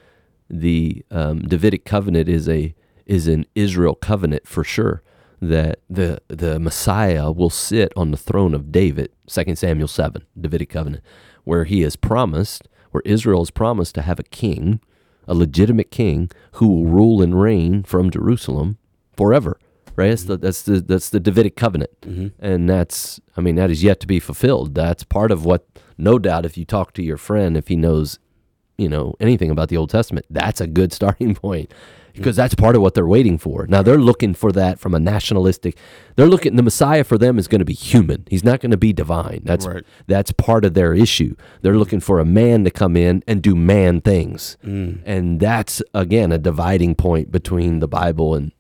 The 0.49 1.05
um, 1.11 1.41
Davidic 1.41 1.85
covenant 1.85 2.29
is 2.29 2.49
a 2.49 2.75
is 3.05 3.29
an 3.29 3.47
Israel 3.55 3.95
covenant 3.95 4.47
for 4.47 4.65
sure. 4.65 5.03
That 5.41 5.81
the 5.91 6.21
the 6.29 6.59
Messiah 6.59 7.31
will 7.31 7.51
sit 7.51 7.93
on 7.97 8.11
the 8.11 8.17
throne 8.17 8.55
of 8.55 8.73
David, 8.73 9.13
2 9.27 9.55
Samuel 9.55 9.89
seven, 9.89 10.25
Davidic 10.39 10.71
covenant, 10.71 11.05
where 11.45 11.65
he 11.65 11.83
is 11.83 11.95
promised, 11.97 12.69
where 12.91 13.03
Israel 13.05 13.43
is 13.43 13.51
promised 13.51 13.95
to 13.97 14.03
have 14.03 14.19
a 14.19 14.25
king, 14.25 14.81
a 15.29 15.35
legitimate 15.35 15.91
king 15.91 16.31
who 16.53 16.69
will 16.69 16.87
rule 16.87 17.21
and 17.21 17.41
reign 17.41 17.83
from 17.83 18.11
Jerusalem 18.11 18.79
forever 19.15 19.59
right? 19.97 20.09
That's 20.09 20.25
the 20.25 20.37
that's 20.37 20.63
the 20.63 20.81
that's 20.81 21.11
the 21.11 21.21
Davidic 21.21 21.57
covenant, 21.57 21.91
mm-hmm. 22.03 22.29
and 22.39 22.69
that's 22.69 23.21
I 23.37 23.41
mean 23.41 23.57
that 23.57 23.71
is 23.71 23.83
yet 23.83 23.99
to 24.01 24.07
be 24.07 24.21
fulfilled. 24.21 24.75
That's 24.75 25.03
part 25.03 25.33
of 25.33 25.45
what, 25.45 25.67
no 25.99 26.19
doubt, 26.19 26.45
if 26.47 26.57
you 26.57 26.65
talk 26.65 26.93
to 26.95 27.03
your 27.03 27.17
friend, 27.17 27.57
if 27.57 27.69
he 27.69 27.77
knows, 27.77 28.19
you 28.77 28.89
know 28.89 29.15
anything 29.21 29.51
about 29.51 29.69
the 29.69 29.77
Old 29.77 29.91
Testament, 29.91 30.27
that's 30.31 30.61
a 30.61 30.67
good 30.67 30.93
starting 30.93 31.35
point 31.35 31.73
because 32.17 32.37
that's 32.37 32.55
part 32.55 32.75
of 32.75 32.83
what 32.83 32.95
they're 32.95 33.07
waiting 33.07 33.39
for. 33.39 33.67
Now 33.67 33.83
they're 33.83 33.99
looking 33.99 34.35
for 34.35 34.51
that 34.53 34.79
from 34.79 34.95
a 34.95 34.99
nationalistic. 34.99 35.77
They're 36.17 36.27
looking 36.27 36.57
the 36.57 36.63
Messiah 36.63 37.05
for 37.05 37.19
them 37.19 37.39
is 37.39 37.49
going 37.49 37.59
to 37.61 37.65
be 37.65 37.75
human. 37.75 38.25
He's 38.29 38.45
not 38.45 38.61
going 38.61 38.71
to 38.71 38.77
be 38.77 38.93
divine. 38.93 39.43
That's 39.45 39.67
right. 39.67 39.85
that's 40.07 40.33
part 40.33 40.65
of 40.65 40.75
their 40.75 40.95
issue. 40.95 41.37
They're 41.63 41.77
looking 41.77 42.01
for 42.01 42.19
a 42.19 42.25
man 42.25 42.65
to 42.65 42.71
come 42.71 42.97
in 42.97 43.23
and 43.27 43.43
do 43.43 43.55
man 43.55 44.01
things. 44.01 44.57
Mm. 44.65 45.03
And 45.05 45.41
that's 45.41 45.83
again 45.95 46.33
a 46.33 46.39
dividing 46.39 46.95
point 46.95 47.31
between 47.31 47.81
the 47.81 47.89
Bible 47.89 48.35
and 48.35 48.53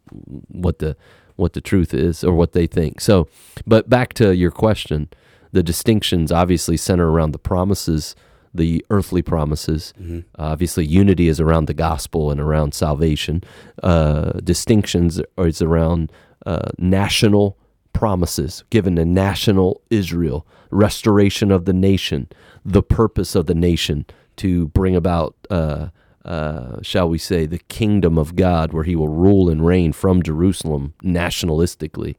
what 0.49 0.79
the 0.79 0.97
what 1.37 1.53
the 1.53 1.61
truth 1.61 1.93
is 1.93 2.25
or 2.25 2.35
what 2.35 2.53
they 2.53 2.67
think. 2.67 3.01
So, 3.01 3.29
but 3.67 3.89
back 3.89 4.15
to 4.15 4.35
your 4.35 4.51
question, 4.51 5.09
the 5.53 5.63
distinctions 5.63 6.33
obviously 6.33 6.77
center 6.77 7.11
around 7.11 7.33
the 7.33 7.39
promises, 7.39 8.15
the 8.55 8.85
earthly 8.91 9.23
promises. 9.23 9.93
Mm-hmm. 10.01 10.19
Uh, 10.39 10.43
obviously, 10.53 10.87
unity 10.87 11.29
is 11.29 11.41
around 11.41 11.67
the 11.67 11.75
gospel 11.75 12.31
and 12.31 12.41
around 12.41 12.75
salvation. 12.75 13.43
Uh, 13.83 14.33
distinctions 14.45 15.21
is 15.39 15.63
around 15.63 16.13
uh, 16.45 16.71
national 16.79 17.59
promises 17.93 18.65
given 18.71 18.97
to 18.97 19.05
national 19.05 19.81
Israel, 19.91 20.47
restoration 20.71 21.51
of 21.51 21.65
the 21.65 21.73
nation, 21.73 22.29
the 22.65 22.83
purpose 22.83 23.35
of 23.35 23.47
the 23.47 23.55
nation 23.55 24.05
to 24.37 24.69
bring 24.69 24.95
about 24.95 25.35
uh, 25.51 25.89
uh, 26.27 26.83
shall 26.83 27.09
we 27.09 27.19
say, 27.19 27.47
the 27.47 27.61
kingdom 27.69 28.19
of 28.19 28.35
God, 28.35 28.73
where 28.73 28.83
he 28.83 28.97
will 28.97 29.09
rule 29.09 29.49
and 29.49 29.65
reign 29.65 29.93
from 29.93 30.25
Jerusalem 30.25 30.93
nationalistically. 31.01 32.17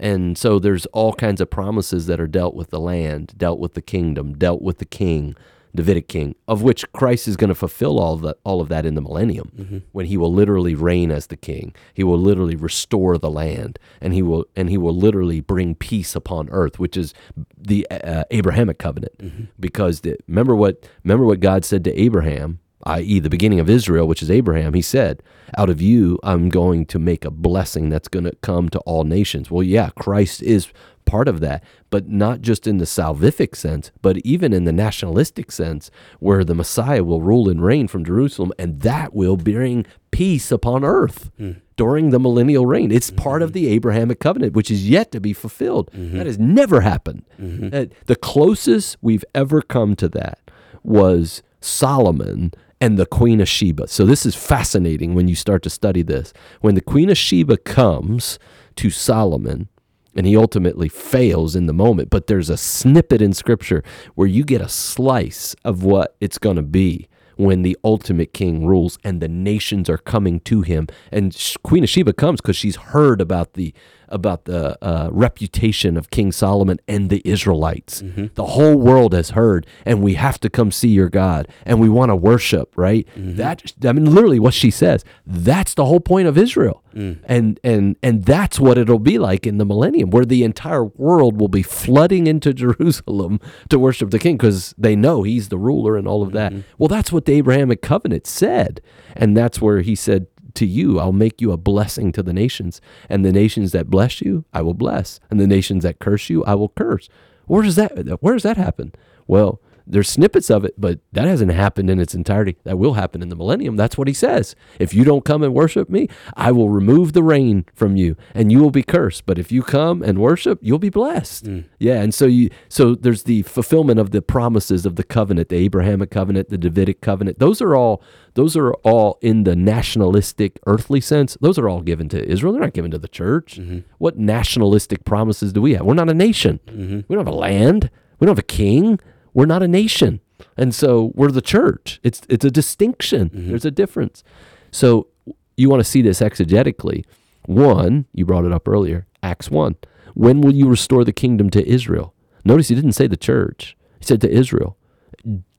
And 0.00 0.38
so 0.38 0.58
there's 0.58 0.86
all 0.86 1.12
kinds 1.12 1.40
of 1.40 1.50
promises 1.50 2.06
that 2.06 2.20
are 2.20 2.26
dealt 2.26 2.54
with 2.54 2.70
the 2.70 2.80
land, 2.80 3.34
dealt 3.36 3.58
with 3.58 3.74
the 3.74 3.82
kingdom, 3.82 4.34
dealt 4.34 4.62
with 4.62 4.78
the 4.78 4.84
king, 4.84 5.34
Davidic 5.74 6.08
king, 6.08 6.34
of 6.46 6.62
which 6.62 6.90
Christ 6.92 7.28
is 7.28 7.36
going 7.36 7.48
to 7.48 7.54
fulfill 7.54 7.98
all 7.98 8.14
of 8.14 8.22
that, 8.22 8.38
all 8.44 8.60
of 8.60 8.68
that 8.68 8.86
in 8.86 8.94
the 8.94 9.00
millennium, 9.00 9.52
mm-hmm. 9.56 9.78
when 9.92 10.06
he 10.06 10.16
will 10.16 10.32
literally 10.32 10.74
reign 10.74 11.10
as 11.10 11.26
the 11.26 11.36
king. 11.36 11.74
He 11.94 12.02
will 12.02 12.18
literally 12.18 12.56
restore 12.56 13.18
the 13.18 13.30
land, 13.30 13.78
and 14.00 14.14
he 14.14 14.22
will 14.22 14.46
and 14.56 14.70
he 14.70 14.78
will 14.78 14.96
literally 14.96 15.40
bring 15.40 15.74
peace 15.74 16.16
upon 16.16 16.48
earth, 16.50 16.78
which 16.78 16.96
is 16.96 17.12
the 17.56 17.86
uh, 17.90 18.24
Abrahamic 18.30 18.78
covenant. 18.78 19.18
Mm-hmm. 19.18 19.44
Because 19.60 20.00
the, 20.00 20.16
remember 20.26 20.56
what 20.56 20.88
remember 21.04 21.24
what 21.24 21.40
God 21.40 21.64
said 21.64 21.84
to 21.84 22.00
Abraham 22.00 22.60
i.e., 22.88 23.20
the 23.20 23.30
beginning 23.30 23.60
of 23.60 23.68
Israel, 23.68 24.08
which 24.08 24.22
is 24.22 24.30
Abraham, 24.30 24.74
he 24.74 24.82
said, 24.82 25.22
Out 25.56 25.70
of 25.70 25.80
you, 25.80 26.18
I'm 26.22 26.48
going 26.48 26.86
to 26.86 26.98
make 26.98 27.24
a 27.24 27.30
blessing 27.30 27.88
that's 27.88 28.08
going 28.08 28.24
to 28.24 28.34
come 28.42 28.68
to 28.70 28.78
all 28.80 29.04
nations. 29.04 29.50
Well, 29.50 29.62
yeah, 29.62 29.90
Christ 29.90 30.42
is 30.42 30.72
part 31.04 31.28
of 31.28 31.40
that, 31.40 31.64
but 31.90 32.08
not 32.08 32.42
just 32.42 32.66
in 32.66 32.78
the 32.78 32.84
salvific 32.84 33.56
sense, 33.56 33.90
but 34.02 34.18
even 34.18 34.52
in 34.52 34.64
the 34.64 34.72
nationalistic 34.72 35.50
sense, 35.50 35.90
where 36.20 36.44
the 36.44 36.54
Messiah 36.54 37.02
will 37.02 37.22
rule 37.22 37.48
and 37.48 37.62
reign 37.62 37.88
from 37.88 38.04
Jerusalem, 38.04 38.52
and 38.58 38.80
that 38.82 39.14
will 39.14 39.36
bring 39.36 39.86
peace 40.10 40.50
upon 40.50 40.84
earth 40.84 41.30
hmm. 41.38 41.52
during 41.76 42.10
the 42.10 42.20
millennial 42.20 42.66
reign. 42.66 42.92
It's 42.92 43.10
mm-hmm. 43.10 43.22
part 43.22 43.42
of 43.42 43.52
the 43.52 43.68
Abrahamic 43.68 44.20
covenant, 44.20 44.52
which 44.54 44.70
is 44.70 44.88
yet 44.88 45.10
to 45.12 45.20
be 45.20 45.32
fulfilled. 45.32 45.90
Mm-hmm. 45.92 46.18
That 46.18 46.26
has 46.26 46.38
never 46.38 46.82
happened. 46.82 47.24
Uh, 47.72 47.86
the 48.06 48.16
closest 48.16 48.96
we've 49.00 49.24
ever 49.34 49.62
come 49.62 49.96
to 49.96 50.08
that 50.10 50.38
was 50.82 51.42
Solomon 51.60 52.52
and 52.80 52.98
the 52.98 53.06
Queen 53.06 53.40
of 53.40 53.48
Sheba. 53.48 53.88
So 53.88 54.04
this 54.04 54.24
is 54.24 54.34
fascinating 54.34 55.14
when 55.14 55.28
you 55.28 55.34
start 55.34 55.62
to 55.64 55.70
study 55.70 56.02
this. 56.02 56.32
When 56.60 56.74
the 56.74 56.80
Queen 56.80 57.10
of 57.10 57.18
Sheba 57.18 57.58
comes 57.58 58.38
to 58.76 58.90
Solomon, 58.90 59.68
and 60.14 60.26
he 60.26 60.36
ultimately 60.36 60.88
fails 60.88 61.54
in 61.54 61.66
the 61.66 61.72
moment, 61.72 62.10
but 62.10 62.26
there's 62.26 62.50
a 62.50 62.56
snippet 62.56 63.22
in 63.22 63.32
scripture 63.32 63.84
where 64.16 64.26
you 64.26 64.44
get 64.44 64.60
a 64.60 64.68
slice 64.68 65.54
of 65.64 65.84
what 65.84 66.16
it's 66.20 66.38
going 66.38 66.56
to 66.56 66.62
be 66.62 67.08
when 67.36 67.62
the 67.62 67.78
ultimate 67.84 68.32
king 68.32 68.66
rules 68.66 68.98
and 69.04 69.20
the 69.20 69.28
nations 69.28 69.88
are 69.88 69.98
coming 69.98 70.40
to 70.40 70.62
him 70.62 70.88
and 71.12 71.56
queen 71.62 71.84
of 71.84 71.88
sheba 71.88 72.12
comes 72.12 72.40
because 72.40 72.56
she's 72.56 72.74
heard 72.74 73.20
about 73.20 73.52
the 73.52 73.72
about 74.10 74.44
the 74.44 74.82
uh, 74.84 75.08
reputation 75.12 75.96
of 75.96 76.10
king 76.10 76.32
solomon 76.32 76.78
and 76.86 77.10
the 77.10 77.22
israelites. 77.24 78.02
Mm-hmm. 78.02 78.26
The 78.34 78.46
whole 78.46 78.76
world 78.76 79.12
has 79.12 79.30
heard 79.30 79.66
and 79.84 80.02
we 80.02 80.14
have 80.14 80.38
to 80.40 80.50
come 80.50 80.70
see 80.70 80.88
your 80.88 81.08
god 81.08 81.48
and 81.64 81.80
we 81.80 81.88
want 81.88 82.10
to 82.10 82.16
worship 82.16 82.72
right? 82.76 83.06
Mm-hmm. 83.16 83.36
That 83.36 83.72
i 83.84 83.92
mean 83.92 84.06
literally 84.06 84.38
what 84.38 84.54
she 84.54 84.70
says 84.70 85.04
that's 85.26 85.74
the 85.74 85.84
whole 85.84 86.00
point 86.00 86.28
of 86.28 86.38
israel. 86.38 86.82
Mm. 86.94 87.20
And 87.26 87.60
and 87.62 87.96
and 88.02 88.24
that's 88.24 88.58
what 88.58 88.78
it'll 88.78 88.98
be 88.98 89.18
like 89.18 89.46
in 89.46 89.58
the 89.58 89.66
millennium 89.66 90.10
where 90.10 90.24
the 90.24 90.42
entire 90.42 90.84
world 90.84 91.40
will 91.40 91.48
be 91.48 91.62
flooding 91.62 92.26
into 92.26 92.52
jerusalem 92.64 93.40
to 93.68 93.78
worship 93.78 94.10
the 94.10 94.18
king 94.18 94.36
because 94.36 94.74
they 94.78 94.96
know 94.96 95.22
he's 95.22 95.48
the 95.48 95.58
ruler 95.58 95.96
and 95.96 96.08
all 96.08 96.22
of 96.22 96.32
that. 96.32 96.52
Mm-hmm. 96.52 96.62
Well 96.78 96.88
that's 96.88 97.12
what 97.12 97.24
the 97.24 97.34
abrahamic 97.34 97.82
covenant 97.82 98.26
said 98.26 98.80
and 99.14 99.36
that's 99.36 99.60
where 99.60 99.80
he 99.80 99.94
said 99.94 100.26
to 100.58 100.66
you 100.66 100.98
i'll 100.98 101.12
make 101.12 101.40
you 101.40 101.52
a 101.52 101.56
blessing 101.56 102.12
to 102.12 102.22
the 102.22 102.32
nations. 102.32 102.80
And 103.08 103.24
the 103.24 103.32
nations 103.32 103.72
that 103.72 103.90
bless 103.90 104.20
you 104.20 104.44
i 104.52 104.60
will 104.62 104.74
bless. 104.74 105.20
And 105.30 105.40
the 105.40 105.46
nations 105.46 105.82
that 105.84 105.98
curse 105.98 106.28
you 106.28 106.44
i 106.44 106.54
will 106.54 106.70
curse. 106.70 107.08
Where 107.46 107.62
does 107.62 107.76
that 107.76 107.92
where 108.22 108.34
does 108.34 108.42
that 108.42 108.56
happen? 108.56 108.92
Well 109.26 109.60
there's 109.88 110.08
snippets 110.08 110.50
of 110.50 110.64
it, 110.64 110.74
but 110.78 111.00
that 111.12 111.26
hasn't 111.26 111.52
happened 111.52 111.90
in 111.90 111.98
its 111.98 112.14
entirety. 112.14 112.56
That 112.64 112.78
will 112.78 112.94
happen 112.94 113.22
in 113.22 113.28
the 113.28 113.36
millennium. 113.36 113.76
That's 113.76 113.96
what 113.96 114.08
he 114.08 114.14
says. 114.14 114.54
If 114.78 114.92
you 114.92 115.04
don't 115.04 115.24
come 115.24 115.42
and 115.42 115.54
worship 115.54 115.88
me, 115.88 116.08
I 116.36 116.52
will 116.52 116.68
remove 116.68 117.12
the 117.12 117.22
rain 117.22 117.64
from 117.74 117.96
you 117.96 118.16
and 118.34 118.52
you 118.52 118.60
will 118.60 118.70
be 118.70 118.82
cursed. 118.82 119.26
But 119.26 119.38
if 119.38 119.50
you 119.50 119.62
come 119.62 120.02
and 120.02 120.18
worship, 120.18 120.58
you'll 120.62 120.78
be 120.78 120.90
blessed. 120.90 121.46
Mm. 121.46 121.64
Yeah. 121.78 122.00
And 122.02 122.14
so 122.14 122.26
you 122.26 122.50
so 122.68 122.94
there's 122.94 123.24
the 123.24 123.42
fulfillment 123.42 123.98
of 123.98 124.10
the 124.10 124.22
promises 124.22 124.84
of 124.84 124.96
the 124.96 125.04
covenant, 125.04 125.48
the 125.48 125.56
Abrahamic 125.56 126.10
covenant, 126.10 126.50
the 126.50 126.58
Davidic 126.58 127.00
covenant. 127.00 127.38
Those 127.38 127.62
are 127.62 127.74
all 127.74 128.02
those 128.34 128.56
are 128.56 128.72
all 128.84 129.18
in 129.22 129.44
the 129.44 129.56
nationalistic 129.56 130.60
earthly 130.66 131.00
sense. 131.00 131.36
Those 131.40 131.58
are 131.58 131.68
all 131.68 131.80
given 131.80 132.08
to 132.10 132.24
Israel. 132.24 132.52
They're 132.52 132.62
not 132.62 132.72
given 132.72 132.90
to 132.92 132.98
the 132.98 133.08
church. 133.08 133.58
Mm-hmm. 133.58 133.80
What 133.98 134.18
nationalistic 134.18 135.04
promises 135.04 135.52
do 135.52 135.62
we 135.62 135.74
have? 135.74 135.84
We're 135.84 135.94
not 135.94 136.10
a 136.10 136.14
nation. 136.14 136.60
Mm-hmm. 136.66 137.00
We 137.08 137.16
don't 137.16 137.26
have 137.26 137.34
a 137.34 137.36
land. 137.36 137.90
We 138.18 138.26
don't 138.26 138.36
have 138.36 138.38
a 138.38 138.42
king. 138.42 138.98
We're 139.34 139.46
not 139.46 139.62
a 139.62 139.68
nation. 139.68 140.20
And 140.56 140.74
so 140.74 141.12
we're 141.14 141.30
the 141.30 141.42
church. 141.42 142.00
It's 142.02 142.22
it's 142.28 142.44
a 142.44 142.50
distinction. 142.50 143.30
Mm-hmm. 143.30 143.48
There's 143.48 143.64
a 143.64 143.70
difference. 143.70 144.22
So 144.70 145.08
you 145.56 145.68
want 145.68 145.80
to 145.80 145.90
see 145.90 146.02
this 146.02 146.20
exegetically. 146.20 147.04
One, 147.46 148.06
you 148.12 148.24
brought 148.26 148.44
it 148.44 148.52
up 148.52 148.68
earlier, 148.68 149.06
Acts 149.22 149.50
1. 149.50 149.76
When 150.14 150.40
will 150.40 150.54
you 150.54 150.68
restore 150.68 151.04
the 151.04 151.12
kingdom 151.12 151.50
to 151.50 151.66
Israel? 151.66 152.14
Notice 152.44 152.68
he 152.68 152.74
didn't 152.74 152.92
say 152.92 153.06
the 153.06 153.16
church. 153.16 153.76
He 153.98 154.04
said 154.04 154.20
to 154.20 154.30
Israel. 154.30 154.76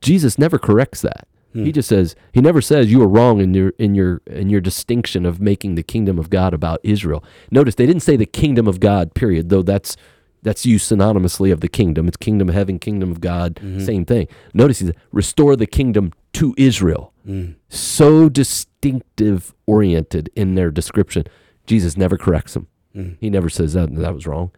Jesus 0.02 0.38
never 0.38 0.58
corrects 0.58 1.02
that. 1.02 1.28
Hmm. 1.54 1.66
He 1.66 1.72
just 1.72 1.90
says 1.90 2.16
he 2.32 2.42
never 2.42 2.62
says 2.62 2.92
you 2.92 3.02
are 3.02 3.08
wrong 3.08 3.42
in 3.42 3.54
your 3.54 3.70
in 3.80 3.96
your 3.96 4.22
in 4.28 4.50
your 4.50 4.62
distinction 4.62 5.26
of 5.26 5.42
making 5.42 5.76
the 5.76 5.84
kingdom 5.84 6.20
of 6.20 6.30
God 6.30 6.54
about 6.54 6.80
Israel. 6.84 7.24
Notice 7.52 7.76
they 7.76 7.88
didn't 7.88 8.04
say 8.04 8.16
the 8.16 8.26
kingdom 8.26 8.68
of 8.68 8.80
God 8.80 9.14
period, 9.14 9.50
though 9.50 9.64
that's 9.64 9.98
that's 10.42 10.66
used 10.66 10.90
synonymously 10.90 11.52
of 11.52 11.62
the 11.62 11.68
kingdom. 11.68 12.08
It's 12.08 12.18
kingdom 12.18 12.50
of 12.50 12.56
heaven, 12.56 12.80
kingdom 12.80 13.12
of 13.12 13.22
God, 13.22 13.56
mm-hmm. 13.56 13.80
same 13.82 14.06
thing. 14.06 14.28
Notice 14.54 14.80
he 14.80 14.88
said 14.88 14.98
restore 15.12 15.56
the 15.56 15.68
kingdom 15.68 16.14
to 16.34 16.54
Israel. 16.58 17.14
Mm. 17.28 17.56
So 17.68 18.30
distinctive 18.30 19.54
oriented 19.66 20.30
in 20.36 20.56
their 20.56 20.72
description. 20.72 21.26
Jesus 21.66 21.98
never 21.98 22.18
corrects 22.18 22.54
them. 22.54 22.68
Mm. 22.96 23.18
He 23.20 23.30
never 23.30 23.50
says 23.50 23.74
that 23.74 23.94
that 23.96 24.14
was 24.14 24.26
wrong. 24.26 24.52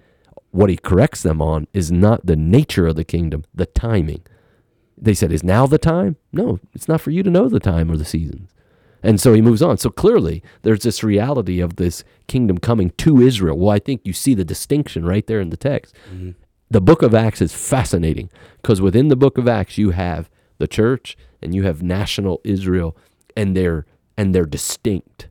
What 0.52 0.70
he 0.70 0.78
corrects 0.78 1.24
them 1.24 1.42
on 1.42 1.68
is 1.74 1.92
not 1.92 2.26
the 2.26 2.36
nature 2.36 2.88
of 2.88 2.96
the 2.96 3.04
kingdom, 3.04 3.46
the 3.54 3.66
timing. 3.66 4.22
They 4.98 5.14
said, 5.14 5.32
Is 5.32 5.44
now 5.44 5.66
the 5.66 5.78
time? 5.78 6.18
No, 6.32 6.60
it's 6.74 6.88
not 6.88 7.02
for 7.02 7.12
you 7.12 7.24
to 7.24 7.30
know 7.30 7.50
the 7.50 7.60
time 7.60 7.90
or 7.90 7.98
the 7.98 8.06
seasons. 8.06 8.51
And 9.04 9.20
so 9.20 9.34
he 9.34 9.42
moves 9.42 9.62
on. 9.62 9.78
So 9.78 9.90
clearly, 9.90 10.44
there's 10.62 10.84
this 10.84 11.04
reality 11.04 11.60
of 11.60 11.78
this 11.78 12.04
kingdom 12.28 12.58
coming 12.58 12.92
to 12.98 13.22
Israel. 13.22 13.58
Well, 13.58 13.70
I 13.70 13.80
think 13.80 14.02
you 14.04 14.14
see 14.14 14.34
the 14.34 14.46
distinction 14.46 15.06
right 15.06 15.26
there 15.26 15.40
in 15.40 15.50
the 15.50 15.58
text. 15.58 15.96
Mm-hmm. 16.12 16.32
The 16.70 16.82
book 16.82 17.02
of 17.02 17.14
Acts 17.14 17.42
is 17.42 17.54
fascinating 17.54 18.30
because 18.62 18.80
within 18.80 19.10
the 19.10 19.16
book 19.16 19.38
of 19.38 19.48
Acts, 19.48 19.78
you 19.78 19.92
have 19.92 20.30
the 20.58 20.68
church 20.68 21.18
and 21.42 21.54
you 21.54 21.64
have 21.64 21.84
national 21.84 22.40
Israel, 22.44 22.96
and 23.36 23.58
they're 23.58 23.86
and 24.18 24.34
they're 24.34 24.46
distinct. 24.46 25.28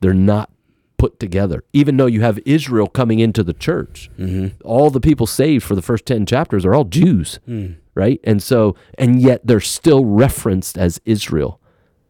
They're 0.00 0.14
not 0.14 0.50
put 0.96 1.20
together. 1.20 1.64
Even 1.72 1.96
though 1.96 2.06
you 2.06 2.22
have 2.22 2.38
Israel 2.46 2.86
coming 2.86 3.18
into 3.18 3.42
the 3.42 3.52
church, 3.52 4.10
mm-hmm. 4.18 4.56
all 4.64 4.90
the 4.90 5.00
people 5.00 5.26
saved 5.26 5.64
for 5.64 5.74
the 5.74 5.82
first 5.82 6.06
ten 6.06 6.24
chapters 6.24 6.64
are 6.64 6.74
all 6.74 6.84
Jews, 6.84 7.38
hmm. 7.44 7.72
right? 7.94 8.20
And 8.24 8.42
so, 8.42 8.76
and 8.96 9.20
yet 9.20 9.46
they're 9.46 9.60
still 9.60 10.04
referenced 10.04 10.78
as 10.78 11.00
Israel 11.04 11.60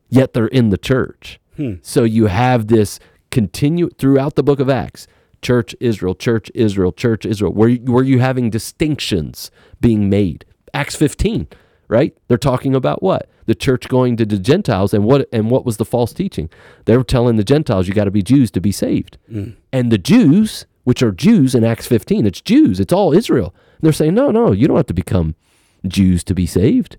yet 0.09 0.33
they're 0.33 0.47
in 0.49 0.71
the 0.71 0.79
church. 0.79 1.41
Hmm. 1.57 1.75
So 1.83 2.05
you 2.05 2.27
have 2.27 2.69
this 2.69 2.99
continue 3.31 3.91
throughout 3.91 4.35
the 4.37 4.43
book 4.43 4.61
of 4.61 4.71
Acts. 4.71 5.07
Church 5.41 5.75
Israel, 5.79 6.15
church 6.17 6.51
Israel, 6.55 6.91
church 6.93 7.25
Israel, 7.25 7.53
Were, 7.53 7.69
you- 7.69 7.93
where 7.93 8.03
you 8.05 8.19
having 8.19 8.51
distinctions 8.51 9.51
being 9.81 10.09
made. 10.11 10.45
Acts 10.75 10.97
15, 10.97 11.47
right? 11.89 12.13
They're 12.27 12.37
talking 12.39 12.75
about 12.75 13.03
what? 13.03 13.29
The 13.47 13.55
church 13.55 13.89
going 13.89 14.17
to 14.19 14.27
the 14.27 14.39
Gentiles 14.39 14.93
and 14.93 15.05
what 15.05 15.29
and 15.33 15.51
what 15.51 15.65
was 15.65 15.77
the 15.79 15.85
false 15.85 16.13
teaching? 16.13 16.51
They 16.85 16.97
were 16.97 17.05
telling 17.05 17.37
the 17.37 17.45
Gentiles 17.45 17.89
you 17.89 17.95
got 17.95 18.05
to 18.05 18.11
be 18.11 18.23
Jews 18.23 18.51
to 18.53 18.61
be 18.61 18.73
saved. 18.73 19.17
Hmm. 19.31 19.51
And 19.73 19.91
the 19.91 19.97
Jews, 19.99 20.67
which 20.85 21.03
are 21.03 21.13
Jews 21.13 21.55
in 21.55 21.65
Acts 21.65 21.87
15, 21.87 22.27
it's 22.27 22.41
Jews, 22.41 22.79
it's 22.81 22.93
all 22.93 23.13
Israel. 23.15 23.55
And 23.77 23.83
they're 23.87 23.93
saying, 23.93 24.15
"No, 24.15 24.31
no, 24.31 24.53
you 24.53 24.67
don't 24.67 24.77
have 24.77 24.87
to 24.87 24.95
become 24.95 25.35
Jews 25.87 26.23
to 26.25 26.35
be 26.35 26.47
saved." 26.47 26.97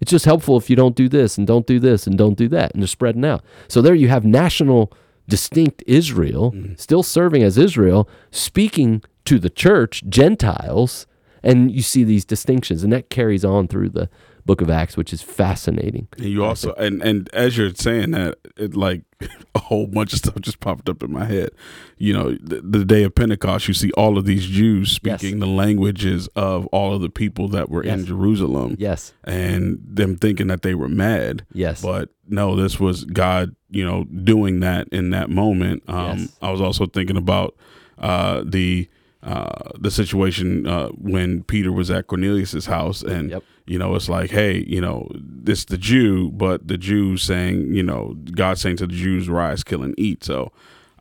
It's 0.00 0.10
just 0.10 0.24
helpful 0.24 0.56
if 0.56 0.70
you 0.70 0.76
don't 0.76 0.96
do 0.96 1.08
this 1.08 1.36
and 1.36 1.46
don't 1.46 1.66
do 1.66 1.78
this 1.78 2.06
and 2.06 2.16
don't 2.16 2.36
do 2.36 2.48
that. 2.48 2.72
And 2.72 2.82
they're 2.82 2.88
spreading 2.88 3.24
out. 3.24 3.44
So 3.68 3.82
there 3.82 3.94
you 3.94 4.08
have 4.08 4.24
national, 4.24 4.92
distinct 5.28 5.82
Israel, 5.86 6.52
mm-hmm. 6.52 6.74
still 6.76 7.02
serving 7.02 7.42
as 7.42 7.58
Israel, 7.58 8.08
speaking 8.30 9.02
to 9.26 9.38
the 9.38 9.50
church, 9.50 10.02
Gentiles. 10.08 11.06
And 11.42 11.70
you 11.70 11.82
see 11.82 12.04
these 12.04 12.24
distinctions. 12.24 12.82
And 12.82 12.92
that 12.92 13.10
carries 13.10 13.44
on 13.44 13.68
through 13.68 13.90
the 13.90 14.08
book 14.46 14.60
of 14.60 14.70
Acts, 14.70 14.96
which 14.96 15.12
is 15.12 15.22
fascinating. 15.22 16.08
And 16.16 16.26
you 16.26 16.44
also 16.44 16.72
and 16.74 17.02
and 17.02 17.28
as 17.34 17.56
you're 17.56 17.74
saying 17.74 18.12
that, 18.12 18.38
it 18.56 18.74
like 18.76 19.02
a 19.54 19.58
whole 19.58 19.86
bunch 19.86 20.12
of 20.12 20.18
stuff 20.20 20.36
just 20.40 20.60
popped 20.60 20.88
up 20.88 21.02
in 21.02 21.12
my 21.12 21.24
head. 21.26 21.50
You 21.98 22.12
know, 22.14 22.30
the, 22.40 22.62
the 22.62 22.84
day 22.84 23.02
of 23.02 23.14
Pentecost, 23.14 23.68
you 23.68 23.74
see 23.74 23.90
all 23.92 24.16
of 24.16 24.24
these 24.24 24.46
Jews 24.46 24.98
Yes. 25.02 25.20
speaking 25.20 25.38
the 25.40 25.46
languages 25.46 26.26
of 26.36 26.66
all 26.68 26.94
of 26.94 27.02
the 27.02 27.10
people 27.10 27.48
that 27.48 27.68
were 27.68 27.82
in 27.82 28.06
Jerusalem, 28.06 28.76
Yes. 28.78 29.12
and 29.24 29.78
them 29.84 30.16
thinking 30.16 30.46
that 30.46 30.62
they 30.62 30.74
were 30.74 30.88
mad. 30.88 31.44
Yes. 31.52 31.82
But 31.82 32.08
no, 32.28 32.56
this 32.56 32.80
was 32.80 33.04
God, 33.04 33.54
you 33.68 33.84
know, 33.84 34.04
doing 34.04 34.60
that 34.60 34.88
in 34.88 35.10
that 35.10 35.28
moment. 35.28 35.82
Um, 35.88 36.18
Yes. 36.20 36.38
I 36.40 36.50
was 36.50 36.60
also 36.62 36.86
thinking 36.86 37.16
about 37.18 37.54
uh, 37.98 38.42
the 38.46 38.88
uh, 39.22 39.72
the 39.78 39.90
situation 39.90 40.66
uh, 40.66 40.88
when 40.88 41.42
Peter 41.42 41.70
was 41.70 41.90
at 41.90 42.06
Cornelius's 42.06 42.64
house, 42.66 43.02
and 43.02 43.28
Yep. 43.30 43.42
You 43.70 43.78
know, 43.78 43.94
it's 43.94 44.08
like, 44.08 44.30
hey, 44.30 44.64
you 44.66 44.80
know, 44.80 45.08
this 45.14 45.64
the 45.64 45.78
Jew, 45.78 46.30
but 46.32 46.66
the 46.66 46.76
Jews 46.76 47.22
saying, 47.22 47.72
you 47.72 47.84
know, 47.84 48.16
God 48.32 48.58
saying 48.58 48.76
to 48.78 48.86
the 48.88 48.92
Jews, 48.94 49.28
rise, 49.28 49.62
kill, 49.62 49.84
and 49.84 49.94
eat. 49.96 50.24
So, 50.24 50.50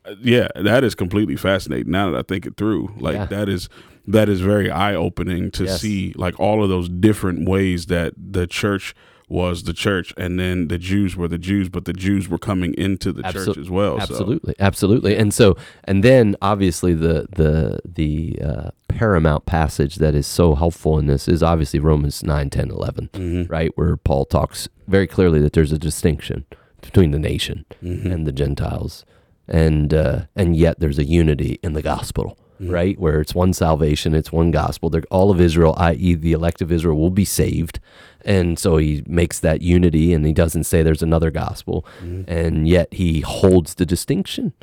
uh, 0.05 0.13
yeah, 0.21 0.49
that 0.55 0.83
is 0.83 0.93
completely 0.93 1.35
fascinating. 1.35 1.91
Now 1.91 2.11
that 2.11 2.17
I 2.19 2.21
think 2.21 2.45
it 2.45 2.57
through, 2.57 2.93
like 2.99 3.15
Yeah. 3.15 3.25
that 3.25 3.49
is 3.49 3.69
that 4.07 4.29
is 4.29 4.41
very 4.41 4.69
eye 4.71 4.95
opening 4.95 5.51
to 5.51 5.63
Yes. 5.65 5.81
see 5.81 6.13
like 6.15 6.39
all 6.39 6.63
of 6.63 6.69
those 6.69 6.89
different 6.89 7.47
ways 7.49 7.87
that 7.87 8.13
the 8.17 8.45
church 8.47 8.93
was 9.29 9.63
the 9.63 9.73
church, 9.73 10.13
and 10.17 10.39
then 10.39 10.67
the 10.67 10.77
Jews 10.77 11.15
were 11.15 11.27
the 11.27 11.37
Jews, 11.37 11.69
but 11.69 11.85
the 11.85 11.93
Jews 11.93 12.27
were 12.27 12.39
coming 12.39 12.73
into 12.73 13.11
the 13.11 13.21
Absol- 13.21 13.45
church 13.45 13.57
as 13.57 13.69
well. 13.69 13.99
Absolutely, 13.99 14.55
so. 14.57 14.65
absolutely. 14.65 15.15
And 15.15 15.33
so, 15.33 15.55
and 15.83 16.03
then 16.03 16.35
obviously 16.41 16.93
the 16.93 17.27
the 17.31 17.79
the 17.85 18.39
uh, 18.43 18.71
paramount 18.87 19.45
passage 19.45 19.95
that 19.95 20.15
is 20.15 20.27
so 20.27 20.55
helpful 20.55 20.97
in 20.97 21.07
this 21.07 21.27
is 21.27 21.43
obviously 21.43 21.79
Romans 21.79 22.23
9, 22.23 22.49
10, 22.49 22.71
11, 22.71 23.09
mm-hmm. 23.13 23.51
right, 23.51 23.71
where 23.75 23.95
Paul 23.95 24.25
talks 24.25 24.67
very 24.87 25.07
clearly 25.07 25.39
that 25.41 25.53
there's 25.53 25.71
a 25.71 25.79
distinction 25.79 26.45
between 26.81 27.11
the 27.11 27.19
nation 27.19 27.65
mm-hmm. 27.83 28.11
and 28.11 28.25
the 28.25 28.31
Gentiles, 28.31 29.05
and 29.47 29.93
uh, 29.93 30.21
and 30.35 30.55
yet 30.55 30.79
there's 30.79 30.99
a 30.99 31.05
unity 31.05 31.59
in 31.63 31.73
the 31.73 31.81
gospel. 31.81 32.37
Mm-hmm. 32.59 32.73
Right, 32.73 32.99
where 32.99 33.21
it's 33.21 33.33
one 33.33 33.53
salvation, 33.53 34.13
it's 34.13 34.33
one 34.33 34.51
gospel. 34.51 34.89
They're, 34.89 35.03
all 35.09 35.31
of 35.31 35.39
Israel, 35.39 35.73
i.e., 35.77 36.13
the 36.13 36.33
elect 36.33 36.61
of 36.61 36.73
Israel, 36.73 36.97
will 36.97 37.09
be 37.09 37.23
saved, 37.23 37.79
and 38.25 38.57
so 38.59 38.77
he 38.77 39.03
makes 39.07 39.39
that 39.39 39.61
unity, 39.61 40.13
and 40.13 40.25
he 40.25 40.33
doesn't 40.33 40.65
say 40.65 40.81
there's 40.83 41.03
another 41.03 41.31
gospel, 41.31 41.85
Mm-hmm. 42.01 42.23
and 42.31 42.67
yet 42.67 42.93
he 42.93 43.21
holds 43.21 43.75
the 43.75 43.85
distinction 43.85 44.53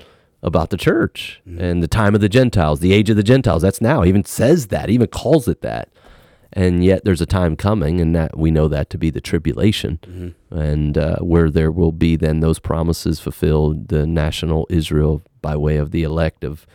about 0.42 0.70
the 0.70 0.76
church 0.76 1.40
Mm-hmm. 1.48 1.60
and 1.60 1.82
the 1.82 1.88
time 1.88 2.14
of 2.14 2.20
the 2.20 2.28
Gentiles, 2.28 2.80
the 2.80 2.92
age 2.92 3.10
of 3.10 3.16
the 3.16 3.22
Gentiles. 3.22 3.62
That's 3.62 3.80
now. 3.80 4.02
He 4.02 4.08
even 4.10 4.24
says 4.24 4.66
that, 4.68 4.88
he 4.88 4.94
even 4.94 5.08
calls 5.08 5.48
it 5.48 5.60
that. 5.62 5.88
And 6.52 6.82
yet 6.84 7.04
there's 7.04 7.20
a 7.20 7.26
time 7.26 7.54
coming, 7.56 8.00
and 8.00 8.14
that 8.14 8.38
we 8.38 8.50
know 8.50 8.68
that 8.68 8.88
to 8.90 8.98
be 8.98 9.10
the 9.10 9.20
tribulation, 9.20 9.98
Mm-hmm. 10.06 10.58
and 10.58 10.96
uh, 10.98 11.16
where 11.18 11.50
there 11.50 11.70
will 11.72 11.92
be 11.92 12.16
then 12.16 12.40
those 12.40 12.58
promises 12.58 13.20
fulfilled. 13.20 13.88
The 13.88 14.06
national 14.06 14.66
Israel, 14.70 15.22
by 15.42 15.56
way 15.56 15.76
of 15.76 15.90
the 15.90 16.02
elect 16.02 16.44
of 16.44 16.66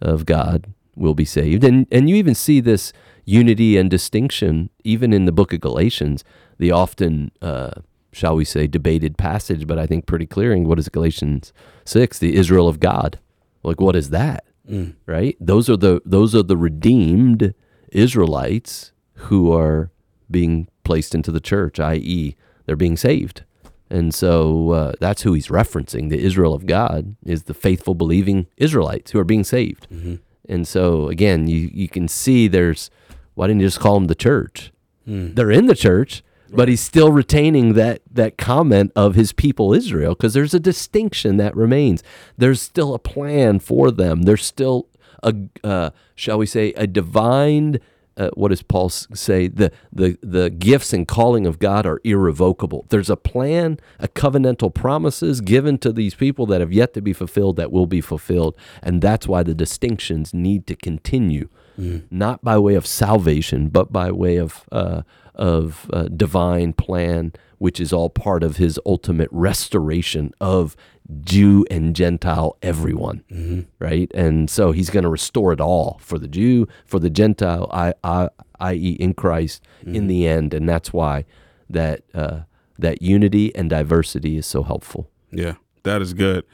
of 0.00 0.24
God, 0.26 0.66
will 0.96 1.14
be 1.14 1.24
saved. 1.24 1.64
And 1.64 1.86
and 1.90 2.08
you 2.08 2.16
even 2.16 2.34
see 2.34 2.60
this 2.60 2.92
unity 3.24 3.76
and 3.76 3.90
distinction 3.90 4.70
even 4.84 5.12
in 5.12 5.24
the 5.24 5.32
book 5.32 5.52
of 5.52 5.60
Galatians. 5.60 6.24
The 6.58 6.72
often 6.72 7.30
uh, 7.40 7.70
shall 8.12 8.36
we 8.36 8.44
say, 8.44 8.66
debated 8.66 9.16
passage, 9.16 9.66
but 9.66 9.78
I 9.78 9.86
think 9.86 10.06
pretty 10.06 10.26
clear 10.26 10.52
in 10.52 10.64
What 10.64 10.78
is 10.78 10.88
Galatians 10.88 11.52
six? 11.84 12.18
The 12.18 12.36
Israel 12.36 12.68
of 12.68 12.80
God. 12.80 13.18
Like, 13.62 13.80
what 13.80 13.96
is 13.96 14.10
that? 14.10 14.44
Mm. 14.68 14.94
Right? 15.06 15.36
Those 15.40 15.68
are 15.68 15.76
the 15.76 16.00
those 16.04 16.34
are 16.34 16.42
the 16.42 16.56
redeemed 16.56 17.54
Israelites 17.92 18.92
who 19.14 19.52
are 19.52 19.90
being 20.30 20.68
placed 20.84 21.14
into 21.14 21.32
the 21.32 21.40
church, 21.40 21.80
i.e., 21.80 22.36
they're 22.64 22.76
being 22.76 22.96
saved. 22.96 23.42
And 23.90 24.14
so 24.14 24.70
uh, 24.70 24.92
that's 25.00 25.22
who 25.22 25.32
he's 25.32 25.48
referencing. 25.48 26.08
The 26.08 26.24
Israel 26.24 26.54
of 26.54 26.66
God 26.66 27.16
is 27.24 27.44
the 27.44 27.54
faithful, 27.54 27.94
believing 27.94 28.46
Israelites 28.56 29.10
who 29.10 29.18
are 29.18 29.24
being 29.24 29.42
saved. 29.42 29.88
Mm-hmm. 29.92 30.16
And 30.50 30.66
so 30.66 31.08
again, 31.08 31.46
you 31.46 31.70
you 31.72 31.88
can 31.88 32.08
see 32.08 32.48
there's 32.48 32.90
why 33.34 33.46
didn't 33.46 33.60
you 33.60 33.66
just 33.68 33.80
call 33.80 33.94
them 33.94 34.08
the 34.08 34.14
church? 34.14 34.72
Mm. 35.08 35.34
They're 35.34 35.50
in 35.50 35.66
the 35.66 35.74
church, 35.74 36.22
but 36.50 36.68
he's 36.68 36.80
still 36.80 37.12
retaining 37.12 37.74
that 37.74 38.02
that 38.10 38.36
comment 38.36 38.92
of 38.96 39.14
his 39.14 39.32
people 39.32 39.72
Israel 39.72 40.14
because 40.14 40.34
there's 40.34 40.54
a 40.54 40.60
distinction 40.60 41.36
that 41.36 41.56
remains. 41.56 42.02
There's 42.36 42.60
still 42.60 42.94
a 42.94 42.98
plan 42.98 43.60
for 43.60 43.90
them. 43.90 44.22
There's 44.22 44.44
still 44.44 44.88
a 45.22 45.34
uh, 45.62 45.90
shall 46.14 46.38
we 46.38 46.46
say 46.46 46.72
a 46.72 46.86
divine 46.86 47.80
uh, 48.20 48.30
what 48.40 48.48
does 48.48 48.62
Paul 48.62 48.88
say? 48.90 49.48
The, 49.48 49.68
the 50.00 50.18
the 50.22 50.50
gifts 50.50 50.92
and 50.92 51.08
calling 51.08 51.46
of 51.46 51.58
God 51.58 51.86
are 51.86 52.00
irrevocable. 52.04 52.80
There's 52.90 53.10
a 53.10 53.16
plan, 53.32 53.78
a 53.98 54.08
covenantal 54.08 54.72
promises 54.74 55.40
given 55.40 55.78
to 55.78 55.90
these 55.92 56.14
people 56.14 56.44
that 56.50 56.60
have 56.60 56.72
yet 56.72 56.92
to 56.94 57.00
be 57.00 57.12
fulfilled 57.12 57.56
that 57.56 57.72
will 57.72 57.86
be 57.86 58.00
fulfilled, 58.02 58.54
and 58.82 59.00
that's 59.02 59.26
why 59.26 59.42
the 59.42 59.54
distinctions 59.54 60.34
need 60.34 60.66
to 60.66 60.76
continue, 60.76 61.48
Mm. 61.78 62.02
not 62.10 62.44
by 62.44 62.58
way 62.58 62.74
of 62.74 62.84
salvation, 62.86 63.68
but 63.68 63.90
by 63.90 64.10
way 64.10 64.36
of 64.36 64.64
uh, 64.80 65.00
of 65.40 65.90
uh, 65.92 66.04
divine 66.04 66.72
plan, 66.74 67.32
which 67.58 67.80
is 67.80 67.92
all 67.92 68.08
part 68.10 68.44
of 68.44 68.58
His 68.58 68.78
ultimate 68.86 69.28
restoration 69.32 70.32
of 70.40 70.76
Jew 71.22 71.66
and 71.70 71.96
Gentile, 71.96 72.56
everyone 72.62 73.24
Mm-hmm. 73.32 73.60
right? 73.80 74.08
And 74.14 74.48
so 74.48 74.70
he's 74.70 74.90
going 74.90 75.02
to 75.02 75.08
restore 75.08 75.52
it 75.52 75.60
all 75.60 75.98
for 76.00 76.18
the 76.18 76.28
Jew, 76.28 76.68
for 76.86 77.00
the 77.00 77.10
Gentile, 77.10 77.68
I, 77.72 77.94
I, 78.04 78.28
i.e., 78.60 78.96
in 79.00 79.14
Christ, 79.14 79.60
in 79.84 80.06
the 80.06 80.28
end, 80.28 80.54
and 80.54 80.68
that's 80.68 80.92
why 80.92 81.24
that 81.68 82.02
uh, 82.14 82.40
that 82.78 83.02
unity 83.02 83.52
and 83.56 83.68
diversity 83.68 84.36
is 84.36 84.46
so 84.46 84.62
helpful. 84.62 85.10
Yeah, 85.32 85.54
that 85.82 86.00
is 86.00 86.14
good. 86.14 86.44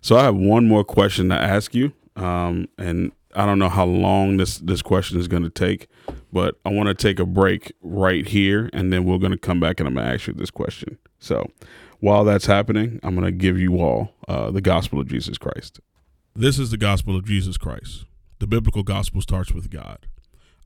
So 0.00 0.16
I 0.16 0.22
have 0.24 0.36
one 0.36 0.68
more 0.68 0.84
question 0.84 1.28
to 1.30 1.34
ask 1.34 1.74
you, 1.74 1.92
um, 2.14 2.68
and 2.78 3.10
I 3.34 3.46
don't 3.46 3.58
know 3.58 3.68
how 3.68 3.84
long 3.84 4.36
this 4.36 4.58
this 4.58 4.82
question 4.82 5.18
is 5.18 5.28
going 5.28 5.42
to 5.42 5.50
take, 5.50 5.88
but 6.32 6.58
I 6.64 6.70
want 6.70 6.88
to 6.88 6.94
take 6.94 7.18
a 7.18 7.26
break 7.26 7.72
right 7.82 8.26
here, 8.26 8.70
and 8.72 8.92
then 8.92 9.04
we're 9.04 9.18
going 9.18 9.32
to 9.32 9.38
come 9.38 9.60
back 9.60 9.80
and 9.80 9.88
I'm 9.88 9.94
going 9.94 10.06
to 10.06 10.12
ask 10.12 10.26
you 10.26 10.34
this 10.34 10.50
question. 10.50 10.98
So 11.18 11.50
while 12.00 12.24
that's 12.24 12.46
happening, 12.46 13.00
I'm 13.02 13.14
going 13.14 13.26
to 13.26 13.32
give 13.32 13.58
you 13.58 13.80
all 13.80 14.14
uh, 14.28 14.50
the 14.50 14.60
gospel 14.60 15.00
of 15.00 15.08
Jesus 15.08 15.38
Christ. 15.38 15.80
This 16.36 16.58
is 16.58 16.70
the 16.70 16.76
gospel 16.76 17.16
of 17.16 17.24
Jesus 17.24 17.56
Christ. 17.56 18.04
The 18.40 18.46
biblical 18.46 18.82
gospel 18.82 19.20
starts 19.20 19.52
with 19.52 19.70
God. 19.70 20.06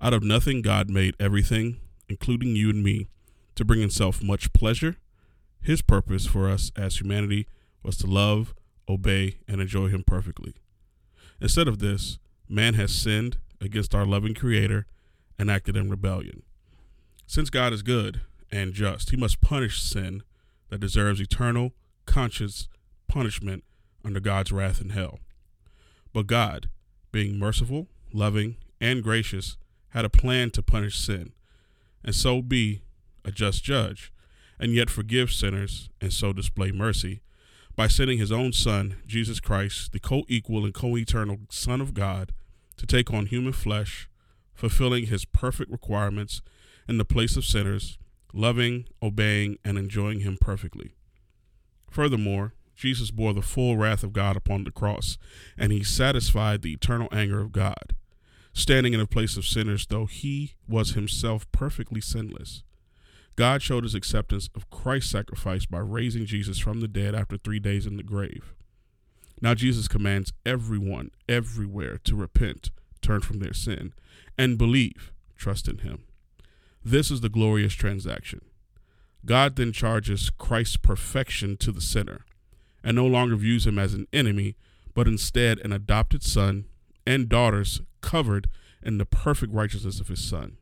Out 0.00 0.14
of 0.14 0.22
nothing, 0.22 0.62
God 0.62 0.90
made 0.90 1.14
everything, 1.20 1.80
including 2.08 2.56
you 2.56 2.70
and 2.70 2.82
me, 2.82 3.08
to 3.54 3.64
bring 3.64 3.80
himself 3.80 4.22
much 4.22 4.52
pleasure. 4.52 4.96
His 5.60 5.82
purpose 5.82 6.26
for 6.26 6.48
us 6.48 6.72
as 6.76 7.00
humanity 7.00 7.46
was 7.82 7.96
to 7.98 8.06
love, 8.06 8.54
obey, 8.88 9.38
and 9.46 9.60
enjoy 9.60 9.88
him 9.88 10.04
perfectly. 10.04 10.54
Instead 11.40 11.68
of 11.68 11.78
this, 11.78 12.18
man 12.48 12.74
has 12.74 12.94
sinned 12.94 13.36
against 13.60 13.94
our 13.94 14.06
loving 14.06 14.34
Creator 14.34 14.86
and 15.38 15.50
acted 15.50 15.76
in 15.76 15.90
rebellion. 15.90 16.42
Since 17.26 17.50
God 17.50 17.72
is 17.72 17.82
good 17.82 18.22
and 18.50 18.72
just, 18.72 19.10
he 19.10 19.16
must 19.16 19.40
punish 19.40 19.82
sin 19.82 20.22
that 20.70 20.80
deserves 20.80 21.20
eternal, 21.20 21.72
conscious 22.06 22.68
punishment 23.06 23.64
under 24.04 24.20
God's 24.20 24.52
wrath 24.52 24.80
in 24.80 24.90
hell. 24.90 25.18
But 26.12 26.26
God, 26.26 26.68
being 27.12 27.38
merciful, 27.38 27.88
loving, 28.12 28.56
and 28.80 29.02
gracious, 29.02 29.56
had 29.90 30.04
a 30.04 30.10
plan 30.10 30.50
to 30.50 30.62
punish 30.62 30.98
sin, 30.98 31.32
and 32.04 32.14
so 32.14 32.42
be 32.42 32.82
a 33.24 33.30
just 33.30 33.64
judge, 33.64 34.12
and 34.58 34.72
yet 34.72 34.90
forgive 34.90 35.30
sinners, 35.30 35.90
and 36.00 36.12
so 36.12 36.32
display 36.32 36.70
mercy 36.70 37.20
by 37.78 37.86
sending 37.86 38.18
his 38.18 38.32
own 38.32 38.52
Son, 38.52 38.96
Jesus 39.06 39.38
Christ, 39.38 39.92
the 39.92 40.00
co 40.00 40.24
equal 40.26 40.64
and 40.64 40.74
co 40.74 40.96
eternal 40.96 41.38
Son 41.48 41.80
of 41.80 41.94
God, 41.94 42.32
to 42.76 42.86
take 42.86 43.12
on 43.12 43.26
human 43.26 43.52
flesh, 43.52 44.08
fulfilling 44.52 45.06
his 45.06 45.24
perfect 45.24 45.70
requirements 45.70 46.42
in 46.88 46.98
the 46.98 47.04
place 47.04 47.36
of 47.36 47.44
sinners, 47.44 47.96
loving, 48.34 48.86
obeying, 49.00 49.58
and 49.64 49.78
enjoying 49.78 50.20
him 50.20 50.38
perfectly. 50.40 50.96
Furthermore, 51.88 52.52
Jesus 52.74 53.12
bore 53.12 53.32
the 53.32 53.42
full 53.42 53.76
wrath 53.76 54.02
of 54.02 54.12
God 54.12 54.36
upon 54.36 54.64
the 54.64 54.72
cross, 54.72 55.16
and 55.56 55.70
he 55.70 55.84
satisfied 55.84 56.62
the 56.62 56.72
eternal 56.72 57.08
anger 57.12 57.38
of 57.38 57.52
God, 57.52 57.94
standing 58.52 58.92
in 58.92 58.98
the 58.98 59.06
place 59.06 59.36
of 59.36 59.46
sinners, 59.46 59.86
though 59.86 60.06
he 60.06 60.54
was 60.68 60.94
himself 60.94 61.46
perfectly 61.52 62.00
sinless. 62.00 62.64
God 63.38 63.62
showed 63.62 63.84
his 63.84 63.94
acceptance 63.94 64.50
of 64.56 64.68
Christ's 64.68 65.12
sacrifice 65.12 65.64
by 65.64 65.78
raising 65.78 66.26
Jesus 66.26 66.58
from 66.58 66.80
the 66.80 66.88
dead 66.88 67.14
after 67.14 67.36
three 67.36 67.60
days 67.60 67.86
in 67.86 67.96
the 67.96 68.02
grave. 68.02 68.52
Now, 69.40 69.54
Jesus 69.54 69.86
commands 69.86 70.32
everyone, 70.44 71.12
everywhere, 71.28 71.98
to 72.02 72.16
repent, 72.16 72.72
turn 73.00 73.20
from 73.20 73.38
their 73.38 73.52
sin, 73.52 73.92
and 74.36 74.58
believe, 74.58 75.12
trust 75.36 75.68
in 75.68 75.78
him. 75.78 76.02
This 76.84 77.12
is 77.12 77.20
the 77.20 77.28
glorious 77.28 77.74
transaction. 77.74 78.40
God 79.24 79.54
then 79.54 79.70
charges 79.70 80.30
Christ's 80.30 80.76
perfection 80.76 81.56
to 81.58 81.70
the 81.70 81.80
sinner 81.80 82.26
and 82.82 82.96
no 82.96 83.06
longer 83.06 83.36
views 83.36 83.68
him 83.68 83.78
as 83.78 83.94
an 83.94 84.08
enemy, 84.12 84.56
but 84.94 85.06
instead 85.06 85.60
an 85.60 85.72
adopted 85.72 86.24
son 86.24 86.64
and 87.06 87.28
daughters 87.28 87.82
covered 88.00 88.48
in 88.82 88.98
the 88.98 89.06
perfect 89.06 89.54
righteousness 89.54 90.00
of 90.00 90.08
his 90.08 90.24
son. 90.24 90.57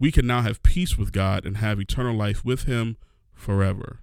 We 0.00 0.10
can 0.10 0.26
now 0.26 0.40
have 0.40 0.62
peace 0.62 0.96
with 0.96 1.12
God 1.12 1.44
and 1.44 1.58
have 1.58 1.78
eternal 1.78 2.16
life 2.16 2.42
with 2.42 2.64
him 2.64 2.96
forever. 3.34 4.00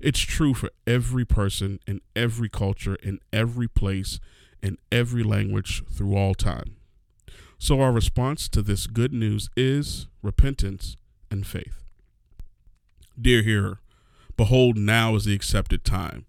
It's 0.00 0.20
true 0.20 0.54
for 0.54 0.70
every 0.86 1.24
person 1.24 1.80
in 1.88 2.00
every 2.14 2.48
culture, 2.48 2.94
in 3.02 3.18
every 3.32 3.66
place, 3.66 4.20
in 4.62 4.78
every 4.92 5.24
language 5.24 5.82
through 5.92 6.16
all 6.16 6.34
time. 6.34 6.76
So, 7.58 7.80
our 7.80 7.90
response 7.90 8.48
to 8.50 8.62
this 8.62 8.86
good 8.86 9.12
news 9.12 9.50
is 9.56 10.06
repentance 10.22 10.96
and 11.32 11.44
faith. 11.44 11.82
Dear 13.20 13.42
hearer, 13.42 13.80
behold, 14.36 14.76
now 14.76 15.16
is 15.16 15.24
the 15.24 15.34
accepted 15.34 15.84
time. 15.84 16.26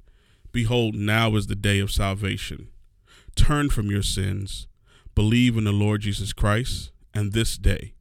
Behold, 0.52 0.96
now 0.96 1.36
is 1.36 1.46
the 1.46 1.56
day 1.56 1.78
of 1.78 1.92
salvation. 1.92 2.70
Turn 3.36 3.70
from 3.70 3.92
your 3.92 4.02
sins, 4.02 4.66
believe 5.14 5.56
in 5.56 5.66
the 5.66 5.72
Lord 5.72 6.02
Jesus 6.02 6.34
Christ, 6.34 6.90
and 7.14 7.34
this 7.34 7.56
day 7.56 7.94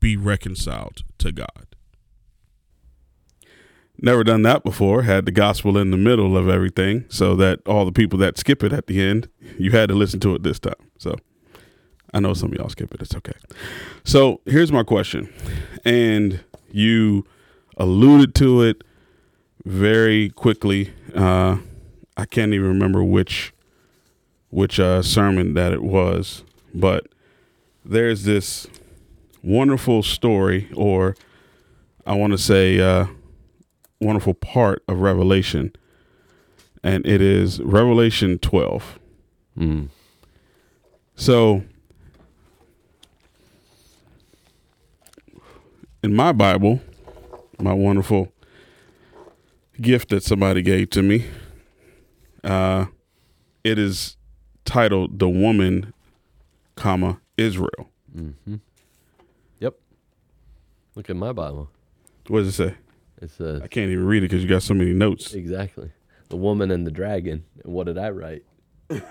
be 0.00 0.16
reconciled 0.16 1.02
to 1.18 1.32
God. 1.32 1.66
Never 3.98 4.24
done 4.24 4.42
that 4.42 4.62
before. 4.62 5.02
Had 5.02 5.24
the 5.24 5.32
gospel 5.32 5.78
in 5.78 5.90
the 5.90 5.96
middle 5.96 6.36
of 6.36 6.48
everything 6.48 7.06
so 7.08 7.34
that 7.36 7.60
all 7.66 7.84
the 7.84 7.92
people 7.92 8.18
that 8.18 8.36
skip 8.36 8.62
it 8.62 8.72
at 8.72 8.86
the 8.86 9.00
end, 9.00 9.28
you 9.58 9.70
had 9.70 9.88
to 9.88 9.94
listen 9.94 10.20
to 10.20 10.34
it 10.34 10.42
this 10.42 10.58
time. 10.58 10.74
So 10.98 11.16
I 12.12 12.20
know 12.20 12.34
some 12.34 12.52
of 12.52 12.58
y'all 12.58 12.68
skip 12.68 12.92
it. 12.92 13.00
It's 13.00 13.14
okay. 13.14 13.32
So 14.04 14.40
here's 14.44 14.70
my 14.70 14.82
question. 14.82 15.32
And 15.84 16.44
you 16.70 17.26
alluded 17.78 18.34
to 18.36 18.62
it 18.62 18.84
very 19.64 20.28
quickly. 20.30 20.92
Uh, 21.14 21.56
I 22.16 22.26
can't 22.26 22.52
even 22.52 22.68
remember 22.68 23.02
which 23.02 23.52
which 24.50 24.78
uh, 24.78 25.02
sermon 25.02 25.54
that 25.54 25.72
it 25.72 25.82
was, 25.82 26.44
but 26.72 27.08
there's 27.84 28.24
this 28.24 28.66
wonderful 29.46 30.02
story, 30.02 30.68
or 30.74 31.16
I 32.04 32.14
want 32.14 32.32
to 32.32 32.38
say, 32.38 32.80
uh, 32.80 33.06
wonderful 34.00 34.34
part 34.34 34.82
of 34.88 35.00
Revelation, 35.00 35.72
and 36.82 37.06
it 37.06 37.22
is 37.22 37.60
Revelation 37.62 38.38
12. 38.38 38.98
Mm. 39.58 39.88
So, 41.14 41.62
in 46.02 46.14
my 46.14 46.32
Bible, 46.32 46.80
my 47.60 47.72
wonderful 47.72 48.32
gift 49.80 50.08
that 50.08 50.24
somebody 50.24 50.60
gave 50.60 50.90
to 50.90 51.02
me, 51.02 51.24
uh, 52.42 52.86
it 53.62 53.78
is 53.78 54.16
titled 54.64 55.20
"The 55.20 55.28
Woman, 55.28 55.94
comma 56.74 57.20
Israel." 57.36 57.90
hmm 58.12 58.30
Yep. 58.46 58.60
Look 60.96 61.08
at 61.10 61.14
my 61.16 61.32
Bible. 61.32 61.70
What 62.26 62.40
does 62.40 62.48
it 62.48 62.52
say? 62.70 62.74
It 63.22 63.30
says 63.30 63.62
I 63.62 63.68
can't 63.68 63.90
even 63.90 64.04
read 64.04 64.18
it 64.24 64.28
because 64.30 64.42
you 64.42 64.48
got 64.48 64.62
so 64.64 64.74
many 64.74 64.92
notes. 64.92 65.32
exactly 65.34 65.90
the 66.28 66.36
woman 66.36 66.72
and 66.72 66.84
the 66.86 66.90
dragon. 66.90 67.44
And 67.62 67.72
what 67.72 67.86
did 67.86 67.98
I 67.98 68.10
write? 68.10 68.42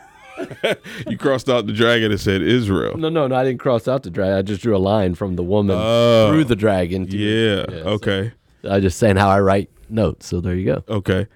You 1.07 1.17
crossed 1.17 1.47
out 1.47 1.65
the 1.65 1.71
dragon 1.71 2.11
and 2.11 2.19
said 2.19 2.41
Israel. 2.41 2.97
No, 2.97 3.07
no, 3.07 3.25
no. 3.25 3.35
I 3.35 3.45
didn't 3.45 3.61
cross 3.61 3.87
out 3.87 4.03
the 4.03 4.09
dragon. 4.09 4.35
I 4.37 4.41
just 4.41 4.61
drew 4.61 4.75
a 4.75 4.77
line 4.77 5.15
from 5.15 5.37
the 5.37 5.43
woman 5.43 5.77
Oh, 5.79 6.29
through 6.29 6.43
the 6.43 6.57
dragon. 6.57 7.07
To 7.07 7.17
yeah. 7.17 7.65
Yeah, 7.69 7.83
so- 7.83 7.89
okay. 7.91 8.33
I 8.69 8.81
just 8.81 8.99
saying 8.99 9.15
how 9.15 9.29
I 9.29 9.39
write 9.39 9.69
notes. 9.87 10.27
So 10.27 10.41
there 10.41 10.53
you 10.53 10.65
go. 10.65 10.83
Okay. 10.89 11.27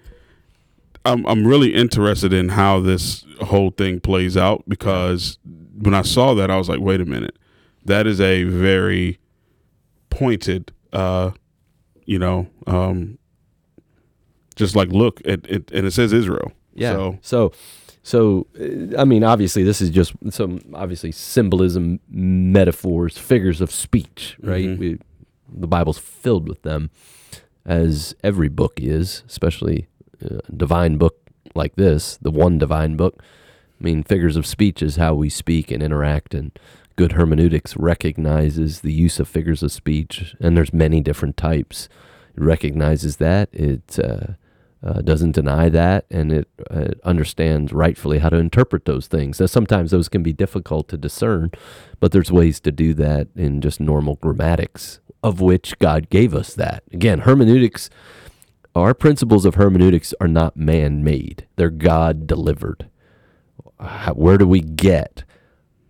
I'm 1.05 1.25
I'm 1.25 1.47
really 1.47 1.73
interested 1.73 2.33
in 2.33 2.49
how 2.49 2.81
this 2.81 3.23
whole 3.39 3.71
thing 3.71 4.01
plays 4.01 4.35
out 4.35 4.65
because 4.67 5.37
when 5.77 5.93
I 5.93 6.01
saw 6.01 6.33
that 6.33 6.51
I 6.51 6.57
was 6.57 6.67
like, 6.67 6.81
wait 6.81 6.99
a 6.99 7.05
minute. 7.05 7.37
That 7.85 8.05
is 8.05 8.19
a 8.19 8.43
very 8.43 9.17
pointed 10.09 10.71
uh 10.93 11.31
you 12.05 12.17
know, 12.19 12.47
um 12.67 13.17
just 14.55 14.75
like 14.75 14.89
look 14.89 15.21
at 15.25 15.45
it 15.49 15.71
and 15.71 15.85
it 15.87 15.91
says 15.91 16.11
Israel. 16.13 16.51
Yeah. 16.73 16.93
So 16.93 17.19
So, 17.21 17.51
so, 18.01 18.47
uh, 18.59 18.99
I 18.99 19.05
mean, 19.05 19.23
obviously, 19.23 19.63
this 19.63 19.81
is 19.81 19.89
just 19.89 20.13
some 20.31 20.59
obviously 20.73 21.11
symbolism, 21.11 21.99
metaphors, 22.09 23.17
figures 23.17 23.61
of 23.61 23.71
speech, 23.71 24.37
right? 24.41 24.65
Mhm. 24.65 24.77
We, 24.79 24.99
the 25.53 25.67
Bible's 25.67 25.97
filled 25.99 26.47
with 26.47 26.61
them, 26.63 26.89
as 27.65 28.15
every 28.23 28.49
book 28.49 28.73
is, 28.81 29.23
especially 29.27 29.87
a 30.21 30.39
divine 30.55 30.97
book 30.97 31.17
like 31.55 31.75
this, 31.75 32.17
the 32.21 32.31
one 32.31 32.57
divine 32.57 32.95
book. 32.95 33.21
I 33.79 33.83
mean, 33.83 34.03
figures 34.03 34.35
of 34.37 34.45
speech 34.45 34.81
is 34.81 34.95
how 34.95 35.13
we 35.15 35.29
speak 35.29 35.69
and 35.71 35.83
interact, 35.83 36.33
and 36.33 36.57
good 36.99 37.13
hermeneutics 37.13 37.77
recognizes 37.77 38.81
the 38.81 38.91
use 38.91 39.21
of 39.21 39.27
figures 39.29 39.63
of 39.63 39.71
speech, 39.71 40.35
and 40.41 40.57
there's 40.57 40.73
many 40.73 40.99
different 40.99 41.37
types. 41.37 41.87
It 42.35 42.43
recognizes 42.43 43.17
that 43.17 43.47
it. 43.53 43.97
Uh, 43.97 44.33
uh, 44.81 45.01
doesn't 45.01 45.33
deny 45.33 45.67
that, 45.67 46.05
and 46.09 46.31
it 46.31 46.47
uh, 46.71 46.91
understands 47.03 47.73
rightfully 47.73 48.19
how 48.19 48.29
to 48.29 48.37
interpret 48.37 48.85
those 48.85 49.07
things. 49.07 49.37
Now, 49.37 49.47
sometimes 49.47 49.91
those 49.91 50.07
can 50.07 50.23
be 50.23 50.31
difficult 50.31 50.87
to 50.87 50.97
discern, 50.97 51.51
but 51.99 52.13
there's 52.13 52.31
ways 52.31 52.61
to 52.61 52.71
do 52.71 52.93
that 52.93 53.27
in 53.35 53.59
just 53.59 53.81
normal 53.81 54.15
grammatics, 54.15 54.99
of 55.21 55.41
which 55.41 55.77
God 55.79 56.09
gave 56.09 56.33
us 56.33 56.53
that. 56.53 56.83
Again, 56.93 57.19
hermeneutics, 57.19 57.89
our 58.73 58.93
principles 58.93 59.43
of 59.43 59.55
hermeneutics 59.55 60.13
are 60.21 60.29
not 60.29 60.55
man 60.55 61.03
made, 61.03 61.45
they're 61.57 61.69
God 61.69 62.25
delivered. 62.25 62.89
Where 64.13 64.37
do 64.37 64.47
we 64.47 64.61
get 64.61 65.25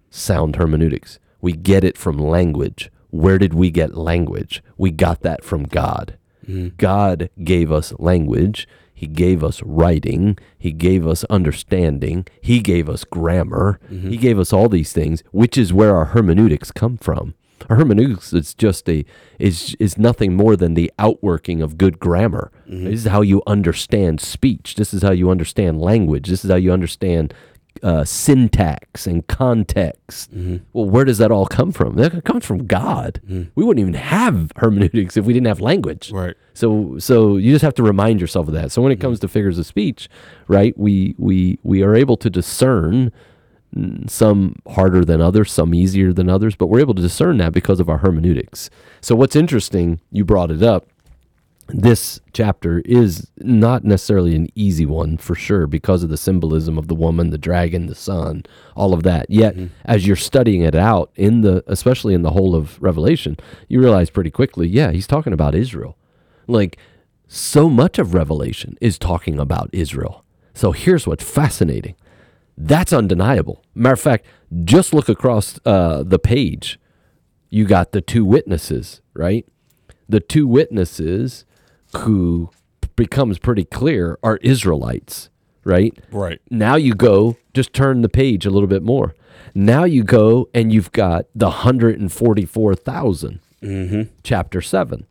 sound 0.09 0.55
hermeneutics? 0.55 1.19
We 1.41 1.53
get 1.53 1.83
it 1.83 1.97
from 1.97 2.17
language. 2.17 2.91
Where 3.09 3.37
did 3.37 3.53
we 3.53 3.71
get 3.71 3.97
language? 3.97 4.61
We 4.77 4.91
got 4.91 5.21
that 5.21 5.43
from 5.43 5.63
God. 5.63 6.17
Mm. 6.47 6.77
God 6.77 7.29
gave 7.43 7.71
us 7.71 7.93
language. 7.97 8.67
He 8.93 9.07
gave 9.07 9.43
us 9.43 9.63
writing. 9.63 10.37
He 10.57 10.73
gave 10.73 11.07
us 11.07 11.23
understanding. 11.25 12.27
He 12.41 12.59
gave 12.59 12.89
us 12.89 13.05
grammar. 13.05 13.79
Mm-hmm. 13.89 14.09
He 14.09 14.17
gave 14.17 14.37
us 14.37 14.51
all 14.51 14.67
these 14.67 14.91
things, 14.91 15.23
which 15.31 15.57
is 15.57 15.71
where 15.71 15.95
our 15.95 16.05
hermeneutics 16.05 16.69
come 16.71 16.97
from. 16.97 17.33
Our 17.69 17.77
hermeneutics 17.77 18.33
is 18.33 18.53
just 18.53 18.89
a 18.89 19.05
is 19.37 19.75
is 19.79 19.97
nothing 19.97 20.35
more 20.35 20.55
than 20.55 20.73
the 20.73 20.91
outworking 20.99 21.61
of 21.61 21.77
good 21.77 21.99
grammar. 21.99 22.51
Mm-hmm. 22.67 22.85
This 22.85 23.05
is 23.05 23.11
how 23.11 23.21
you 23.21 23.41
understand 23.47 24.19
speech. 24.19 24.75
This 24.75 24.93
is 24.93 25.01
how 25.01 25.11
you 25.11 25.29
understand 25.29 25.79
language. 25.79 26.27
This 26.27 26.43
is 26.43 26.51
how 26.51 26.57
you 26.57 26.73
understand 26.73 27.33
uh, 27.83 28.03
syntax 28.03 29.07
and 29.07 29.25
context. 29.27 30.35
Mm-hmm. 30.35 30.57
Well, 30.73 30.89
where 30.89 31.05
does 31.05 31.17
that 31.19 31.31
all 31.31 31.45
come 31.45 31.71
from? 31.71 31.95
That 31.95 32.23
comes 32.25 32.45
from 32.45 32.65
God. 32.65 33.21
Mm. 33.27 33.49
We 33.55 33.63
wouldn't 33.63 33.81
even 33.81 33.93
have 33.93 34.51
hermeneutics 34.57 35.17
if 35.17 35.25
we 35.25 35.33
didn't 35.33 35.47
have 35.47 35.61
language. 35.61 36.11
right. 36.11 36.35
So 36.53 36.99
so 36.99 37.37
you 37.37 37.53
just 37.53 37.63
have 37.63 37.75
to 37.75 37.83
remind 37.83 38.19
yourself 38.19 38.47
of 38.47 38.53
that. 38.53 38.71
So 38.71 38.81
when 38.81 38.91
it 38.91 38.95
mm-hmm. 38.95 39.03
comes 39.03 39.19
to 39.21 39.27
figures 39.27 39.57
of 39.57 39.65
speech, 39.65 40.09
right? 40.47 40.77
We 40.77 41.15
we 41.17 41.59
we 41.63 41.83
are 41.83 41.95
able 41.95 42.17
to 42.17 42.29
discern 42.29 43.11
some 44.07 44.55
harder 44.67 45.05
than 45.05 45.21
others, 45.21 45.51
some 45.51 45.73
easier 45.73 46.11
than 46.11 46.29
others, 46.29 46.55
but 46.55 46.67
we're 46.67 46.79
able 46.79 46.95
to 46.95 47.01
discern 47.01 47.37
that 47.37 47.53
because 47.53 47.79
of 47.79 47.89
our 47.89 47.99
hermeneutics. 47.99 48.69
So 49.01 49.15
what's 49.15 49.35
interesting, 49.35 49.99
you 50.11 50.25
brought 50.25 50.51
it 50.51 50.63
up. 50.63 50.87
This 51.71 52.19
chapter 52.33 52.79
is 52.79 53.29
not 53.37 53.83
necessarily 53.83 54.35
an 54.35 54.47
easy 54.55 54.85
one 54.85 55.17
for 55.17 55.35
sure 55.35 55.67
because 55.67 56.03
of 56.03 56.09
the 56.09 56.17
symbolism 56.17 56.77
of 56.77 56.87
the 56.87 56.95
woman, 56.95 57.29
the 57.29 57.37
dragon, 57.37 57.85
the 57.85 57.95
sun, 57.95 58.43
all 58.75 58.93
of 58.93 59.03
that. 59.03 59.29
Yet, 59.29 59.55
as 59.85 60.07
you're 60.07 60.15
studying 60.15 60.61
it 60.61 60.75
out 60.75 61.11
in 61.15 61.41
the, 61.41 61.63
especially 61.67 62.13
in 62.13 62.23
the 62.23 62.31
whole 62.31 62.55
of 62.55 62.81
Revelation, 62.81 63.37
you 63.67 63.79
realize 63.79 64.09
pretty 64.09 64.31
quickly, 64.31 64.67
yeah, 64.67 64.91
he's 64.91 65.07
talking 65.07 65.33
about 65.33 65.53
Israel. 65.53 65.97
Like 66.47 66.77
so 67.27 67.69
much 67.69 67.99
of 67.99 68.15
Revelation 68.15 68.75
is 68.81 68.97
talking 68.97 69.39
about 69.39 69.69
Israel. 69.71 70.25
So 70.55 70.71
here's 70.71 71.05
what's 71.05 71.23
fascinating. 71.23 71.95
That's 72.57 72.91
undeniable. 72.91 73.63
Matter 73.75 73.93
of 73.93 74.01
fact, 74.01 74.25
just 74.63 74.93
look 74.93 75.07
across 75.07 75.59
uh, 75.65 76.03
the 76.03 76.19
page. 76.19 76.79
You 77.51 77.65
got 77.65 77.91
the 77.91 78.01
two 78.01 78.25
witnesses, 78.25 79.01
right? 79.13 79.45
The 80.09 80.19
two 80.19 80.47
witnesses 80.47 81.45
who 81.97 82.49
becomes 82.95 83.39
pretty 83.39 83.65
clear 83.65 84.19
are 84.23 84.37
Israelites, 84.37 85.29
right? 85.63 85.97
Right. 86.11 86.39
Now 86.49 86.75
you 86.75 86.93
go, 86.93 87.37
just 87.53 87.73
turn 87.73 88.01
the 88.01 88.09
page 88.09 88.45
a 88.45 88.49
little 88.49 88.67
bit 88.67 88.83
more. 88.83 89.15
Now 89.55 89.83
you 89.83 90.03
go 90.03 90.49
and 90.53 90.71
you've 90.71 90.91
got 90.91 91.25
the 91.33 91.47
144,000, 91.47 93.39
mm-hmm. 93.61 94.01
chapter 94.23 94.61
7, 94.61 95.07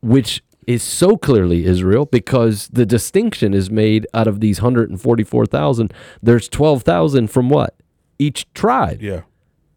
which 0.00 0.42
is 0.66 0.82
so 0.82 1.16
clearly 1.16 1.64
Israel 1.64 2.06
because 2.06 2.68
the 2.68 2.84
distinction 2.86 3.54
is 3.54 3.70
made 3.70 4.06
out 4.12 4.26
of 4.26 4.40
these 4.40 4.60
144,000. 4.60 5.92
There's 6.22 6.48
12,000 6.48 7.28
from 7.28 7.48
what? 7.48 7.76
Each 8.18 8.52
tribe. 8.52 9.00
Yeah. 9.00 9.22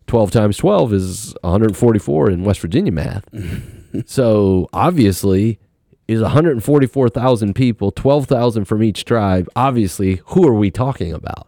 12 0.07 0.31
times 0.31 0.57
12 0.57 0.93
is 0.93 1.35
144 1.41 2.31
in 2.31 2.43
West 2.43 2.59
Virginia 2.59 2.91
math. 2.91 3.25
so 4.05 4.67
obviously, 4.73 5.59
is 6.09 6.23
144,000 6.23 7.53
people, 7.53 7.91
12,000 7.91 8.65
from 8.65 8.81
each 8.81 9.05
tribe. 9.05 9.47
Obviously, 9.55 10.21
who 10.25 10.47
are 10.47 10.55
we 10.55 10.71
talking 10.71 11.13
about? 11.13 11.47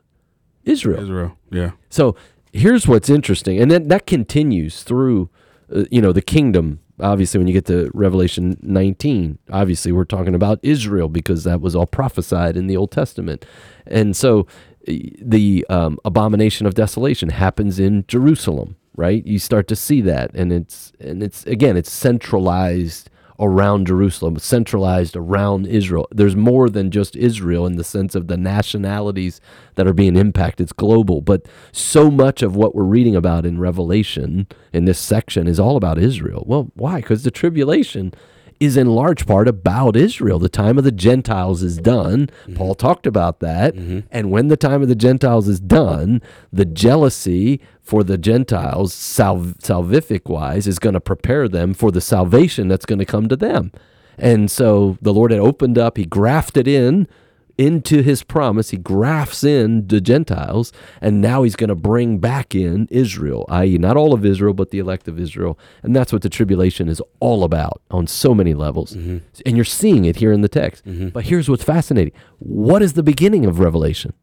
Israel. 0.65 1.01
Israel. 1.01 1.37
Yeah. 1.49 1.71
So 1.89 2.15
here's 2.53 2.87
what's 2.87 3.09
interesting, 3.09 3.59
and 3.59 3.71
then 3.71 3.87
that 3.87 4.05
continues 4.05 4.83
through, 4.83 5.31
uh, 5.75 5.85
you 5.89 5.99
know, 5.99 6.11
the 6.11 6.21
kingdom. 6.21 6.79
Obviously, 6.99 7.39
when 7.39 7.47
you 7.47 7.53
get 7.55 7.65
to 7.65 7.89
Revelation 7.95 8.55
19, 8.61 9.39
obviously 9.51 9.91
we're 9.91 10.05
talking 10.05 10.35
about 10.35 10.59
Israel 10.61 11.09
because 11.09 11.43
that 11.43 11.59
was 11.59 11.75
all 11.75 11.87
prophesied 11.87 12.55
in 12.55 12.67
the 12.67 12.77
Old 12.77 12.91
Testament, 12.91 13.43
and 13.87 14.15
so 14.15 14.41
uh, 14.87 14.93
the 15.19 15.65
um, 15.71 15.97
abomination 16.05 16.67
of 16.67 16.75
desolation 16.75 17.29
happens 17.29 17.79
in 17.79 18.05
Jerusalem. 18.07 18.75
Right, 18.95 19.25
you 19.25 19.39
start 19.39 19.67
to 19.69 19.75
see 19.75 20.01
that, 20.01 20.35
and 20.35 20.53
it's 20.53 20.91
and 20.99 21.23
it's 21.23 21.47
again, 21.47 21.77
it's 21.77 21.91
centralized 21.91 23.09
around 23.41 23.87
Jerusalem, 23.87 24.37
centralized 24.37 25.15
around 25.15 25.65
Israel. 25.65 26.07
There's 26.11 26.35
more 26.35 26.69
than 26.69 26.91
just 26.91 27.15
Israel 27.15 27.65
in 27.65 27.75
the 27.75 27.83
sense 27.83 28.13
of 28.13 28.27
the 28.27 28.37
nationalities 28.37 29.41
that 29.75 29.87
are 29.87 29.93
being 29.93 30.15
impacted. 30.15 30.65
It's 30.65 30.73
global, 30.73 31.21
but 31.21 31.47
so 31.71 32.11
much 32.11 32.43
of 32.43 32.55
what 32.55 32.75
we're 32.75 32.83
reading 32.83 33.15
about 33.15 33.45
in 33.45 33.59
Revelation 33.59 34.47
in 34.71 34.85
this 34.85 34.99
section 34.99 35.47
is 35.47 35.59
all 35.59 35.75
about 35.75 35.97
Israel. 35.97 36.43
Well, 36.45 36.71
why? 36.75 36.97
Because 36.97 37.23
the 37.23 37.31
tribulation 37.31 38.13
is 38.61 38.77
in 38.77 38.85
large 38.85 39.25
part 39.25 39.47
about 39.47 39.95
Israel. 39.95 40.37
The 40.37 40.47
time 40.47 40.77
of 40.77 40.83
the 40.83 40.91
Gentiles 40.91 41.63
is 41.63 41.79
done. 41.79 42.27
Mm-hmm. 42.27 42.53
Paul 42.53 42.75
talked 42.75 43.07
about 43.07 43.39
that. 43.39 43.73
Mm-hmm. 43.73 44.01
And 44.11 44.29
when 44.29 44.49
the 44.49 44.55
time 44.55 44.83
of 44.83 44.87
the 44.87 44.95
Gentiles 44.95 45.47
is 45.47 45.59
done, 45.59 46.21
the 46.53 46.63
jealousy 46.63 47.59
for 47.81 48.03
the 48.03 48.19
Gentiles, 48.19 48.93
salv- 48.93 49.57
salvific 49.57 50.29
wise, 50.29 50.67
is 50.67 50.77
going 50.77 50.93
to 50.93 51.01
prepare 51.01 51.49
them 51.49 51.73
for 51.73 51.91
the 51.91 52.01
salvation 52.01 52.67
that's 52.67 52.85
going 52.85 52.99
to 52.99 53.05
come 53.05 53.27
to 53.29 53.35
them. 53.35 53.71
And 54.19 54.51
so 54.51 54.99
the 55.01 55.13
Lord 55.13 55.31
had 55.31 55.39
opened 55.39 55.79
up, 55.79 55.97
he 55.97 56.05
grafted 56.05 56.67
in 56.67 57.07
into 57.61 58.01
his 58.01 58.23
promise. 58.23 58.71
He 58.71 58.77
grafts 58.77 59.43
in 59.43 59.87
the 59.87 60.01
Gentiles, 60.01 60.73
and 60.99 61.21
now 61.21 61.43
he's 61.43 61.55
going 61.55 61.67
to 61.67 61.75
bring 61.75 62.17
back 62.17 62.55
in 62.55 62.87
Israel, 62.89 63.45
i.e., 63.49 63.77
not 63.77 63.95
all 63.95 64.15
of 64.15 64.25
Israel, 64.25 64.55
but 64.55 64.71
the 64.71 64.79
elect 64.79 65.07
of 65.07 65.19
Israel. 65.19 65.59
And 65.83 65.95
that's 65.95 66.11
what 66.11 66.23
the 66.23 66.29
tribulation 66.29 66.89
is 66.89 67.01
all 67.19 67.43
about 67.43 67.79
on 67.91 68.07
so 68.07 68.33
many 68.33 68.55
levels. 68.55 68.95
Mm-hmm. 68.95 69.17
And 69.45 69.55
you're 69.55 69.63
seeing 69.63 70.05
it 70.05 70.15
here 70.15 70.31
in 70.31 70.41
the 70.41 70.49
text. 70.49 70.83
But 71.13 71.25
here's 71.25 71.47
what's 71.47 71.63
fascinating 71.63 72.13
what 72.39 72.81
is 72.81 72.93
the 72.93 73.03
beginning 73.03 73.45
of 73.45 73.59
Revelation? 73.59 74.13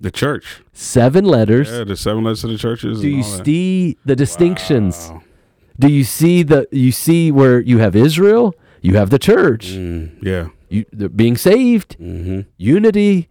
The 0.00 0.12
church. 0.12 0.62
Seven 0.72 1.24
letters. 1.24 1.68
Yeah, 1.68 1.82
the 1.82 1.96
seven 1.96 2.22
letters 2.22 2.42
to 2.42 2.46
the 2.46 2.58
churches. 2.58 3.00
Do 3.00 3.08
and 3.08 3.16
you 3.16 3.24
all 3.24 3.38
that. 3.38 3.44
see 3.44 3.98
the 4.04 4.14
distinctions? 4.14 5.08
Wow. 5.10 5.22
Do 5.80 5.88
you 5.88 6.04
see 6.04 6.44
the 6.44 6.68
you 6.70 6.92
see 6.92 7.32
where 7.32 7.60
you 7.60 7.78
have 7.78 7.96
Israel, 7.96 8.54
you 8.82 8.96
have 8.96 9.10
the 9.10 9.18
church, 9.18 9.72
Mm, 9.72 10.10
yeah. 10.22 10.48
you 10.68 10.84
they're 10.92 11.08
being 11.08 11.36
saved, 11.36 11.96
Mm-hmm. 11.98 12.40
unity, 12.56 13.28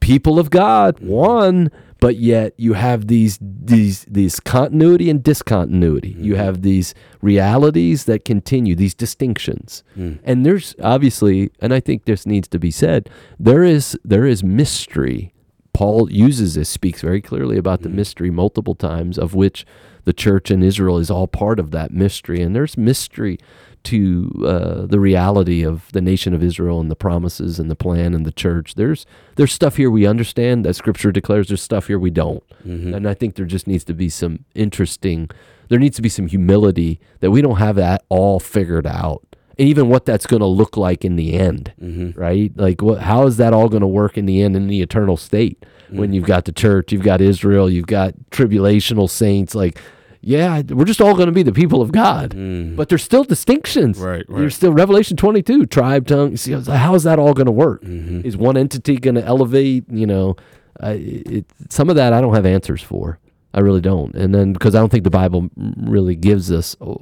people 0.00 0.38
of 0.38 0.50
God, 0.50 0.98
one, 1.00 1.70
but 2.00 2.16
yet 2.16 2.54
you 2.56 2.72
have 2.72 3.06
these 3.08 3.38
these 3.40 4.06
these 4.08 4.40
continuity 4.40 5.10
and 5.10 5.22
discontinuity. 5.22 6.16
You 6.18 6.36
have 6.36 6.62
these 6.62 6.94
realities 7.20 8.04
that 8.04 8.24
continue, 8.24 8.74
these 8.74 8.94
distinctions. 8.94 9.84
And 10.24 10.44
there's 10.46 10.74
obviously, 10.82 11.50
and 11.60 11.72
I 11.74 11.80
think 11.80 12.04
this 12.04 12.24
needs 12.26 12.48
to 12.48 12.58
be 12.58 12.70
said, 12.70 13.10
there 13.38 13.62
is 13.62 13.98
there 14.04 14.24
is 14.26 14.42
mystery. 14.42 15.32
Paul 15.72 16.10
uses 16.10 16.54
this, 16.54 16.68
speaks 16.68 17.00
very 17.00 17.20
clearly 17.22 17.56
about 17.56 17.82
the 17.82 17.88
mystery 17.88 18.30
multiple 18.30 18.74
times, 18.74 19.18
of 19.18 19.34
which 19.34 19.64
the 20.04 20.12
church 20.12 20.50
in 20.50 20.62
Israel 20.62 20.98
is 20.98 21.10
all 21.10 21.28
part 21.28 21.58
of 21.60 21.70
that 21.70 21.90
mystery. 21.92 22.40
And 22.42 22.54
there's 22.56 22.76
mystery 22.76 23.38
to 23.84 24.30
uh, 24.46 24.86
the 24.86 25.00
reality 25.00 25.62
of 25.62 25.90
the 25.92 26.00
nation 26.00 26.34
of 26.34 26.42
Israel 26.42 26.80
and 26.80 26.90
the 26.90 26.96
promises 26.96 27.58
and 27.58 27.70
the 27.70 27.76
plan 27.76 28.14
and 28.14 28.26
the 28.26 28.32
church. 28.32 28.74
There's 28.74 29.06
there's 29.36 29.52
stuff 29.52 29.76
here 29.76 29.90
we 29.90 30.06
understand 30.06 30.64
that 30.64 30.74
Scripture 30.74 31.12
declares. 31.12 31.48
There's 31.48 31.62
stuff 31.62 31.86
here 31.86 31.98
we 31.98 32.10
don't, 32.10 32.42
mm-hmm. 32.66 32.94
and 32.94 33.08
I 33.08 33.14
think 33.14 33.34
there 33.34 33.46
just 33.46 33.66
needs 33.66 33.84
to 33.84 33.94
be 33.94 34.08
some 34.08 34.44
interesting. 34.54 35.30
There 35.68 35.78
needs 35.78 35.96
to 35.96 36.02
be 36.02 36.08
some 36.08 36.26
humility 36.26 37.00
that 37.20 37.30
we 37.30 37.42
don't 37.42 37.56
have 37.56 37.76
that 37.76 38.04
all 38.08 38.40
figured 38.40 38.86
out, 38.86 39.24
and 39.58 39.68
even 39.68 39.88
what 39.88 40.04
that's 40.04 40.26
going 40.26 40.40
to 40.40 40.46
look 40.46 40.76
like 40.76 41.04
in 41.04 41.16
the 41.16 41.34
end, 41.34 41.72
mm-hmm. 41.80 42.18
right? 42.18 42.52
Like, 42.56 42.82
what? 42.82 43.00
How 43.00 43.26
is 43.26 43.36
that 43.38 43.52
all 43.52 43.68
going 43.68 43.82
to 43.82 43.86
work 43.86 44.18
in 44.18 44.26
the 44.26 44.42
end 44.42 44.56
in 44.56 44.66
the 44.66 44.82
eternal 44.82 45.16
state 45.16 45.64
when 45.88 46.08
mm-hmm. 46.08 46.14
you've 46.14 46.26
got 46.26 46.44
the 46.44 46.52
church, 46.52 46.92
you've 46.92 47.02
got 47.02 47.20
Israel, 47.20 47.68
you've 47.68 47.86
got 47.86 48.14
tribulational 48.30 49.08
saints, 49.08 49.54
like 49.54 49.80
yeah, 50.22 50.62
we're 50.68 50.84
just 50.84 51.00
all 51.00 51.14
going 51.14 51.26
to 51.26 51.32
be 51.32 51.42
the 51.42 51.52
people 51.52 51.80
of 51.82 51.92
God, 51.92 52.30
but 52.76 52.88
there's 52.88 53.02
still 53.02 53.24
distinctions. 53.24 53.98
Mm. 53.98 54.04
Right, 54.04 54.24
right. 54.28 54.38
There's 54.40 54.54
still 54.56 54.72
Revelation 54.72 55.16
22, 55.16 55.66
tribe, 55.66 56.06
tongue. 56.06 56.36
See, 56.36 56.52
how 56.52 56.94
is 56.94 57.04
that 57.04 57.18
all 57.18 57.32
going 57.34 57.46
to 57.46 57.52
work? 57.52 57.82
Mm-hmm. 57.82 58.22
Is 58.26 58.36
one 58.36 58.56
entity 58.56 58.96
going 58.96 59.14
to 59.16 59.24
elevate? 59.24 59.84
You 59.90 60.06
know, 60.06 60.36
uh, 60.82 60.94
it, 60.96 61.46
some 61.70 61.88
of 61.90 61.96
that 61.96 62.12
I 62.12 62.20
don't 62.20 62.34
have 62.34 62.46
answers 62.46 62.82
for. 62.82 63.18
I 63.52 63.60
really 63.60 63.80
don't. 63.80 64.14
And 64.14 64.34
then 64.34 64.52
because 64.52 64.74
I 64.74 64.78
don't 64.78 64.90
think 64.90 65.04
the 65.04 65.10
Bible 65.10 65.48
really 65.56 66.14
gives 66.14 66.52
us 66.52 66.76
a, 66.80 66.94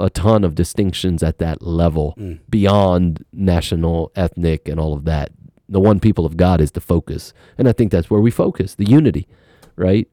a 0.00 0.10
ton 0.10 0.42
of 0.44 0.54
distinctions 0.54 1.22
at 1.22 1.38
that 1.38 1.60
level 1.62 2.14
Mm. 2.18 2.38
beyond 2.48 3.24
national, 3.32 4.10
ethnic, 4.16 4.68
and 4.68 4.80
all 4.80 4.94
of 4.94 5.04
that. 5.04 5.30
The 5.68 5.80
one 5.80 6.00
people 6.00 6.24
of 6.24 6.36
God 6.38 6.60
is 6.62 6.70
the 6.70 6.80
focus, 6.80 7.34
and 7.58 7.68
I 7.68 7.72
think 7.72 7.92
that's 7.92 8.08
where 8.08 8.20
we 8.22 8.30
focus 8.30 8.74
the 8.74 8.86
unity, 8.88 9.28
right? 9.76 10.08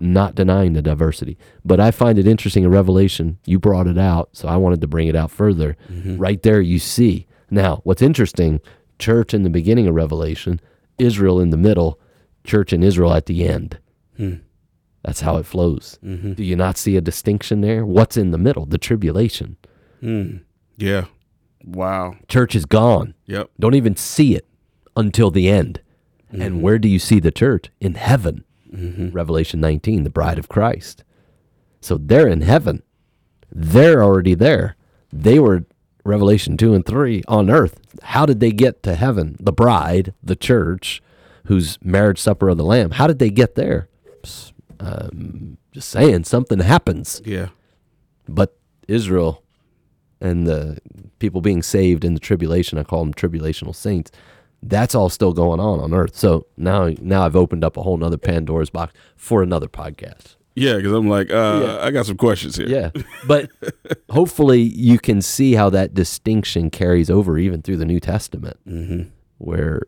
Not 0.00 0.34
denying 0.34 0.72
the 0.72 0.82
diversity. 0.82 1.36
But 1.64 1.80
I 1.80 1.90
find 1.90 2.18
it 2.18 2.26
interesting 2.26 2.64
in 2.64 2.70
Revelation, 2.70 3.38
you 3.44 3.58
brought 3.58 3.86
it 3.86 3.98
out, 3.98 4.30
so 4.32 4.48
I 4.48 4.56
wanted 4.56 4.80
to 4.80 4.86
bring 4.86 5.08
it 5.08 5.16
out 5.16 5.30
further. 5.30 5.76
Mm-hmm. 5.90 6.18
Right 6.18 6.42
there, 6.42 6.60
you 6.60 6.78
see. 6.78 7.26
Now, 7.50 7.80
what's 7.84 8.02
interesting, 8.02 8.60
church 8.98 9.34
in 9.34 9.42
the 9.42 9.50
beginning 9.50 9.86
of 9.86 9.94
Revelation, 9.94 10.60
Israel 10.98 11.40
in 11.40 11.50
the 11.50 11.56
middle, 11.56 11.98
church 12.44 12.72
in 12.72 12.82
Israel 12.82 13.14
at 13.14 13.26
the 13.26 13.46
end. 13.46 13.78
Hmm. 14.16 14.34
That's 15.02 15.20
how 15.20 15.36
it 15.36 15.46
flows. 15.46 15.98
Mm-hmm. 16.04 16.32
Do 16.32 16.44
you 16.44 16.56
not 16.56 16.76
see 16.76 16.96
a 16.96 17.00
distinction 17.00 17.60
there? 17.60 17.86
What's 17.86 18.16
in 18.16 18.30
the 18.30 18.38
middle? 18.38 18.66
The 18.66 18.78
tribulation. 18.78 19.56
Mm. 20.02 20.42
Yeah. 20.76 21.06
Wow. 21.64 22.16
Church 22.28 22.54
is 22.54 22.66
gone. 22.66 23.14
Yep. 23.26 23.50
Don't 23.58 23.74
even 23.74 23.96
see 23.96 24.34
it 24.34 24.46
until 24.96 25.30
the 25.30 25.48
end. 25.48 25.80
And 26.30 26.42
mm-hmm. 26.42 26.60
where 26.60 26.78
do 26.78 26.88
you 26.88 26.98
see 26.98 27.20
the 27.20 27.30
church? 27.30 27.70
In 27.80 27.94
heaven. 27.94 28.44
Revelation 28.72 29.60
19, 29.60 30.04
the 30.04 30.10
bride 30.10 30.38
of 30.38 30.48
Christ. 30.48 31.04
So 31.80 31.96
they're 31.96 32.28
in 32.28 32.40
heaven. 32.42 32.82
They're 33.50 34.02
already 34.02 34.34
there. 34.34 34.76
They 35.12 35.38
were 35.38 35.64
Revelation 36.04 36.56
2 36.56 36.74
and 36.74 36.84
3 36.84 37.22
on 37.28 37.50
earth. 37.50 37.80
How 38.02 38.26
did 38.26 38.40
they 38.40 38.50
get 38.52 38.82
to 38.82 38.94
heaven? 38.94 39.36
The 39.40 39.52
bride, 39.52 40.12
the 40.22 40.36
church, 40.36 41.02
whose 41.46 41.78
marriage 41.82 42.18
supper 42.18 42.48
of 42.48 42.56
the 42.58 42.64
Lamb. 42.64 42.92
How 42.92 43.06
did 43.06 43.18
they 43.18 43.30
get 43.30 43.54
there? 43.54 43.88
Um, 44.80 45.58
just 45.72 45.88
saying, 45.88 46.24
something 46.24 46.60
happens 46.60 47.20
Yeah. 47.24 47.48
but 48.28 48.56
Israel 48.86 49.42
and 50.20 50.46
the 50.46 50.78
people 51.18 51.40
being 51.40 51.62
saved 51.62 52.04
in 52.04 52.14
the 52.14 52.20
tribulation, 52.20 52.78
I 52.78 52.84
call 52.84 53.04
them 53.04 53.12
tribulational 53.14 53.74
saints. 53.74 54.10
That's 54.62 54.94
all 54.94 55.08
still 55.08 55.32
going 55.32 55.60
on 55.60 55.80
on 55.80 55.94
earth. 55.94 56.16
So 56.16 56.46
now, 56.56 56.90
now 57.00 57.24
I've 57.24 57.36
opened 57.36 57.64
up 57.64 57.76
a 57.76 57.82
whole 57.82 57.96
nother 57.96 58.18
Pandora's 58.18 58.70
box 58.70 58.92
for 59.16 59.42
another 59.42 59.68
podcast. 59.68 60.36
Yeah, 60.56 60.76
because 60.76 60.92
I'm 60.92 61.08
like, 61.08 61.30
uh, 61.30 61.60
Yeah. 61.62 61.78
I 61.84 61.90
got 61.92 62.06
some 62.06 62.16
questions 62.16 62.56
here. 62.56 62.66
Yeah, 62.68 62.90
but 63.26 63.50
hopefully 64.10 64.60
you 64.60 64.98
can 64.98 65.22
see 65.22 65.54
how 65.54 65.70
that 65.70 65.94
distinction 65.94 66.70
carries 66.70 67.10
over 67.10 67.38
even 67.38 67.62
through 67.62 67.76
the 67.76 67.84
New 67.84 68.00
Testament. 68.00 68.56
Mm-hmm. 68.66 69.10
Where, 69.38 69.82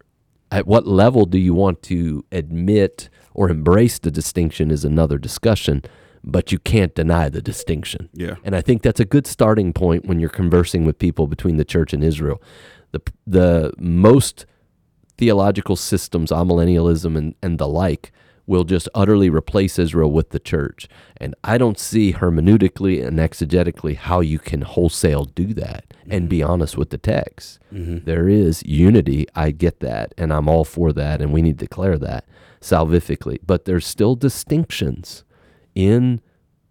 at 0.52 0.66
what 0.68 0.86
level 0.86 1.26
do 1.26 1.38
you 1.38 1.54
want 1.54 1.82
to 1.84 2.24
admit 2.30 3.08
or 3.34 3.50
embrace 3.50 3.98
the 3.98 4.12
distinction 4.12 4.70
is 4.70 4.84
another 4.84 5.18
discussion, 5.18 5.82
but 6.22 6.52
you 6.52 6.58
can't 6.60 6.94
deny 6.94 7.28
the 7.28 7.42
distinction. 7.42 8.08
Yeah. 8.12 8.36
And 8.44 8.54
I 8.54 8.60
think 8.60 8.82
that's 8.82 9.00
a 9.00 9.04
good 9.04 9.26
starting 9.26 9.72
point 9.72 10.06
when 10.06 10.20
you're 10.20 10.28
conversing 10.28 10.84
with 10.84 10.98
people 10.98 11.26
between 11.26 11.56
the 11.56 11.64
church 11.64 11.92
and 11.92 12.04
Israel. 12.04 12.40
The 12.92 13.00
the 13.26 13.72
most 13.78 14.46
theological 15.20 15.76
systems, 15.76 16.30
amillennialism 16.30 17.16
and, 17.16 17.34
and 17.42 17.58
the 17.58 17.68
like, 17.68 18.10
will 18.46 18.64
just 18.64 18.88
utterly 18.94 19.28
replace 19.28 19.78
Israel 19.78 20.10
with 20.10 20.30
the 20.30 20.40
church. 20.40 20.88
And 21.18 21.34
I 21.44 21.58
don't 21.58 21.78
see 21.78 22.14
hermeneutically 22.14 23.06
and 23.06 23.18
exegetically 23.18 23.96
how 23.96 24.20
you 24.20 24.38
can 24.38 24.62
wholesale 24.62 25.26
do 25.26 25.52
that 25.54 25.84
and 26.08 26.26
be 26.26 26.38
mm-hmm. 26.38 26.50
honest 26.50 26.78
with 26.78 26.88
the 26.88 26.98
text. 26.98 27.60
Mm-hmm. 27.72 28.06
There 28.06 28.30
is 28.30 28.64
unity. 28.64 29.26
I 29.36 29.50
get 29.50 29.80
that. 29.80 30.14
And 30.16 30.32
I'm 30.32 30.48
all 30.48 30.64
for 30.64 30.90
that. 30.94 31.20
And 31.20 31.34
we 31.34 31.42
need 31.42 31.58
to 31.58 31.66
declare 31.66 31.98
that 31.98 32.24
salvifically. 32.62 33.38
But 33.46 33.66
there's 33.66 33.86
still 33.86 34.16
distinctions 34.16 35.22
in 35.74 36.22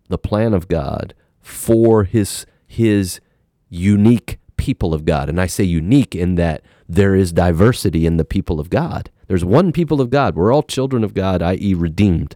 the 0.10 0.18
plan 0.18 0.56
of 0.56 0.68
God 0.68 1.14
for 1.40 2.04
his 2.04 2.48
his 2.68 3.22
unique 3.70 4.40
people 4.60 4.94
of 4.94 5.06
God. 5.06 5.30
And 5.30 5.40
I 5.40 5.48
say 5.48 5.64
unique 5.64 6.14
in 6.14 6.36
that 6.36 6.62
there 6.88 7.16
is 7.16 7.32
diversity 7.32 8.06
in 8.06 8.18
the 8.18 8.26
people 8.26 8.60
of 8.60 8.70
God. 8.70 9.10
There's 9.28 9.46
one 9.46 9.72
people 9.72 10.02
of 10.02 10.10
God. 10.10 10.36
We're 10.36 10.54
all 10.54 10.64
children 10.64 11.04
of 11.04 11.14
God, 11.14 11.42
i.e. 11.42 11.74
redeemed. 11.74 12.36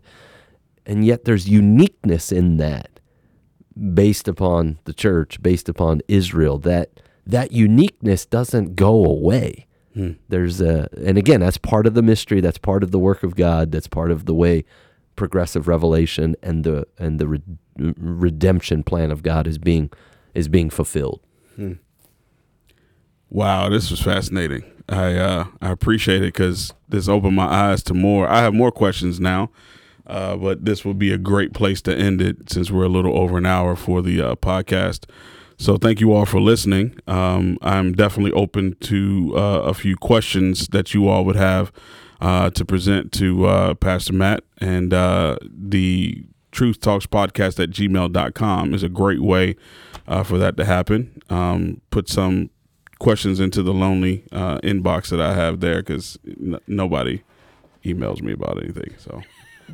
And 0.86 1.06
yet 1.06 1.26
there's 1.26 1.50
uniqueness 1.50 2.32
in 2.32 2.58
that 2.58 3.00
based 3.94 4.28
upon 4.28 4.80
the 4.86 4.94
church, 4.94 5.42
based 5.42 5.68
upon 5.68 6.02
Israel 6.08 6.58
that 6.60 7.02
that 7.26 7.52
uniqueness 7.52 8.26
doesn't 8.26 8.76
go 8.76 9.04
away. 9.04 9.68
Hmm. 9.94 10.14
There's 10.30 10.62
a 10.62 10.90
and 10.98 11.18
again 11.18 11.42
that's 11.42 11.58
part 11.58 11.86
of 11.86 11.94
the 11.94 12.02
mystery, 12.02 12.42
that's 12.42 12.58
part 12.58 12.84
of 12.84 12.92
the 12.92 13.00
work 13.00 13.24
of 13.24 13.36
God, 13.36 13.72
that's 13.72 13.88
part 13.88 14.12
of 14.12 14.26
the 14.26 14.34
way 14.34 14.64
progressive 15.16 15.68
revelation 15.68 16.36
and 16.42 16.64
the 16.64 16.88
and 16.98 17.20
the 17.20 17.28
re- 17.28 17.42
redemption 17.78 18.84
plan 18.84 19.12
of 19.12 19.24
God 19.24 19.48
is 19.48 19.58
being 19.58 19.90
is 20.34 20.48
being 20.48 20.70
fulfilled. 20.70 21.22
Hmm. 21.56 21.74
Wow, 23.34 23.68
this 23.68 23.90
was 23.90 24.00
fascinating. 24.00 24.64
I 24.88 25.16
uh, 25.16 25.46
I 25.60 25.72
appreciate 25.72 26.22
it 26.22 26.36
because 26.36 26.72
this 26.88 27.08
opened 27.08 27.36
my 27.36 27.48
eyes 27.48 27.82
to 27.86 27.96
more. 27.96 28.28
I 28.28 28.44
have 28.44 28.54
more 28.54 28.72
questions 28.72 29.20
now, 29.20 29.50
uh, 30.06 30.36
but 30.36 30.66
this 30.66 30.86
will 30.86 30.94
be 30.94 31.12
a 31.12 31.18
great 31.18 31.52
place 31.52 31.82
to 31.82 31.98
end 31.98 32.22
it 32.22 32.52
since 32.52 32.70
we're 32.70 32.84
a 32.84 32.90
little 32.90 33.18
over 33.18 33.40
an 33.40 33.48
hour 33.48 33.76
for 33.76 34.04
the 34.04 34.22
uh, 34.22 34.36
podcast. 34.36 35.10
So 35.58 35.78
thank 35.78 36.00
you 36.00 36.14
all 36.14 36.28
for 36.28 36.40
listening. 36.40 36.96
Um, 37.08 37.58
I'm 37.64 37.94
definitely 37.94 38.34
open 38.34 38.76
to 38.82 39.34
uh, 39.36 39.62
a 39.62 39.74
few 39.74 39.96
questions 39.98 40.68
that 40.68 40.94
you 40.94 41.08
all 41.08 41.26
would 41.26 41.36
have 41.36 41.72
uh, 42.22 42.52
to 42.52 42.64
present 42.64 43.12
to 43.14 43.48
uh, 43.48 43.74
Pastor 43.74 44.14
Matt 44.14 44.44
and 44.60 44.94
uh, 44.94 45.38
the 45.42 46.24
Truth 46.52 46.82
Talks 46.82 47.08
podcast 47.08 47.60
at 47.60 47.72
gmail.com 47.72 48.76
is 48.76 48.84
a 48.84 48.90
great 48.90 49.22
way 49.22 49.56
uh, 50.08 50.22
for 50.22 50.38
that 50.38 50.56
to 50.58 50.66
happen. 50.66 51.20
Um, 51.32 51.82
put 51.90 52.08
some 52.08 52.52
questions 53.04 53.40
into 53.40 53.62
the 53.62 53.74
lonely 53.74 54.24
uh, 54.32 54.58
inbox 54.60 55.10
that 55.10 55.22
I 55.22 55.36
have 55.36 55.60
there 55.60 55.84
because 55.84 56.18
n- 56.26 56.60
nobody 56.68 57.22
emails 57.84 58.22
me 58.22 58.32
about 58.32 58.64
anything. 58.64 58.96
So 58.98 59.22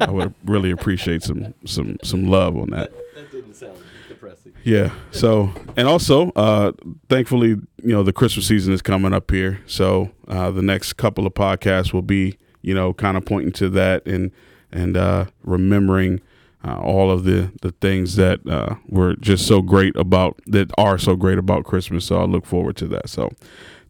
I 0.01 0.09
would 0.09 0.33
really 0.45 0.71
appreciate 0.71 1.21
some 1.23 1.53
some 1.63 1.97
some 2.03 2.27
love 2.27 2.57
on 2.57 2.71
that. 2.71 2.91
That 3.15 3.31
didn't 3.31 3.53
sound 3.53 3.77
depressing. 4.07 4.53
Yeah. 4.63 4.91
So, 5.11 5.51
and 5.77 5.87
also, 5.87 6.31
uh, 6.31 6.71
thankfully, 7.07 7.49
you 7.49 7.67
know, 7.83 8.03
the 8.03 8.13
Christmas 8.13 8.47
season 8.47 8.73
is 8.73 8.81
coming 8.81 9.13
up 9.13 9.29
here. 9.29 9.61
So, 9.67 10.11
uh, 10.27 10.49
the 10.51 10.63
next 10.63 10.93
couple 10.93 11.27
of 11.27 11.33
podcasts 11.33 11.93
will 11.93 12.01
be, 12.01 12.37
you 12.63 12.73
know, 12.73 12.93
kind 12.93 13.15
of 13.15 13.25
pointing 13.25 13.53
to 13.53 13.69
that 13.69 14.05
and 14.05 14.31
and 14.71 14.97
uh, 14.97 15.25
remembering 15.43 16.19
uh, 16.65 16.79
all 16.79 17.11
of 17.11 17.23
the 17.23 17.51
the 17.61 17.71
things 17.71 18.15
that 18.15 18.39
uh, 18.47 18.75
were 18.87 19.15
just 19.15 19.47
so 19.47 19.61
great 19.61 19.95
about 19.95 20.39
that 20.47 20.71
are 20.77 20.97
so 20.97 21.15
great 21.15 21.37
about 21.37 21.63
Christmas. 21.63 22.05
So, 22.05 22.19
I 22.19 22.25
look 22.25 22.45
forward 22.45 22.75
to 22.77 22.87
that. 22.87 23.09
So, 23.09 23.29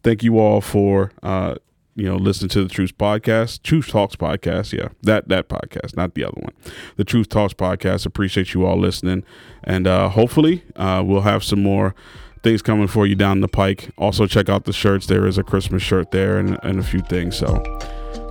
thank 0.02 0.22
you 0.22 0.38
all 0.38 0.60
for 0.60 1.12
uh, 1.22 1.56
you 2.00 2.06
know, 2.06 2.16
listen 2.16 2.48
to 2.48 2.62
the 2.62 2.68
Truth 2.68 2.96
Podcast, 2.96 3.62
Truth 3.62 3.88
Talks 3.88 4.16
Podcast. 4.16 4.72
Yeah, 4.72 4.88
that 5.02 5.28
that 5.28 5.48
podcast, 5.48 5.96
not 5.96 6.14
the 6.14 6.24
other 6.24 6.40
one. 6.40 6.52
The 6.96 7.04
Truth 7.04 7.28
Talks 7.28 7.52
Podcast. 7.52 8.06
Appreciate 8.06 8.54
you 8.54 8.64
all 8.64 8.78
listening, 8.78 9.24
and 9.64 9.86
uh, 9.86 10.08
hopefully 10.08 10.64
uh, 10.76 11.02
we'll 11.04 11.22
have 11.22 11.44
some 11.44 11.62
more 11.62 11.94
things 12.42 12.62
coming 12.62 12.86
for 12.86 13.06
you 13.06 13.14
down 13.14 13.40
the 13.40 13.48
pike. 13.48 13.90
Also, 13.98 14.26
check 14.26 14.48
out 14.48 14.64
the 14.64 14.72
shirts. 14.72 15.06
There 15.06 15.26
is 15.26 15.36
a 15.36 15.42
Christmas 15.42 15.82
shirt 15.82 16.10
there, 16.10 16.38
and, 16.38 16.58
and 16.62 16.78
a 16.78 16.82
few 16.82 17.00
things. 17.00 17.36
So, 17.36 17.62